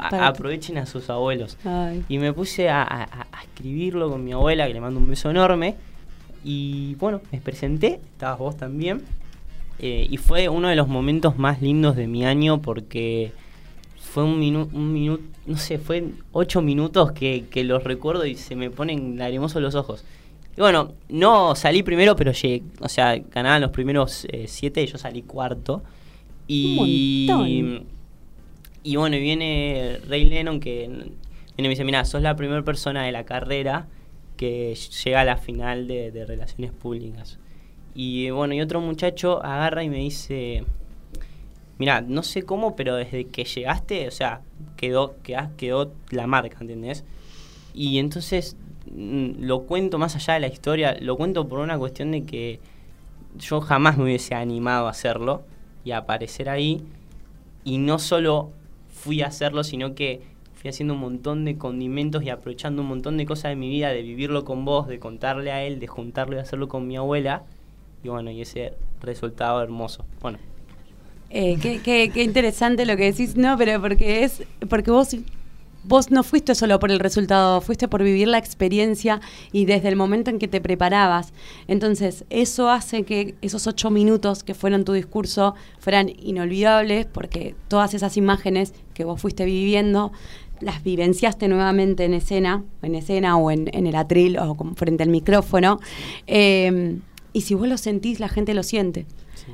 [0.00, 1.56] A- aprovechen a sus abuelos.
[1.64, 2.04] Ay.
[2.08, 5.08] Y me puse a, a- a- a escribirlo con mi abuela, que le mando un
[5.08, 5.74] beso enorme.
[6.44, 9.02] Y bueno, me presenté, estabas vos también.
[9.78, 13.32] Eh, y fue uno de los momentos más lindos de mi año porque
[14.00, 18.36] fue un minuto, un minuto, no sé, fue ocho minutos que, que los recuerdo y
[18.36, 20.04] se me ponen lagrimosos los ojos.
[20.56, 24.86] Y bueno, no salí primero, pero llegué, o sea, ganaban los primeros eh, siete y
[24.86, 25.82] yo salí cuarto.
[26.48, 27.96] Y, Un
[28.86, 30.84] y bueno, viene Ray Lennon que
[31.56, 33.88] Y me dice, mira, sos la primera persona de la carrera
[34.36, 37.38] que llega a la final de, de relaciones públicas.
[37.96, 40.64] Y bueno, y otro muchacho agarra y me dice,
[41.78, 44.42] mira, no sé cómo, pero desde que llegaste, o sea,
[44.76, 47.04] quedó, quedó, quedó la marca, ¿entendés?
[47.74, 48.56] Y entonces
[48.94, 52.60] mm, lo cuento más allá de la historia, lo cuento por una cuestión de que
[53.36, 55.42] yo jamás me hubiese animado a hacerlo
[55.86, 56.82] y aparecer ahí.
[57.64, 58.50] Y no solo
[58.90, 60.22] fui a hacerlo, sino que
[60.54, 63.90] fui haciendo un montón de condimentos y aprovechando un montón de cosas de mi vida,
[63.90, 67.44] de vivirlo con vos, de contarle a él, de juntarlo y hacerlo con mi abuela.
[68.04, 70.04] Y bueno, y ese resultado hermoso.
[70.20, 70.38] Bueno,
[71.30, 75.16] Eh, qué, qué- qué interesante lo que decís, no, pero porque es porque vos
[75.86, 79.20] vos no fuiste solo por el resultado, fuiste por vivir la experiencia
[79.52, 81.32] y desde el momento en que te preparabas.
[81.68, 87.94] Entonces, eso hace que esos ocho minutos que fueron tu discurso fueran inolvidables porque todas
[87.94, 90.12] esas imágenes que vos fuiste viviendo
[90.60, 95.10] las vivenciaste nuevamente en escena, en escena o en, en el atril o frente al
[95.10, 95.78] micrófono.
[96.26, 96.98] Eh,
[97.32, 99.04] y si vos lo sentís, la gente lo siente.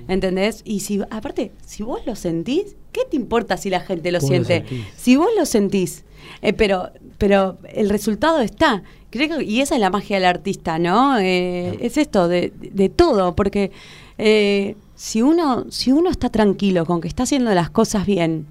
[0.09, 0.63] ¿Entendés?
[0.65, 4.65] Y si, aparte, si vos lo sentís, ¿qué te importa si la gente lo siente?
[4.97, 6.05] si vos lo sentís,
[6.43, 8.83] eh, pero, pero el resultado está.
[9.11, 11.19] Creo que- y esa es la magia del artista, ¿no?
[11.19, 13.71] Eh, es esto, de, de todo, porque
[14.19, 18.47] eh, si, uno, si uno está tranquilo con que está haciendo las cosas bien,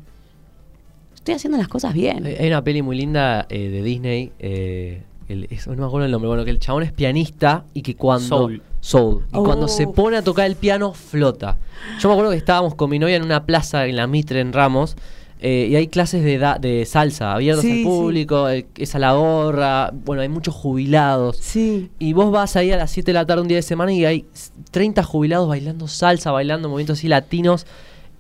[1.15, 2.25] estoy haciendo las cosas bien.
[2.25, 4.31] Hay una peli muy linda eh, de Disney.
[4.39, 6.27] eh, el- es- no me acuerdo el nombre.
[6.27, 8.27] Bueno, que el chabón es pianista y que cuando.
[8.27, 8.61] Soul.
[8.81, 9.23] Soul.
[9.31, 9.43] Y Oh.
[9.43, 11.57] cuando se pone a tocar el piano, flota.
[11.99, 14.51] Yo me acuerdo que estábamos con mi novia en una plaza en la Mitre, en
[14.53, 14.95] Ramos.
[15.41, 18.47] Eh, y hay clases de, da- de salsa abiertas Sí, al público.
[18.49, 19.89] eh, es a la gorra.
[19.91, 21.37] Bueno, hay muchos jubilados.
[21.37, 21.89] Sí.
[21.99, 24.05] Y vos vas ahí a las 7 de la tarde un día de semana y
[24.05, 24.25] hay
[24.69, 27.65] 30 jubilados bailando salsa, bailando movimientos así latinos.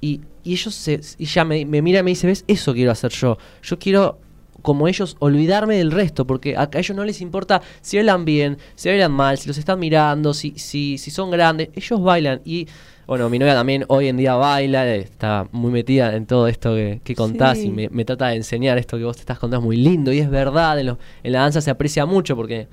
[0.01, 2.43] Y, y ellos se, y ya me, me mira y me dice, ¿ves?
[2.47, 3.37] Eso quiero hacer yo.
[3.61, 4.17] Yo quiero,
[4.63, 6.25] como ellos, olvidarme del resto.
[6.25, 9.59] Porque a, a ellos no les importa si bailan bien, si bailan mal, si los
[9.59, 11.69] están mirando, si, si, si son grandes.
[11.75, 12.41] Ellos bailan.
[12.45, 12.67] Y
[13.11, 17.01] bueno, mi novia también hoy en día baila, está muy metida en todo esto que,
[17.03, 17.65] que contás Sí.
[17.65, 19.61] y me, me trata de enseñar esto que vos te estás contando.
[19.61, 20.79] Es muy lindo y es verdad.
[20.79, 22.69] En, lo- en la danza se aprecia mucho porque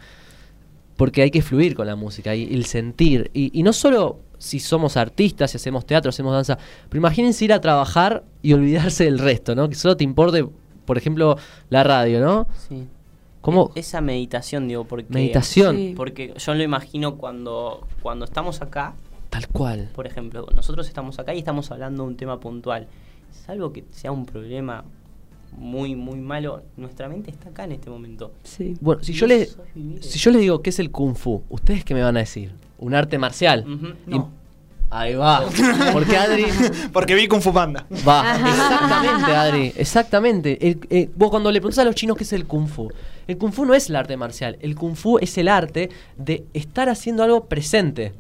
[0.97, 3.33] porque hay que fluir con la música y el sentir.
[3.35, 6.57] Y, y no solo si somos artistas, si hacemos teatro, hacemos danza,
[6.89, 9.69] pero imagínense ir a trabajar y olvidarse del resto, ¿no?
[9.69, 10.47] Que solo te importe,
[10.85, 11.37] por ejemplo,
[11.69, 12.47] la radio, ¿no?
[12.69, 12.87] sí.
[13.41, 13.71] ¿Cómo?
[13.75, 15.07] E- Esa meditación, digo, porque...
[15.09, 15.95] Meditación, Sí.
[15.97, 18.95] Porque yo lo imagino cuando, cuando estamos acá,
[19.31, 19.91] tal cual.
[19.95, 22.87] por ejemplo, nosotros estamos acá y estamos hablando de un tema puntual.
[23.47, 24.85] Salvo que sea un problema
[25.57, 28.33] muy, muy malo, nuestra mente está acá en este momento.
[28.45, 28.77] Sí.
[28.81, 31.15] Bueno, si yo, vos le, sos vivir si yo les digo qué es el kung
[31.15, 32.53] fu, ¿ustedes qué me van a decir?
[32.79, 33.65] ¿Un arte marcial?
[34.07, 34.31] No.
[34.91, 35.45] Ahí va.
[35.93, 36.47] Porque Adri
[36.95, 37.85] Porque vi Kung Fu Panda.
[38.09, 40.67] Va, exactamente, Adri, exactamente.
[40.67, 42.91] El- eh, vos cuando le preguntás a los chinos qué es el kung fu,
[43.27, 46.47] el kung fu no es el arte marcial, el kung fu es el arte de
[46.55, 48.15] estar haciendo algo presente.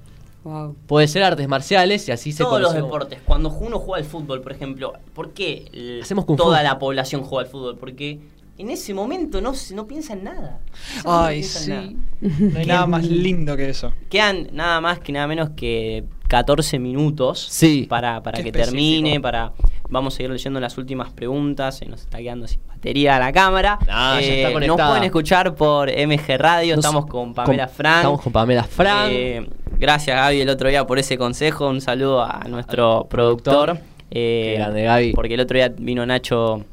[0.44, 0.77] Wow.
[0.86, 4.40] Puede ser artes marciales y así se Todos los deportes, cuando uno juega al fútbol,
[4.40, 7.77] por ejemplo, ¿por qué Hacemos toda la población juega al fútbol?
[7.78, 8.19] Porque
[8.56, 10.60] en ese momento no, se- no piensa en nada.
[11.05, 11.70] No Ay, en sí.
[11.70, 11.90] nada.
[12.52, 13.93] No hay nada más lindo que eso.
[14.10, 17.86] Quedan nada más que nada menos que 14 minutos Sí.
[17.89, 18.73] para, para que específico.
[18.73, 19.52] termine, para
[19.90, 23.78] vamos a seguir leyendo las últimas preguntas, se nos está quedando sin batería la cámara.
[23.86, 27.97] No, ya está nos pueden escuchar por MG Radio, Nos- estamos con Pamela con- Frank.
[27.98, 29.09] Estamos con Pamela Frank.
[29.10, 29.48] Eh,
[29.78, 33.78] gracias Gaby el otro día por ese consejo, un saludo a nuestro productor.
[34.10, 35.12] Eh, Qué grande, Gaby.
[35.12, 36.64] Porque el otro día vino Nacho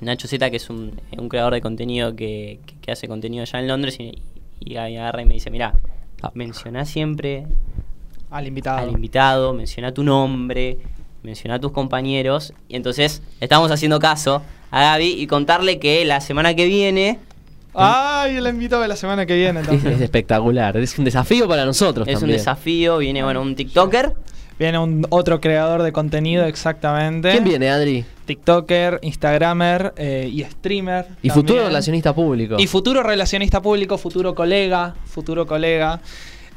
[0.00, 3.58] Nacho Z, que es un, un creador de contenido que, que- que hace contenido allá
[3.60, 4.22] en Londres, y,
[4.60, 5.74] y Gaby agarra y me dice, mira,
[6.22, 6.30] Ah.
[6.34, 7.46] menciona siempre
[8.30, 8.78] Al invitado.
[8.78, 10.76] al invitado, menciona tu nombre,
[11.22, 12.52] menciona a tus compañeros.
[12.68, 17.18] Y entonces estamos haciendo caso a Gaby y contarle que la semana que viene
[17.74, 19.94] Ay, el invitado de la semana que viene es, entonces.
[19.96, 22.38] es espectacular, es un desafío para nosotros es un también.
[22.38, 24.14] desafío, viene bueno un TikToker.
[24.58, 27.30] Viene un otro creador de contenido exactamente.
[27.30, 28.04] ¿Quién viene, Adri?
[28.26, 31.06] TikToker, Instagramer eh, y streamer.
[31.22, 31.34] Y también.
[31.34, 32.56] futuro relacionista público.
[32.58, 36.00] Y futuro relacionista público, futuro colega, futuro colega,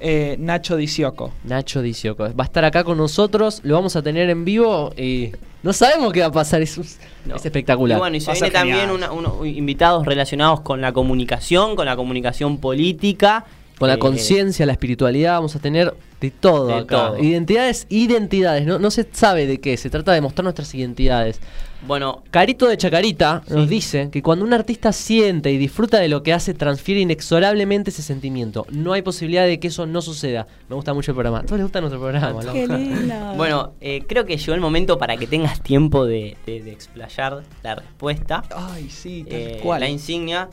[0.03, 1.31] eh, Nacho Dicioco.
[1.45, 2.23] Nacho Dicioco.
[2.35, 5.31] Va a estar acá con nosotros, lo vamos a tener en vivo y
[5.63, 6.61] no sabemos qué va a pasar.
[6.61, 6.85] Es, un-
[7.25, 7.35] No.
[7.37, 7.97] es espectacular.
[7.97, 11.95] Y bueno, y se viene también una- uno- invitados relacionados con la comunicación, con la
[11.95, 13.45] comunicación política.
[13.79, 17.07] Con la Eh, conciencia, la espiritualidad, vamos a tener de todo De acá.
[17.09, 17.19] todo.
[17.19, 21.39] Identidades, identidades, no, no se sabe de qué, se trata de mostrar nuestras identidades.
[21.85, 26.23] Bueno, Carito de Chacarita nos dice que cuando un artista siente y disfruta de lo
[26.23, 28.65] que hace, transfiere inexorablemente ese sentimiento.
[28.69, 30.47] No hay posibilidad de que eso no suceda.
[30.69, 31.39] Me gusta mucho el programa.
[31.39, 32.53] A todos les gusta nuestro programa, ¿no?
[32.53, 33.33] Qué lindo.
[33.35, 37.43] bueno eh, creo que llegó el momento para que tengas tiempo de, de- de explayar
[37.63, 38.43] la respuesta.
[38.55, 39.81] Ay, sí, tal Eh, cual.
[39.81, 40.49] la insignia,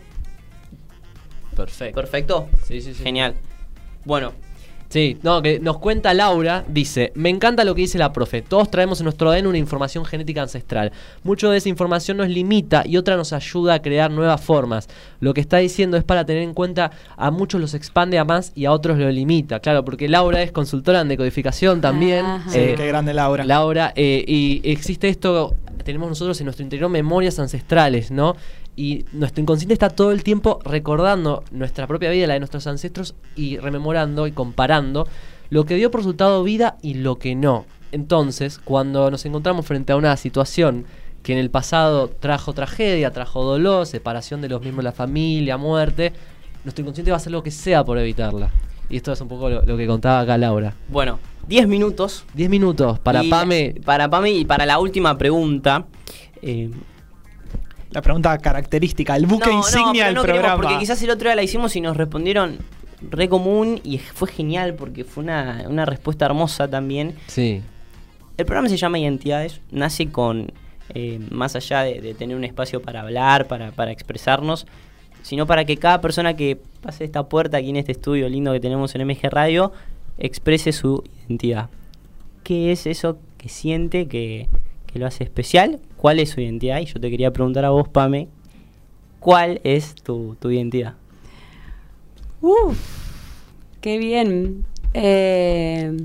[1.65, 1.95] Perfecto.
[2.01, 2.49] perfecto.
[2.67, 3.03] Sí, sí, sí.
[3.03, 3.35] Genial.
[4.05, 4.33] Bueno,
[4.91, 8.73] Sí, no, que nos cuenta Laura, dice, me encanta lo que dice la profe, todos
[8.73, 10.91] traemos en nuestro ADN una información genética ancestral.
[11.23, 14.89] Mucho de esa información nos limita y otra nos ayuda a crear nuevas formas.
[15.21, 18.51] Lo que está diciendo es para tener en cuenta, a muchos los expande a más
[18.57, 19.61] y a otros lo limita.
[19.61, 22.27] Claro, porque Laura es consultora en decodificación también.
[22.27, 22.51] Ajá.
[22.51, 23.45] Sí, Eh, qué grande Laura.
[23.45, 25.55] Laura, eh, y existe esto,
[25.85, 28.35] tenemos nosotros en nuestro interior memorias ancestrales, ¿no?
[28.81, 33.15] Y nuestro inconsciente está todo el tiempo recordando nuestra propia vida, la de nuestros ancestros,
[33.37, 35.07] y rememorando y comparando
[35.51, 37.67] lo que dio por resultado vida y lo que no.
[37.93, 40.87] Entonces, cuando nos encontramos frente a una situación
[41.23, 45.59] que en el pasado trajo tragedia, trajo dolor, separación de los miembros de la familia,
[45.59, 46.15] muerte,
[46.65, 48.49] nuestro inconsciente va a hacer lo que sea por evitarla.
[48.89, 50.75] Y esto es un poco lo, lo que contaba acá Laura.
[50.89, 52.25] bueno, 10 minutos.
[52.35, 53.75] 10 minutos para Y- Pame.
[53.85, 55.85] Para Pame y para la última pregunta.
[56.43, 56.71] eh,
[57.91, 60.63] La pregunta característica, el buque no, insignia del no queremos, programa.
[60.63, 62.59] porque quizás el otro día la hicimos y nos respondieron
[63.03, 67.17] re común y fue genial porque fue una, una respuesta hermosa también.
[67.27, 67.63] Sí.
[68.37, 70.53] El programa se llama Identidades, nace con,
[70.95, 74.67] eh, más allá de, de tener un espacio para hablar, para, para expresarnos,
[75.23, 78.61] sino para que cada persona que pase esta puerta aquí en este estudio lindo que
[78.61, 79.73] tenemos en MG Radio,
[80.19, 81.69] exprese su identidad.
[82.45, 84.49] ¿Qué es eso que siente que,
[84.91, 85.81] que lo hace especial?
[85.97, 86.81] ¿Cuál es su identidad?
[86.81, 88.29] Y yo te quería preguntar a vos, Pame,
[89.19, 90.95] ¿cuál es tu, tu identidad?
[92.41, 92.79] Uf,
[93.81, 94.65] qué bien.
[94.95, 95.97] Eh,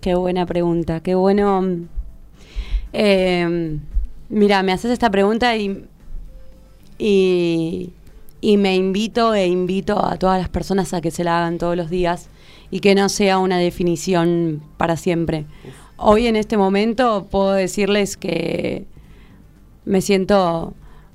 [0.00, 1.00] qué buena pregunta.
[1.00, 1.64] Qué bueno.
[2.92, 3.78] Eh,
[4.28, 5.84] mira, me haces esta pregunta y,
[6.98, 7.92] y,
[8.40, 11.76] y me invito e invito a todas las personas a que se la hagan todos
[11.76, 12.28] los días
[12.70, 15.46] y que no sea una definición para siempre.
[16.02, 18.86] Hoy en este momento puedo decirles que
[19.84, 20.72] me siento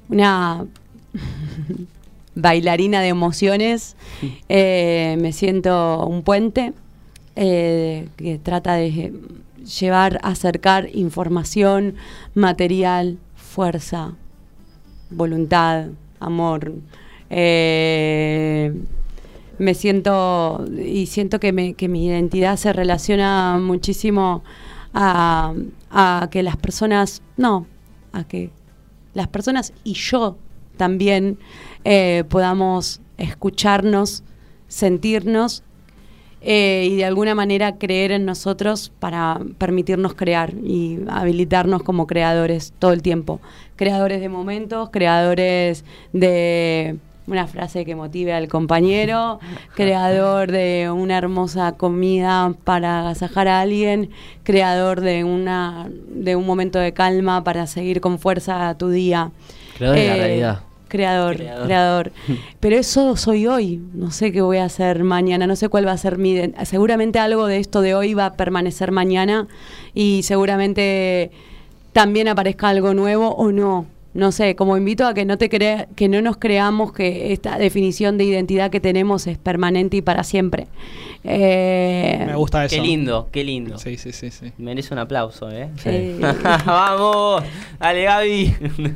[0.09, 0.65] una
[2.35, 3.95] bailarina de emociones,
[4.49, 6.73] eh, me siento un puente
[7.35, 9.13] eh, que trata de
[9.79, 11.95] llevar, acercar información,
[12.35, 14.13] material, fuerza,
[15.09, 15.87] voluntad,
[16.19, 16.73] amor.
[17.31, 18.71] Eh,
[19.57, 24.43] me siento y siento que, me- que mi identidad se relaciona muchísimo
[24.95, 27.67] a, que las personas, no,
[28.13, 28.51] a que
[29.13, 30.37] las personas y yo
[30.77, 31.37] también
[31.83, 34.23] eh, podamos escucharnos,
[34.67, 35.63] sentirnos
[36.41, 42.73] eh, y de alguna manera creer en nosotros para permitirnos crear y habilitarnos como creadores
[42.79, 43.41] todo el tiempo.
[43.75, 46.97] Creadores de momentos, creadores de
[47.27, 49.39] una frase que motive al compañero,
[49.75, 54.09] creador de una hermosa comida para agasajar a alguien,
[54.43, 59.31] creador de una de un momento de calma para seguir con fuerza tu día.
[59.77, 60.59] Creador de la Eh, realidad.
[60.87, 61.65] Creador, Creador.
[61.65, 62.11] creador.
[62.59, 63.81] Pero eso soy hoy.
[63.93, 66.39] No sé qué voy a hacer mañana, no sé cuál va a ser mi...
[66.63, 69.47] Seguramente algo de esto de hoy va a permanecer mañana
[69.95, 71.31] y seguramente
[71.91, 73.87] también aparezca algo nuevo o no.
[74.15, 77.57] No sé, como invito a que no te crea, que no nos creamos que esta
[77.57, 80.67] definición de identidad que tenemos es permanente y para siempre.
[81.25, 82.75] Eh, Me gusta eso.
[82.77, 83.77] Qué lindo, qué lindo.
[83.77, 84.53] Sí, sí, sí, sí.
[84.57, 85.69] Merece un aplauso, ¿eh?
[85.83, 86.17] eh,
[86.65, 87.43] ¡Vamos!
[87.77, 88.55] ¡Dale, Gaby!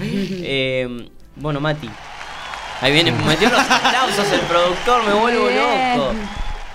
[0.00, 1.90] Eh, bueno, Mati.
[2.80, 5.98] Ahí viene, metió los aplausos el productor, me vuelvo bien.
[5.98, 6.12] loco.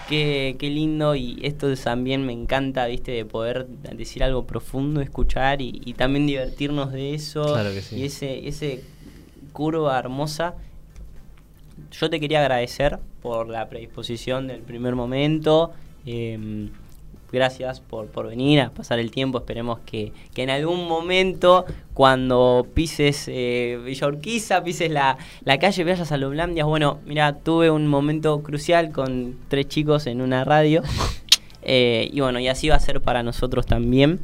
[0.09, 5.61] Qué, qué lindo y esto también me encanta, viste, de poder decir algo profundo, escuchar
[5.61, 7.43] y, y también divertirnos de eso.
[7.43, 7.95] Claro que sí.
[7.95, 8.83] Y ese, ese
[9.53, 10.55] curva hermosa.
[11.91, 15.71] Yo te quería agradecer por la predisposición del primer momento.
[16.05, 16.67] eh,
[17.33, 19.39] gracias por, por venir a pasar el tiempo.
[19.39, 25.83] Esperemos que, que en algún momento, cuando pises eh, Villa Urquiza, pises la, la calle,
[25.83, 26.67] vayas a Loblandias.
[26.67, 30.81] Bueno, mira, tuve un momento crucial con tres chicos en una radio.
[31.65, 34.19] Eh, y bueno, y así va a ser para nosotros también.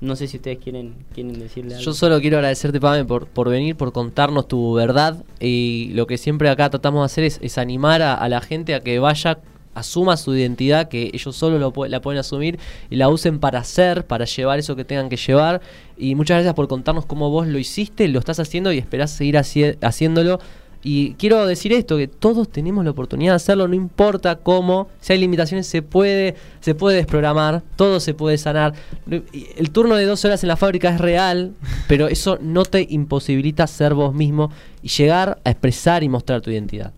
[0.00, 1.84] No sé si ustedes quieren, quieren decirle algo.
[1.84, 5.24] Yo solo quiero agradecerte, Pame, por, por venir, por contarnos tu verdad.
[5.40, 8.76] Y lo que siempre acá tratamos de hacer es, es animar a, a la gente
[8.76, 9.38] a que vaya,
[9.74, 12.58] asuma su identidad, que ellos solo lo, la pueden asumir
[12.90, 15.60] y la usen para hacer, para llevar eso que tengan que llevar.
[15.96, 19.36] Y muchas gracias por contarnos cómo vos lo hiciste, lo estás haciendo y esperás seguir
[19.36, 20.38] haci- haciéndolo.
[20.86, 25.14] Y quiero decir esto, que todos tenemos la oportunidad de hacerlo, no importa cómo, si
[25.14, 28.74] hay limitaciones se puede, se puede desprogramar, todo se puede sanar.
[29.08, 31.54] El turno de 12 horas en la fábrica es real,
[31.88, 34.50] pero eso no te imposibilita ser vos mismo
[34.82, 36.92] y llegar a expresar y mostrar tu identidad.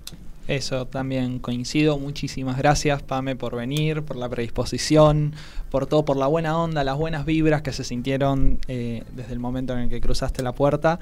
[0.49, 1.99] Eso también coincido.
[1.99, 5.35] Muchísimas gracias, Pame, por venir, por la predisposición,
[5.71, 9.41] por todo, por la buena onda, las buenas vibras que se sintieron eh, desde el
[9.41, 11.01] momento en el que cruzaste la puerta.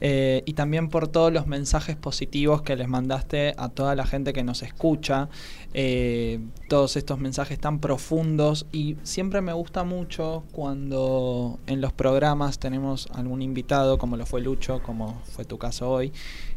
[0.00, 4.32] eh, y también por todos los mensajes positivos que les mandaste a toda la gente
[4.32, 5.28] que nos escucha.
[5.74, 8.66] eh, todos estos mensajes tan profundos.
[8.72, 14.40] Y siempre me gusta mucho cuando en los programas tenemos algún invitado, como lo fue
[14.40, 16.12] Lucho, como fue tu caso hoy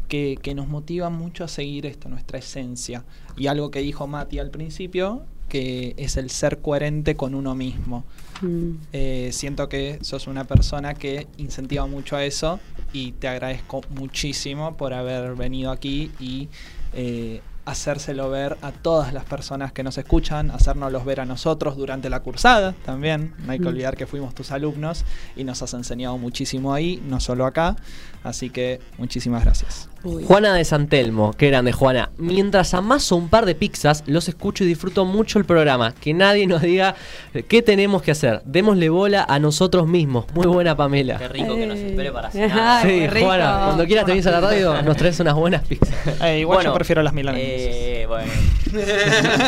[0.10, 3.06] que, que nos motiva mucho a seguir esto, nuestra esencia.
[3.38, 8.04] Y algo que dijo Mati al principio, que es el ser coherente con uno mismo.
[8.42, 8.72] Mm.
[8.94, 12.60] Eh, siento que sos una persona que incentiva mucho a eso
[12.92, 16.50] y te agradezco muchísimo por haber venido aquí y
[16.94, 22.10] eh, hacérselo ver a todas las personas que nos escuchan, hacérnoslos ver a nosotros durante
[22.10, 23.34] la cursada también.
[23.46, 23.70] No hay que Mm.
[23.70, 25.04] olvidar que fuimos tus alumnos
[25.36, 27.76] y nos has enseñado muchísimo ahí, no solo acá.
[28.24, 29.88] Así que muchísimas gracias.
[30.02, 32.10] Juana de Santelmo, qué grande Juana.
[32.18, 35.94] Mientras amaso un par de pizzas, los escucho y disfruto mucho el programa.
[35.94, 36.96] Que nadie nos diga
[37.34, 38.42] eh, qué tenemos que hacer.
[38.46, 40.26] Démosle bola a nosotros mismos.
[40.34, 41.18] Muy buena Pamela.
[41.18, 41.90] Qué rico que nos Eh.
[41.90, 42.88] espere para Ay, cenar.
[42.88, 43.08] Sí.
[43.22, 45.90] Juana, cuando quieras te vienes a la radio, nos traes unas buenas pizzas.
[46.24, 47.48] Eh, igual Bueno, yo prefiero las milanesas.
[47.52, 48.32] eh, bueno,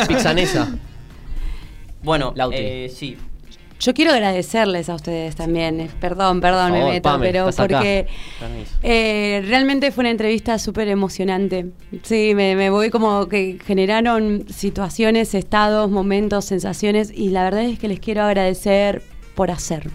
[0.06, 0.68] Pizzanesa.
[2.02, 2.56] bueno Lauti.
[2.58, 3.16] eh, sí.
[3.82, 5.90] Yo quiero agradecerles a ustedes también.
[6.00, 8.06] Perdón, perdón, Por me favor, meto, Pame, pero porque
[8.84, 11.66] eh, realmente fue una entrevista súper emocionante.
[12.04, 17.80] Sí, me, me voy como que generaron situaciones, estados, momentos, sensaciones y la verdad es
[17.80, 19.02] que les quiero agradecer
[19.34, 19.90] por hacer.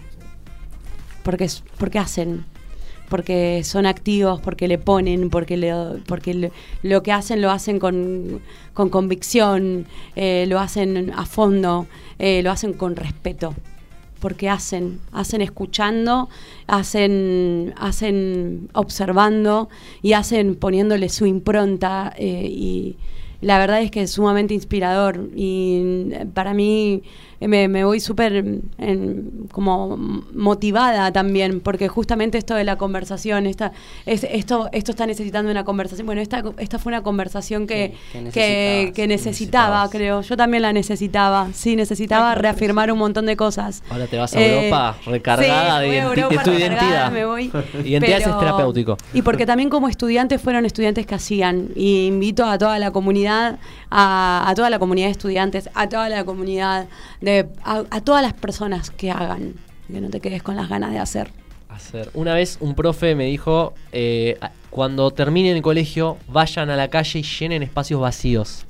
[1.22, 2.44] Porque, es- porque hacen.
[3.08, 6.52] Porque son activos, porque le ponen, porque, le- porque le-
[6.82, 8.42] lo que hacen lo hacen con,
[8.74, 11.86] con convicción, eh, lo hacen a fondo,
[12.18, 13.54] eh, lo hacen con respeto
[14.20, 16.28] porque hacen, hacen escuchando,
[16.66, 19.68] hacen, hacen observando
[20.02, 22.96] y hacen poniéndole su impronta eh, y
[23.40, 25.30] la verdad es que es sumamente inspirador.
[25.34, 27.02] Y eh, para mí
[27.40, 28.34] me, me voy súper
[28.78, 29.96] en- como
[30.34, 33.72] motivada también porque justamente esto de la conversación esta,
[34.06, 38.20] es, esto, esto está necesitando una conversación bueno esta, esta fue una conversación que, Que-
[38.22, 38.32] necesitabas,
[38.86, 43.82] que que necesitaba creo yo también la necesitaba sí necesitaba reafirmar un montón de cosas
[43.90, 46.50] Ahora te vas a eh, Europa recargada sí, de, voy a identi- Europa de tu
[46.50, 47.12] recargada, identidad.
[47.12, 47.44] me voy.
[47.84, 48.96] Identidad Pero- es terapéutico.
[49.14, 51.68] Y porque también como estudiantes fueron estudiantes que hacían.
[51.74, 53.58] Y invito a toda la comunidad,
[53.90, 56.86] a, a toda la comunidad de estudiantes, a toda la comunidad,
[57.20, 57.27] de,
[57.64, 59.54] a, a todas las personas que hagan.
[59.92, 61.30] Que no te quedes con las ganas de hacer.
[61.68, 62.10] Hacer.
[62.14, 64.38] Una vez un profe me dijo, eh,
[64.70, 68.66] cuando terminen el colegio, vayan a la calle y llenen espacios vacíos.